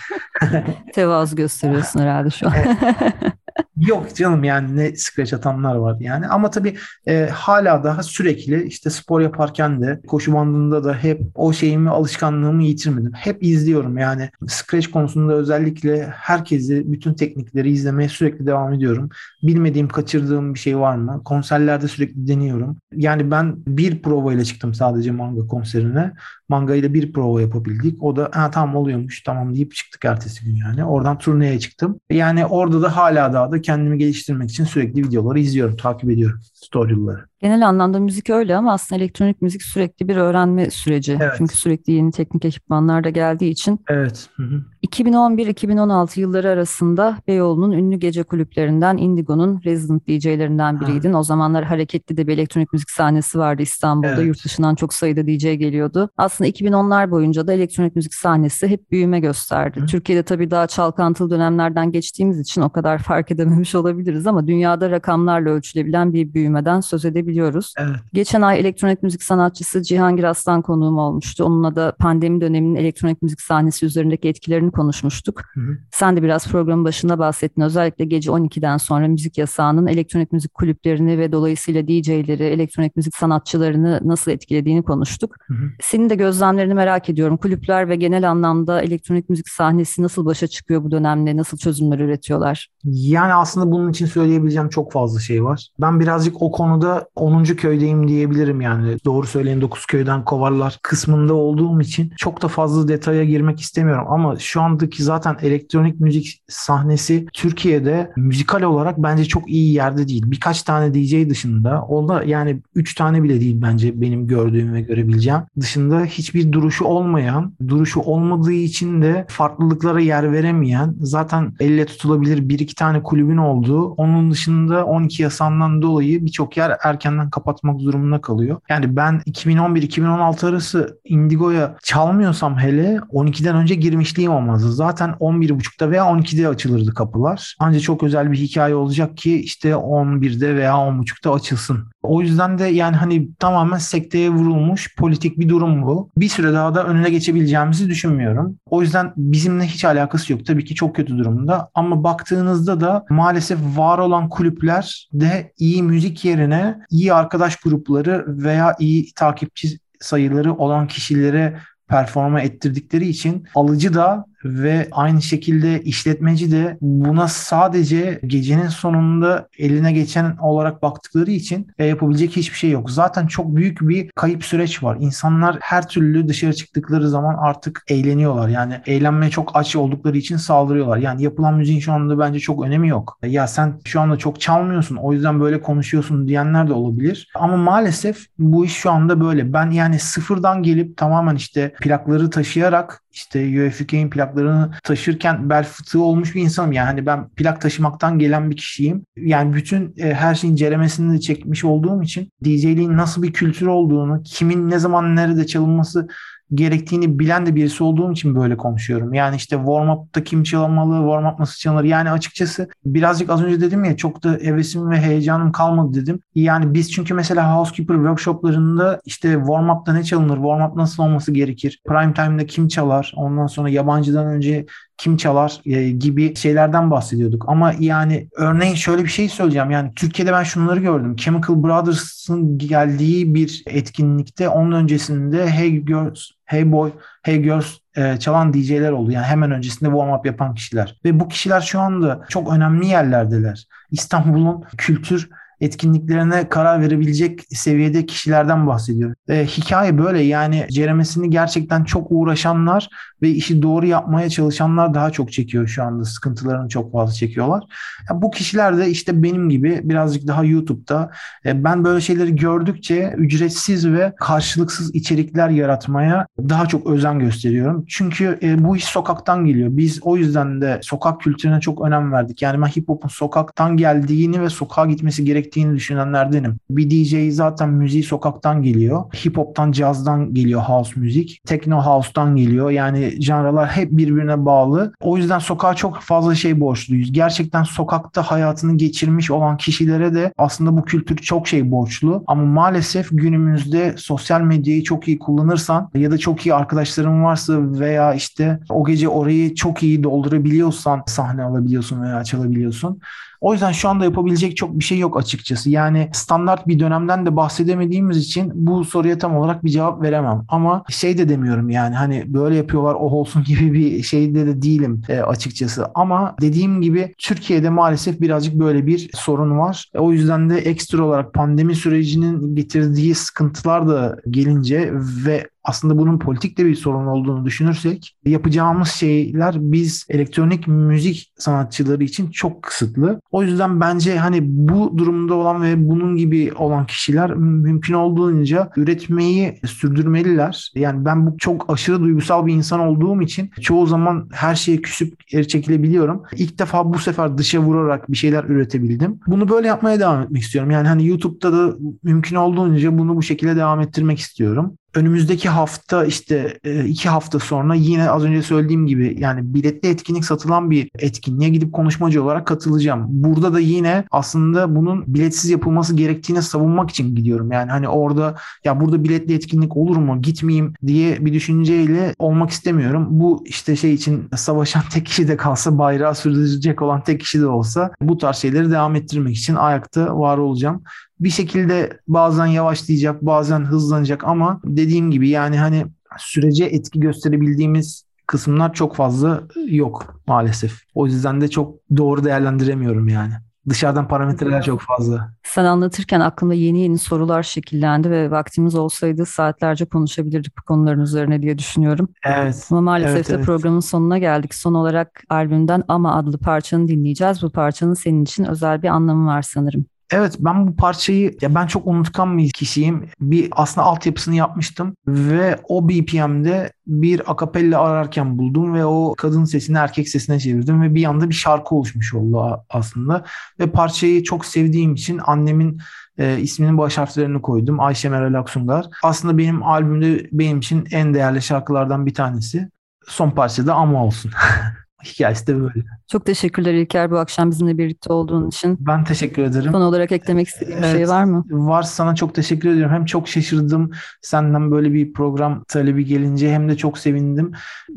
Tevazu 0.95 1.37
gösteriyorsun 1.37 2.01
herhalde 2.01 2.31
şu 2.31 2.47
an. 2.47 2.55
Yok 3.89 4.17
canım 4.17 4.45
yani 4.45 4.77
ne 4.77 4.97
scratch 4.97 5.35
atanlar 5.35 5.75
var 5.75 5.97
yani 6.01 6.27
ama 6.27 6.51
tabii 6.51 6.77
e, 7.07 7.29
hala 7.33 7.85
daha 7.85 8.03
sürekli 8.03 8.63
işte 8.65 8.91
spor 8.91 9.21
yaparken 9.21 9.83
de 9.83 10.01
koşu 10.07 10.35
bandında 10.35 10.85
da 10.85 10.95
hep 10.95 11.21
o 11.35 11.53
şeyimi 11.53 11.91
alışkanlığımı 11.91 12.63
yitirmedim. 12.63 13.13
Hep 13.13 13.43
izliyorum 13.43 13.99
yani 13.99 14.31
scratch 14.47 14.87
konusunda 14.87 15.33
özellikle 15.33 16.07
herkesi 16.07 16.93
bütün 16.93 17.15
teknikleri 17.15 17.71
izlemeye 17.71 18.09
sürekli 18.09 18.47
devam 18.47 18.73
ediyorum. 18.73 19.09
Bilmediğim 19.43 19.89
kaçırdığım 19.89 20.55
bir 20.55 20.59
şey 20.59 20.79
var 20.79 20.97
mı? 20.97 21.23
Konserlerde 21.25 21.89
sürekli 21.89 22.29
deniyorum. 22.29 22.77
Yani 22.93 23.31
ben 23.31 23.57
bir 23.67 24.03
prova 24.03 24.33
ile 24.33 24.45
çıktım 24.45 24.75
sadece 24.75 25.11
manga 25.11 25.47
konserine. 25.47 26.13
Manga 26.49 26.75
ile 26.75 26.95
bir 26.95 27.13
prova 27.13 27.41
yapabildik. 27.41 28.03
O 28.03 28.17
da 28.17 28.31
ha, 28.33 28.51
tamam 28.51 28.77
oluyormuş 28.77 29.23
tamam 29.23 29.55
deyip 29.55 29.75
çıktık 29.75 30.05
ertesi 30.05 30.45
gün 30.45 30.57
yani. 30.57 30.85
Oradan 30.85 31.19
turneye 31.19 31.59
çıktım. 31.59 32.01
Yani 32.11 32.47
orada 32.47 32.83
da 32.83 32.97
hala 32.97 33.33
daha 33.33 33.53
da 33.53 33.63
kendimi 33.77 33.99
geliştirmek 33.99 34.51
için 34.51 34.65
sürekli 34.65 35.05
videoları 35.05 35.39
izliyorum, 35.39 35.77
takip 35.77 36.11
ediyorum 36.11 36.41
story'ları. 36.53 37.25
Genel 37.45 37.69
anlamda 37.69 38.01
müzik 38.01 38.31
öyle 38.31 38.57
ama 38.57 38.73
aslında 38.73 39.03
elektronik 39.03 39.43
müzik 39.43 39.63
sürekli 39.63 40.09
bir 40.09 40.17
öğrenme 40.17 40.71
süreci. 40.71 41.19
Evet. 41.21 41.35
Çünkü 41.39 41.57
sürekli 41.57 41.93
yeni 41.93 42.11
teknik 42.11 42.45
ekipmanlar 42.45 43.05
da 43.05 43.11
geldiği 43.11 43.51
için. 43.51 43.81
Evet. 43.89 44.29
Hı 44.37 44.43
hı. 44.43 44.63
2011-2016 44.87 46.21
yılları 46.21 46.49
arasında 46.49 47.19
Beyoğlu'nun 47.29 47.73
ünlü 47.73 47.97
gece 47.97 48.23
kulüplerinden 48.23 48.97
Indigo'nun 48.97 49.61
resident 49.65 50.09
DJ'lerinden 50.09 50.81
biriydin. 50.81 51.13
Ha. 51.13 51.19
O 51.19 51.23
zamanlar 51.23 51.65
hareketli 51.65 52.17
de 52.17 52.27
bir 52.27 52.33
elektronik 52.33 52.73
müzik 52.73 52.91
sahnesi 52.91 53.39
vardı 53.39 53.63
İstanbul'da. 53.63 54.15
Evet. 54.15 54.27
Yurt 54.27 54.45
dışından 54.45 54.75
çok 54.75 54.95
sayıda 54.95 55.27
DJ 55.27 55.43
geliyordu. 55.43 56.11
Aslında 56.17 56.51
2010'lar 56.51 57.11
boyunca 57.11 57.47
da 57.47 57.53
elektronik 57.53 57.97
müzik 57.97 58.15
sahnesi 58.15 58.69
hep 58.69 58.91
büyüme 58.91 59.21
gösterdi. 59.21 59.81
Hı. 59.81 59.87
Türkiye'de 59.87 60.23
tabii 60.23 60.51
daha 60.51 60.67
çalkantılı 60.67 61.31
dönemlerden 61.31 61.93
geçtiğimiz 61.93 62.41
için 62.41 62.61
o 62.61 62.71
kadar 62.71 62.99
fark 62.99 63.31
edememiş 63.31 63.75
olabiliriz 63.75 64.27
ama 64.27 64.47
dünyada 64.47 64.91
rakamlarla 64.91 65.51
ölçülebilen 65.51 66.13
bir 66.13 66.35
büyümeden 66.35 66.81
söz 66.81 67.05
edebiliyoruz. 67.35 67.75
Evet. 67.79 67.97
Geçen 68.13 68.43
ay 68.43 68.61
elektronik 68.61 69.03
müzik 69.03 69.23
sanatçısı 69.23 69.83
Cihangir 69.83 70.25
Aslan 70.25 70.63
konuğum 70.63 70.99
olmuştu. 70.99 71.45
Onunla 71.45 71.77
da 71.77 71.95
pandemi 71.99 72.41
döneminin 72.41 72.75
elektronik 72.75 73.23
müzik 73.23 73.41
sahnesi 73.41 73.87
üzerindeki 73.87 74.29
etkilerini 74.29 74.71
konuşmuştuk. 74.71 75.43
Hı 75.55 75.61
hı. 75.61 75.79
Sen 75.91 76.17
de 76.17 76.23
biraz 76.23 76.49
programın 76.49 76.85
başında 76.85 77.19
bahsettin. 77.19 77.63
Özellikle 77.63 78.05
gece 78.05 78.31
12'den 78.31 78.77
sonra 78.77 79.09
müzik 79.09 79.39
yasağının 79.39 79.87
elektronik 79.87 80.33
müzik 80.33 80.55
kulüplerini 80.55 81.19
ve 81.19 81.33
dolayısıyla 81.33 81.89
DJ'leri, 81.89 82.43
elektronik 82.43 82.97
müzik 82.97 83.17
sanatçılarını 83.17 84.01
nasıl 84.05 84.31
etkilediğini 84.31 84.83
konuştuk. 84.83 85.35
Hı 85.47 85.55
hı. 85.55 85.71
Senin 85.81 86.11
de 86.11 86.15
gözlemlerini 86.15 86.75
merak 86.75 87.11
ediyorum. 87.11 87.37
Kulüpler 87.37 87.89
ve 87.89 87.97
genel 87.97 88.31
anlamda 88.31 88.83
elektronik 88.83 89.31
müzik 89.31 89.49
sahnesi 89.49 90.03
nasıl 90.03 90.25
başa 90.25 90.47
çıkıyor 90.47 90.85
bu 90.85 90.91
dönemde? 90.91 91.37
Nasıl 91.37 91.57
çözümler 91.57 91.99
üretiyorlar? 91.99 92.69
Yani 92.85 93.35
aslında 93.35 93.73
bunun 93.73 93.91
için 93.91 94.07
söyleyebileceğim 94.07 94.69
çok 94.69 94.93
fazla 94.93 95.21
şey 95.21 95.45
var. 95.45 95.69
Ben 95.81 96.01
birazcık 96.01 96.43
o 96.43 96.53
konuda 96.53 97.09
10. 97.25 97.45
köydeyim 97.45 98.09
diyebilirim 98.09 98.61
yani. 98.61 98.97
Doğru 99.05 99.27
söyleyin 99.27 99.61
9 99.61 99.87
köyden 99.87 100.25
kovarlar 100.25 100.79
kısmında 100.83 101.35
olduğum 101.35 101.81
için 101.81 102.13
çok 102.17 102.43
da 102.43 102.49
fazla 102.49 102.89
detaya 102.89 103.25
girmek 103.25 103.61
istemiyorum 103.61 104.07
ama 104.09 104.39
şu 104.39 104.61
andaki 104.61 105.03
zaten 105.03 105.37
elektronik 105.43 106.01
müzik 106.01 106.43
sahnesi 106.49 107.27
Türkiye'de 107.33 108.13
müzikal 108.17 108.63
olarak 108.63 108.99
bence 108.99 109.25
çok 109.25 109.51
iyi 109.51 109.75
yerde 109.75 110.09
değil. 110.09 110.23
Birkaç 110.27 110.63
tane 110.63 110.95
DJ 110.95 111.31
dışında 111.31 111.83
o 111.83 112.09
da 112.09 112.23
yani 112.25 112.63
3 112.75 112.95
tane 112.95 113.23
bile 113.23 113.41
değil 113.41 113.63
bence 113.63 114.01
benim 114.01 114.27
gördüğüm 114.27 114.75
ve 114.75 114.81
görebileceğim. 114.81 115.41
Dışında 115.61 116.05
hiçbir 116.05 116.53
duruşu 116.53 116.85
olmayan, 116.85 117.53
duruşu 117.69 118.01
olmadığı 118.01 118.53
için 118.53 119.03
de 119.03 119.27
farklılıklara 119.29 120.01
yer 120.01 120.33
veremeyen 120.33 120.95
zaten 121.01 121.53
elle 121.61 121.87
tutulabilir 121.87 122.49
bir 122.49 122.59
iki 122.59 122.75
tane 122.75 123.03
kulübün 123.03 123.37
olduğu 123.37 123.85
onun 123.87 124.31
dışında 124.31 124.85
12 124.85 125.23
yasandan 125.23 125.83
dolayı 125.83 126.27
birçok 126.27 126.57
yer 126.57 126.77
erkenden 127.05 127.31
kapatmak 127.31 127.81
durumunda 127.81 128.21
kalıyor. 128.21 128.61
Yani 128.69 128.97
ben 128.97 129.23
2011-2016 129.27 130.49
arası 130.49 130.99
Indigo'ya 131.05 131.77
çalmıyorsam 131.83 132.59
hele 132.59 132.97
12'den 132.97 133.57
önce 133.57 133.75
girmişliğim 133.75 134.33
olmazdı. 134.33 134.73
Zaten 134.73 135.11
11.30'da 135.11 135.91
veya 135.91 136.03
12'de 136.05 136.49
açılırdı 136.49 136.95
kapılar. 136.95 137.57
Ancak 137.59 137.83
çok 137.83 138.03
özel 138.03 138.33
bir 138.33 138.37
hikaye 138.37 138.75
olacak 138.75 139.17
ki 139.17 139.41
işte 139.41 139.71
11'de 139.71 140.57
veya 140.57 140.73
10.30'da 140.73 141.33
açılsın. 141.33 141.95
O 142.03 142.21
yüzden 142.21 142.59
de 142.59 142.65
yani 142.65 142.97
hani 142.97 143.29
tamamen 143.39 143.79
sekteye 143.79 144.31
vurulmuş 144.31 144.97
politik 144.97 145.39
bir 145.39 145.49
durum 145.49 145.83
bu. 145.83 146.11
Bir 146.17 146.29
süre 146.29 146.53
daha 146.53 146.75
da 146.75 146.85
önüne 146.85 147.11
geçebileceğimizi 147.11 147.89
düşünmüyorum. 147.89 148.59
O 148.71 148.83
yüzden 148.83 149.13
bizimle 149.17 149.65
hiç 149.65 149.85
alakası 149.85 150.33
yok. 150.33 150.47
Tabii 150.47 150.65
ki 150.65 150.75
çok 150.75 150.97
kötü 150.97 151.19
durumda 151.19 151.71
ama 151.75 152.05
baktığınızda 152.05 152.81
da 152.81 153.05
maalesef 153.11 153.59
var 153.77 153.99
olan 153.99 154.29
kulüpler 154.29 155.09
de 155.13 155.53
iyi 155.59 155.83
müzik 155.83 156.25
yerine 156.25 156.79
iyi 156.95 157.13
arkadaş 157.15 157.57
grupları 157.57 158.25
veya 158.29 158.77
iyi 158.79 159.13
takipçi 159.15 159.79
sayıları 160.01 160.55
olan 160.55 160.87
kişilere 160.87 161.61
performa 161.89 162.41
ettirdikleri 162.41 163.09
için 163.09 163.45
alıcı 163.55 163.95
da 163.95 164.27
ve 164.45 164.89
aynı 164.93 165.23
şekilde 165.23 165.83
işletmeci 165.83 166.53
de 166.53 166.79
buna 166.81 167.29
sadece 167.29 168.21
gecenin 168.27 168.69
sonunda 168.69 169.49
eline 169.59 169.93
geçen 169.93 170.37
olarak 170.37 170.83
baktıkları 170.83 171.31
için 171.31 171.67
e, 171.79 171.87
yapabilecek 171.87 172.37
hiçbir 172.37 172.57
şey 172.57 172.71
yok. 172.71 172.91
Zaten 172.91 173.27
çok 173.27 173.57
büyük 173.57 173.81
bir 173.81 174.11
kayıp 174.11 174.45
süreç 174.45 174.83
var. 174.83 174.97
İnsanlar 175.01 175.57
her 175.61 175.89
türlü 175.89 176.29
dışarı 176.29 176.53
çıktıkları 176.53 177.09
zaman 177.09 177.37
artık 177.39 177.83
eğleniyorlar. 177.89 178.49
Yani 178.49 178.81
eğlenmeye 178.87 179.31
çok 179.31 179.51
aç 179.55 179.77
oldukları 179.77 180.17
için 180.17 180.37
saldırıyorlar. 180.37 180.97
Yani 180.97 181.23
yapılan 181.23 181.55
müziğin 181.55 181.81
şu 181.81 181.93
anda 181.93 182.19
bence 182.19 182.39
çok 182.39 182.65
önemi 182.65 182.89
yok. 182.89 183.19
Ya 183.23 183.47
sen 183.47 183.81
şu 183.85 184.01
anda 184.01 184.17
çok 184.17 184.41
çalmıyorsun 184.41 184.97
o 184.97 185.13
yüzden 185.13 185.41
böyle 185.41 185.61
konuşuyorsun 185.61 186.29
diyenler 186.29 186.69
de 186.69 186.73
olabilir. 186.73 187.29
Ama 187.35 187.57
maalesef 187.57 188.27
bu 188.39 188.65
iş 188.65 188.73
şu 188.73 188.91
anda 188.91 189.21
böyle. 189.21 189.53
Ben 189.53 189.71
yani 189.71 189.99
sıfırdan 189.99 190.63
gelip 190.63 190.97
tamamen 190.97 191.35
işte 191.35 191.73
plakları 191.81 192.31
taşıyarak 192.31 193.05
işte 193.15 193.67
UFK'in 193.67 194.11
plaklarını 194.35 194.71
taşırken 194.85 195.51
bel 195.51 195.65
fıtığı 195.65 196.03
olmuş 196.03 196.35
bir 196.35 196.43
insanım. 196.43 196.73
Yani 196.73 196.87
hani 196.87 197.07
ben 197.07 197.29
plak 197.29 197.61
taşımaktan 197.61 198.19
gelen 198.19 198.51
bir 198.51 198.57
kişiyim. 198.57 199.07
Yani 199.17 199.55
bütün 199.55 199.95
e, 199.99 200.15
her 200.15 200.35
şeyin 200.35 200.57
ceremesini 200.57 201.15
de 201.15 201.21
çekmiş 201.21 201.65
olduğum 201.65 202.03
için 202.03 202.33
DJ'liğin 202.45 202.97
nasıl 202.97 203.23
bir 203.23 203.33
kültür 203.33 203.67
olduğunu, 203.67 204.23
kimin 204.25 204.71
ne 204.71 204.79
zaman 204.79 205.17
nerede 205.17 205.47
çalınması 205.47 206.09
gerektiğini 206.55 207.19
bilen 207.19 207.47
de 207.47 207.55
birisi 207.55 207.85
olduğum 207.85 208.13
için 208.13 208.35
böyle 208.35 208.57
konuşuyorum. 208.57 209.15
Yani 209.15 209.37
işte 209.37 209.57
warm-up'ta 209.57 210.25
kim 210.25 210.43
çalmalı, 210.43 210.95
warm-up 210.95 211.41
nasıl 211.41 211.59
çalınır? 211.59 211.85
Yani 211.85 212.11
açıkçası 212.11 212.69
birazcık 212.85 213.31
az 213.31 213.43
önce 213.43 213.61
dedim 213.61 213.85
ya 213.85 213.97
çok 213.97 214.23
da 214.25 214.31
hevesim 214.33 214.91
ve 214.91 214.97
heyecanım 215.01 215.53
kalmadı 215.53 215.95
dedim. 215.95 216.21
Yani 216.35 216.75
biz 216.75 216.93
çünkü 216.93 217.15
mesela 217.15 217.57
Housekeeper 217.57 217.95
workshoplarında 217.95 219.01
işte 219.05 219.33
warm-up'ta 219.33 219.93
ne 219.93 220.05
çalınır, 220.05 220.37
warm-up 220.37 220.77
nasıl 220.77 221.03
olması 221.03 221.33
gerekir, 221.33 221.81
prime 221.87 222.15
time'da 222.15 222.47
kim 222.47 222.69
çalar, 222.69 223.13
ondan 223.17 223.47
sonra 223.47 223.69
yabancıdan 223.69 224.27
önce 224.27 224.67
kim 224.99 225.17
çalar 225.17 225.61
e, 225.67 225.91
gibi 225.91 226.37
şeylerden 226.37 226.91
bahsediyorduk. 226.91 227.45
Ama 227.49 227.75
yani 227.79 228.29
örneğin 228.37 228.75
şöyle 228.75 229.05
bir 229.05 229.09
şey 229.09 229.29
söyleyeceğim. 229.29 229.71
Yani 229.71 229.93
Türkiye'de 229.97 230.33
ben 230.33 230.43
şunları 230.43 230.81
gördüm. 230.81 231.17
Chemical 231.17 231.63
Brothers'ın 231.63 232.59
geldiği 232.59 233.35
bir 233.35 233.63
etkinlikte 233.67 234.49
onun 234.49 234.73
öncesinde 234.73 235.51
Hey 235.51 235.71
Girls, 235.71 236.21
Hey 236.45 236.73
Boy, 236.73 236.91
Hey 237.23 237.43
Girls 237.43 237.67
e, 237.97 238.17
çalan 238.17 238.55
DJ'ler 238.55 238.91
oldu. 238.91 239.11
Yani 239.11 239.27
hemen 239.27 239.51
öncesinde 239.51 239.91
warm 239.91 240.13
up 240.13 240.27
yapan 240.27 240.55
kişiler. 240.55 241.01
Ve 241.05 241.21
bu 241.21 241.29
kişiler 241.29 241.61
şu 241.61 241.81
anda 241.81 242.21
çok 242.29 242.53
önemli 242.53 242.87
yerlerdeler. 242.87 243.67
İstanbul'un 243.91 244.65
kültür 244.79 245.31
etkinliklerine 245.65 246.49
karar 246.49 246.81
verebilecek 246.81 247.41
seviyede 247.51 248.07
kişilerden 248.07 248.67
bahsediyorum. 248.67 249.17
E, 249.29 249.47
hikaye 249.47 249.99
böyle 249.99 250.23
yani 250.23 250.67
ceremesini 250.71 251.31
gerçekten 251.31 251.85
çok 251.85 252.07
uğraşanlar 252.11 252.89
ve 253.23 253.31
işi 253.31 253.63
doğru 253.63 253.87
yapmaya 253.87 254.31
çalışanlar 254.31 254.95
daha 254.95 255.11
çok 255.11 255.33
çekiyor 255.33 255.67
şu 255.67 255.83
anda. 255.83 256.05
Sıkıntılarını 256.05 256.69
çok 256.69 256.93
fazla 256.93 257.15
çekiyorlar. 257.15 257.65
Ya 258.11 258.23
bu 258.23 258.31
kişiler 258.31 258.79
de 258.79 258.89
işte 258.89 259.23
benim 259.23 259.49
gibi 259.49 259.81
birazcık 259.85 260.27
daha 260.27 260.45
YouTube'da 260.45 261.11
e, 261.47 261.65
ben 261.65 261.85
böyle 261.85 262.01
şeyleri 262.01 262.37
gördükçe 262.37 263.15
ücretsiz 263.17 263.89
ve 263.89 264.13
karşılıksız 264.17 264.95
içerikler 264.95 265.49
yaratmaya 265.49 266.27
daha 266.39 266.67
çok 266.67 266.87
özen 266.87 267.19
gösteriyorum. 267.19 267.85
Çünkü 267.89 268.39
e, 268.43 268.65
bu 268.65 268.77
iş 268.77 268.85
sokaktan 268.85 269.45
geliyor. 269.45 269.69
Biz 269.73 269.99
o 270.03 270.17
yüzden 270.17 270.61
de 270.61 270.81
sokak 270.83 271.21
kültürüne 271.21 271.61
çok 271.61 271.87
önem 271.87 272.13
verdik. 272.13 272.43
Yani 272.43 272.63
ben 272.63 272.67
hip 272.67 272.89
hop'un 272.89 273.09
sokaktan 273.09 273.77
geldiğini 273.77 274.43
ve 274.43 274.51
sokağa 274.51 274.87
gitmesi 274.87 275.25
gerektiğini 275.25 275.54
düşünenlerdenim. 275.55 276.57
Bir 276.71 276.91
DJ 276.91 277.35
zaten 277.35 277.69
müziği 277.69 278.03
sokaktan 278.03 278.63
geliyor. 278.63 279.05
Hip 279.25 279.37
hop'tan, 279.37 279.73
cazdan 279.73 280.35
geliyor 280.35 280.61
house 280.61 281.01
müzik. 281.01 281.41
Techno 281.47 281.83
house'tan 281.83 282.37
geliyor. 282.37 282.71
Yani 282.71 283.23
janralar 283.23 283.69
hep 283.69 283.91
birbirine 283.91 284.45
bağlı. 284.45 284.93
O 285.01 285.17
yüzden 285.17 285.39
sokağa 285.39 285.75
çok 285.75 286.01
fazla 286.01 286.35
şey 286.35 286.61
borçluyuz. 286.61 287.13
Gerçekten 287.13 287.63
sokakta 287.63 288.23
hayatını 288.23 288.77
geçirmiş 288.77 289.31
olan 289.31 289.57
kişilere 289.57 290.15
de 290.15 290.33
aslında 290.39 290.77
bu 290.77 290.85
kültür 290.85 291.17
çok 291.17 291.49
şey 291.49 291.71
borçlu. 291.71 292.25
Ama 292.27 292.45
maalesef 292.45 293.09
günümüzde 293.11 293.95
sosyal 293.99 294.41
medyayı 294.41 294.83
çok 294.83 295.09
iyi 295.09 295.19
kullanırsan 295.19 295.91
ya 295.95 296.11
da 296.11 296.19
çok 296.19 296.47
iyi 296.47 296.55
arkadaşların 296.55 297.25
varsa 297.25 297.55
veya 297.59 298.15
işte 298.15 298.61
o 298.69 298.85
gece 298.85 299.09
orayı 299.09 299.55
çok 299.55 299.83
iyi 299.83 300.03
doldurabiliyorsan 300.03 301.03
sahne 301.07 301.43
alabiliyorsun 301.43 302.03
veya 302.03 302.25
çalabiliyorsun. 302.25 303.01
O 303.41 303.53
yüzden 303.53 303.73
şu 303.73 303.89
anda 303.89 304.05
yapabilecek 304.05 304.57
çok 304.57 304.79
bir 304.79 304.85
şey 304.85 304.99
yok 304.99 305.17
açıkçası. 305.17 305.71
Yani 305.71 306.11
standart 306.13 306.69
bir 306.69 306.79
dönemden 306.79 307.27
de 307.27 307.37
bahsedemediğimiz 307.37 308.19
için 308.19 308.53
bu 308.55 308.85
soruya 308.85 309.19
tam 309.19 309.37
olarak 309.37 309.65
bir 309.65 309.71
cevap 309.71 310.03
veremem. 310.03 310.45
Ama 310.49 310.85
şey 310.89 311.19
de 311.19 311.29
demiyorum 311.29 311.71
yani 311.71 311.95
hani 311.95 312.35
böyle 312.35 312.57
yapıyorlar 312.57 312.95
o 312.95 312.99
olsun 312.99 313.45
gibi 313.47 313.73
bir 313.73 314.03
şeyde 314.03 314.47
de 314.47 314.63
değilim 314.63 315.03
e, 315.09 315.21
açıkçası. 315.21 315.87
Ama 315.95 316.35
dediğim 316.41 316.83
gibi 316.83 317.15
Türkiye'de 317.19 317.71
maalesef 317.71 318.21
birazcık 318.21 318.55
böyle 318.55 318.87
bir 318.87 319.11
sorun 319.15 319.59
var. 319.59 319.91
E, 319.95 319.99
o 319.99 320.13
yüzden 320.13 320.51
de 320.51 320.59
ekstra 320.59 321.05
olarak 321.05 321.35
pandemi 321.35 321.75
sürecinin 321.75 322.57
getirdiği 322.57 323.15
sıkıntılar 323.15 323.89
da 323.89 324.17
gelince 324.31 324.91
ve 325.27 325.49
aslında 325.65 325.99
bunun 325.99 326.19
politik 326.19 326.59
de 326.59 326.67
bir 326.67 326.75
sorun 326.75 327.07
olduğunu 327.07 327.45
düşünürsek 327.45 328.17
yapacağımız 328.27 328.89
şeyler 328.89 329.55
biz 329.59 330.07
elektronik 330.09 330.69
müzik 330.69 331.33
sanatçıları 331.39 332.05
için 332.05 332.31
çok 332.31 332.63
kısıtlı. 332.63 333.21
O 333.31 333.43
yüzden 333.43 333.81
bence 333.81 334.19
hani 334.19 334.39
bu 334.43 334.99
durumda 334.99 335.35
olan 335.35 335.63
ve 335.63 335.89
bunun 335.89 336.17
gibi 336.17 336.53
olan 336.57 336.87
kişiler 336.87 337.35
mümkün 337.35 337.95
olduğunca 337.95 338.71
üretmeyi 338.77 339.61
sürdürmeliler. 339.67 340.73
Yani 340.75 341.05
ben 341.05 341.27
bu 341.27 341.39
çok 341.39 341.73
aşırı 341.73 342.01
duygusal 342.01 342.47
bir 342.47 342.55
insan 342.55 342.81
olduğum 342.81 343.23
için 343.23 343.51
çoğu 343.61 343.87
zaman 343.87 344.29
her 344.33 344.55
şeye 344.55 344.77
küsüp 344.77 345.29
geri 345.29 345.49
çekilebiliyorum. 345.49 346.23
İlk 346.37 346.59
defa 346.59 346.93
bu 346.93 346.99
sefer 346.99 347.39
dışa 347.39 347.59
vurarak 347.59 348.11
bir 348.11 348.17
şeyler 348.17 348.45
üretebildim. 348.45 349.21
Bunu 349.27 349.49
böyle 349.49 349.69
yapmaya 349.69 350.01
devam 350.01 350.23
etmek 350.23 350.43
istiyorum. 350.43 350.71
Yani 350.71 350.89
hani 350.89 351.07
YouTube'da 351.07 351.53
da 351.53 351.77
mümkün 352.03 352.37
olduğunca 352.37 352.99
bunu 352.99 353.17
bu 353.17 353.23
şekilde 353.23 353.57
devam 353.57 353.81
ettirmek 353.81 354.19
istiyorum 354.19 354.75
önümüzdeki 354.95 355.49
hafta 355.49 356.05
işte 356.05 356.59
e, 356.65 356.85
iki 356.85 357.09
hafta 357.09 357.39
sonra 357.39 357.75
yine 357.75 358.11
az 358.11 358.25
önce 358.25 358.43
söylediğim 358.43 358.87
gibi 358.87 359.17
yani 359.19 359.55
biletli 359.55 359.89
etkinlik 359.89 360.25
satılan 360.25 360.71
bir 360.71 360.91
etkinliğe 360.99 361.51
gidip 361.51 361.73
konuşmacı 361.73 362.25
olarak 362.25 362.47
katılacağım. 362.47 363.07
Burada 363.09 363.55
da 363.55 363.61
yine 363.61 364.05
aslında 364.11 364.77
bunun 364.77 365.15
biletsiz 365.15 365.51
yapılması 365.51 365.97
gerektiğini 365.97 366.43
savunmak 366.43 366.91
için 366.91 367.17
gidiyorum. 367.17 367.53
Yani 367.53 367.71
hani 367.71 367.89
orada 367.89 368.35
ya 368.65 368.81
burada 368.81 369.05
biletli 369.05 369.35
etkinlik 369.35 369.77
olur 369.77 369.97
mu 369.97 370.23
gitmeyeyim 370.23 370.73
diye 370.87 371.27
bir 371.27 371.33
düşünceyle 371.33 372.15
olmak 372.19 372.51
istemiyorum. 372.51 373.07
Bu 373.11 373.45
işte 373.47 373.77
şey 373.77 373.95
için 373.95 374.29
savaşan 374.37 374.83
tek 374.93 375.07
kişi 375.07 375.29
de 375.29 375.37
kalsa 375.37 375.79
bayrağı 375.79 376.15
sürdürecek 376.15 376.83
olan 376.83 377.03
tek 377.03 377.21
kişi 377.21 377.41
de 377.41 377.47
olsa 377.47 377.91
bu 378.01 378.19
tarz 378.19 378.37
şeyleri 378.37 378.71
devam 378.71 378.97
ettirmek 378.97 379.37
için 379.37 379.55
ayakta 379.55 380.19
var 380.19 380.39
olacağım 380.39 380.83
bir 381.21 381.31
şekilde 381.31 381.99
bazen 382.09 382.47
yavaşlayacak, 382.47 383.23
bazen 383.23 383.61
hızlanacak 383.61 384.25
ama 384.25 384.61
dediğim 384.65 385.11
gibi 385.11 385.29
yani 385.29 385.59
hani 385.59 385.87
sürece 386.19 386.65
etki 386.65 387.01
gösterebildiğimiz 387.01 388.05
kısımlar 388.27 388.75
çok 388.75 388.97
fazla 388.97 389.43
yok 389.67 390.23
maalesef. 390.27 390.81
O 390.95 391.07
yüzden 391.07 391.41
de 391.41 391.49
çok 391.49 391.75
doğru 391.97 392.25
değerlendiremiyorum 392.25 393.09
yani. 393.09 393.33
Dışarıdan 393.69 394.09
parametreler 394.09 394.63
çok 394.63 394.81
fazla. 394.81 395.33
Sen 395.43 395.65
anlatırken 395.65 396.21
aklımda 396.21 396.55
yeni 396.55 396.81
yeni 396.81 396.99
sorular 396.99 397.43
şekillendi 397.43 398.11
ve 398.11 398.31
vaktimiz 398.31 398.75
olsaydı 398.75 399.27
saatlerce 399.27 399.85
konuşabilirdik 399.85 400.59
bu 400.59 400.63
konuların 400.63 401.01
üzerine 401.01 401.43
diye 401.43 401.59
düşünüyorum. 401.59 402.09
Evet. 402.27 402.67
Ama 402.71 402.81
maalesef 402.81 403.17
evet, 403.17 403.29
de 403.29 403.35
evet. 403.35 403.45
programın 403.45 403.81
sonuna 403.81 404.19
geldik. 404.19 404.55
Son 404.55 404.75
olarak 404.75 405.23
albümden 405.29 405.83
Ama 405.89 406.17
adlı 406.17 406.39
parçanı 406.39 406.89
dinleyeceğiz. 406.89 407.43
Bu 407.43 407.51
parçanın 407.51 407.95
senin 407.95 408.25
için 408.25 408.45
özel 408.45 408.83
bir 408.83 408.89
anlamı 408.89 409.27
var 409.27 409.43
sanırım. 409.43 409.87
Evet 410.11 410.37
ben 410.39 410.67
bu 410.67 410.77
parçayı 410.77 411.37
ya 411.41 411.55
ben 411.55 411.67
çok 411.67 411.87
unutkan 411.87 412.39
bir 412.39 412.51
kişiyim. 412.51 413.09
Bir 413.21 413.49
aslında 413.53 413.87
altyapısını 413.87 414.35
yapmıştım 414.35 414.97
ve 415.09 415.59
o 415.69 415.89
BPM'de 415.89 416.73
bir 416.87 417.31
akapella 417.31 417.81
ararken 417.81 418.39
buldum 418.39 418.75
ve 418.75 418.85
o 418.85 419.15
kadın 419.19 419.45
sesini 419.45 419.79
erkek 419.79 420.09
sesine 420.09 420.41
çevirdim 420.41 420.83
ve 420.83 420.95
bir 420.95 421.05
anda 421.05 421.29
bir 421.29 421.35
şarkı 421.35 421.75
oluşmuş 421.75 422.15
oldu 422.15 422.65
aslında. 422.71 423.25
Ve 423.61 423.71
parçayı 423.71 424.23
çok 424.23 424.47
sevdiğim 424.47 424.95
için 424.95 425.21
annemin 425.25 425.81
e, 426.19 426.39
isminin 426.41 426.79
baş 426.79 426.99
harflerini 426.99 427.43
koydum. 427.43 427.81
Ayşe 427.81 428.09
Meral 428.09 428.35
Aksungar. 428.35 428.87
Aslında 429.03 429.39
benim 429.39 429.63
albümde 429.63 430.29
benim 430.33 430.59
için 430.59 430.87
en 430.91 431.15
değerli 431.15 431.43
şarkılardan 431.43 432.07
bir 432.07 432.15
tanesi. 432.15 432.69
Son 433.07 433.31
parça 433.31 433.67
da 433.67 433.75
ama 433.75 434.05
olsun. 434.05 434.31
Hikayesi 435.05 435.47
de 435.47 435.61
böyle. 435.61 435.85
Çok 436.09 436.27
teşekkürler 436.27 436.75
İlker 436.75 437.11
bu 437.11 437.19
akşam 437.19 437.51
bizimle 437.51 437.79
birlikte 437.79 438.13
olduğun 438.13 438.49
için. 438.49 438.77
Ben 438.81 439.05
teşekkür 439.05 439.43
ederim. 439.43 439.73
Son 439.73 439.81
olarak 439.81 440.13
eklemek 440.13 440.49
istediğin 440.49 440.79
bir 440.79 440.85
Evet. 440.87 440.97
şey 440.97 441.09
var 441.09 441.25
mı? 441.25 441.45
Var 441.51 441.83
sana 441.83 442.15
çok 442.15 442.35
teşekkür 442.35 442.69
ediyorum. 442.69 442.95
Hem 442.95 443.05
çok 443.05 443.29
şaşırdım 443.29 443.91
senden 444.23 444.71
böyle 444.71 444.93
bir 444.93 445.13
program 445.13 445.65
talebi 445.69 446.05
gelince 446.05 446.53
hem 446.53 446.69
de 446.69 446.77
çok 446.77 446.99
sevindim. 446.99 447.53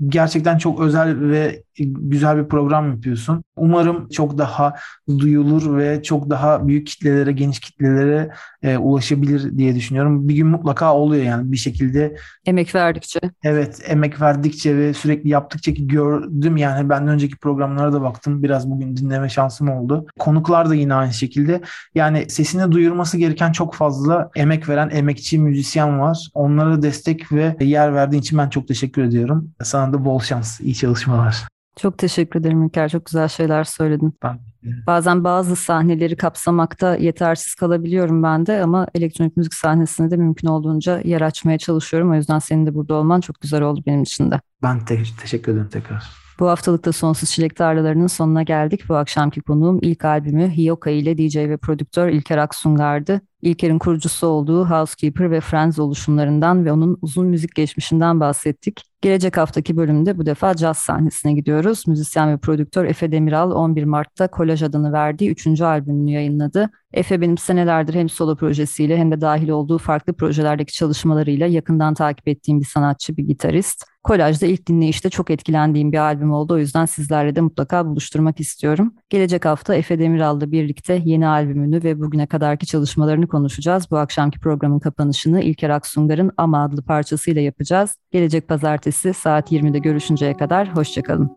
Gerçekten 0.08 0.58
çok 0.58 0.80
özel 0.82 1.20
ve 1.30 1.64
güzel 1.80 2.38
bir 2.38 2.48
program 2.48 2.92
yapıyorsun. 2.92 3.44
Umarım 3.56 4.10
çok 4.10 4.38
daha 4.38 4.74
duyulur 5.20 5.78
ve 5.78 6.04
çok 6.04 6.30
daha 6.30 6.68
büyük 6.68 6.88
kitlelere, 6.88 7.32
geniş 7.32 7.60
kitlelere 7.60 8.30
e, 8.64 8.78
ulaşabilir 8.78 9.58
diye 9.58 9.76
düşünüyorum. 9.76 10.30
Bir 10.30 10.36
gün 10.36 10.48
mutlaka 10.48 10.96
oluyor 10.96 11.24
yani 11.24 11.52
bir 11.52 11.58
şekilde 11.58 12.16
Emek 12.46 12.76
verdikçe. 12.76 13.20
Evet 13.44 13.82
emek 13.88 14.22
verdikçe 14.22 14.78
ve 14.78 14.94
sürekli 14.94 15.30
yaptıkça 15.30 15.74
ki 15.74 15.88
gördüm 15.88 16.58
yani 16.58 16.90
benden 16.90 17.08
önceki 17.08 17.38
programlara 17.38 17.94
da 17.94 18.02
baktım 18.02 18.44
biraz 18.44 18.70
bugün 18.70 18.98
dinleme 18.98 19.30
şansım 19.30 19.70
oldu. 19.70 20.06
Konuklar 20.20 20.70
da 20.70 20.76
yine 20.76 20.94
aynı 20.94 21.14
şekilde 21.14 21.62
yani 21.96 22.30
sesini 22.30 22.72
duyurması 22.72 23.18
gereken 23.18 23.52
çok 23.52 23.74
fazla 23.74 24.30
emek 24.36 24.70
veren 24.70 24.90
emekçi 24.90 25.40
müzisyen 25.40 26.00
var. 26.00 26.30
Onlara 26.34 26.82
destek 26.82 27.32
ve 27.32 27.56
yer 27.60 27.94
verdiğin 27.94 28.22
için 28.22 28.38
ben 28.38 28.50
çok 28.50 28.68
teşekkür 28.68 29.04
ediyorum. 29.04 29.52
Sana 29.64 29.94
da 29.94 30.06
bol 30.06 30.20
şans, 30.20 30.62
iyi 30.62 30.76
çalışmalar. 30.76 31.48
Çok 31.80 31.98
teşekkür 31.98 32.40
ederim 32.40 32.64
İlker. 32.64 32.90
Çok 32.90 33.06
güzel 33.06 33.28
şeyler 33.28 33.64
söyledin. 33.64 34.14
Ben 34.24 34.40
Bazen 34.88 35.24
bazı 35.24 35.56
sahneleri 35.56 36.16
kapsamakta 36.16 36.96
yetersiz 36.96 37.56
kalabiliyorum 37.56 38.24
ben 38.24 38.46
de 38.46 38.62
ama 38.64 38.88
elektronik 38.96 39.38
müzik 39.38 39.54
sahnesinde 39.54 40.12
de 40.12 40.18
mümkün 40.18 40.48
olduğunca 40.48 41.02
yer 41.04 41.22
açmaya 41.22 41.58
çalışıyorum. 41.58 42.12
O 42.12 42.16
yüzden 42.16 42.40
senin 42.40 42.66
de 42.66 42.76
burada 42.76 42.94
olman 42.94 43.22
çok 43.22 43.42
güzel 43.42 43.62
oldu 43.62 43.84
benim 43.86 44.04
için 44.04 44.32
de. 44.32 44.42
ben 44.64 44.86
te- 44.86 45.04
teşekkür 45.22 45.52
ederim 45.52 45.70
tekrar. 45.70 46.27
Bu 46.40 46.48
haftalıkta 46.48 46.92
Sonsuz 46.92 47.30
Çilek 47.30 47.56
Tarlalarının 47.56 48.08
sonuna 48.08 48.44
geldik. 48.44 48.84
Bu 48.90 48.96
akşamki 48.96 49.42
konuğum 49.42 49.80
ilk 49.82 50.06
albümü 50.06 50.52
Hiyoka 50.52 50.90
ile 50.90 51.18
DJ 51.18 51.38
ve 51.38 51.58
prodüktör 51.58 52.10
İlker 52.10 52.38
Aksungar'dı. 52.38 53.22
İlker'in 53.42 53.80
kurucusu 53.80 54.28
olduğu 54.28 54.66
Housekeeper 54.66 55.32
ve 55.32 55.42
Friends 55.42 55.80
oluşumlarından 55.80 56.66
ve 56.66 56.72
onun 56.72 56.98
uzun 57.02 57.28
müzik 57.28 57.56
geçmişinden 57.56 58.20
bahsettik. 58.20 58.84
Gelecek 59.02 59.38
haftaki 59.38 59.78
bölümde 59.78 60.18
bu 60.18 60.26
defa 60.26 60.56
caz 60.56 60.78
sahnesine 60.78 61.34
gidiyoruz. 61.34 61.88
Müzisyen 61.88 62.32
ve 62.32 62.38
prodüktör 62.38 62.86
Efe 62.86 63.12
Demiral 63.12 63.52
11 63.52 63.84
Mart'ta 63.84 64.28
Kolaj 64.28 64.64
adını 64.64 64.94
verdiği 64.94 65.32
3. 65.32 65.62
albümünü 65.62 66.12
yayınladı. 66.12 66.70
Efe 66.94 67.22
benim 67.22 67.38
senelerdir 67.38 67.94
hem 67.94 68.10
solo 68.10 68.36
projesiyle 68.36 68.98
hem 68.98 69.12
de 69.12 69.22
dahil 69.22 69.50
olduğu 69.50 69.78
farklı 69.78 70.14
projelerdeki 70.14 70.74
çalışmalarıyla 70.74 71.48
yakından 71.48 71.94
takip 71.94 72.28
ettiğim 72.28 72.60
bir 72.60 72.66
sanatçı, 72.66 73.18
bir 73.18 73.24
gitarist. 73.24 73.86
Kolaj'da 74.08 74.46
ilk 74.46 74.68
dinleyişte 74.68 75.10
çok 75.10 75.30
etkilendiğim 75.32 75.92
bir 75.92 75.98
albüm 75.98 76.32
oldu. 76.34 76.54
O 76.54 76.58
yüzden 76.58 76.86
sizlerle 76.86 77.36
de 77.36 77.42
mutlaka 77.42 77.86
buluşturmak 77.86 78.40
istiyorum. 78.40 78.94
Gelecek 79.10 79.46
hafta 79.46 79.76
Efe 79.76 80.00
Demiral'la 80.00 80.52
birlikte 80.52 81.02
yeni 81.06 81.28
albümünü 81.28 81.84
ve 81.84 82.00
bugüne 82.00 82.28
kadarki 82.28 82.66
çalışmalarını 82.66 83.28
konuşacağız. 83.28 83.92
Bu 83.92 83.98
akşamki 83.98 84.40
programın 84.40 84.80
kapanışını 84.80 85.42
İlker 85.42 85.70
Aksungar'ın 85.70 86.32
Ama 86.38 86.64
adlı 86.64 86.84
parçasıyla 86.84 87.42
yapacağız. 87.42 87.96
Gelecek 88.12 88.48
pazartesi 88.48 89.14
saat 89.14 89.52
20'de 89.52 89.80
görüşünceye 89.80 90.38
kadar 90.38 90.76
hoşçakalın. 90.76 91.32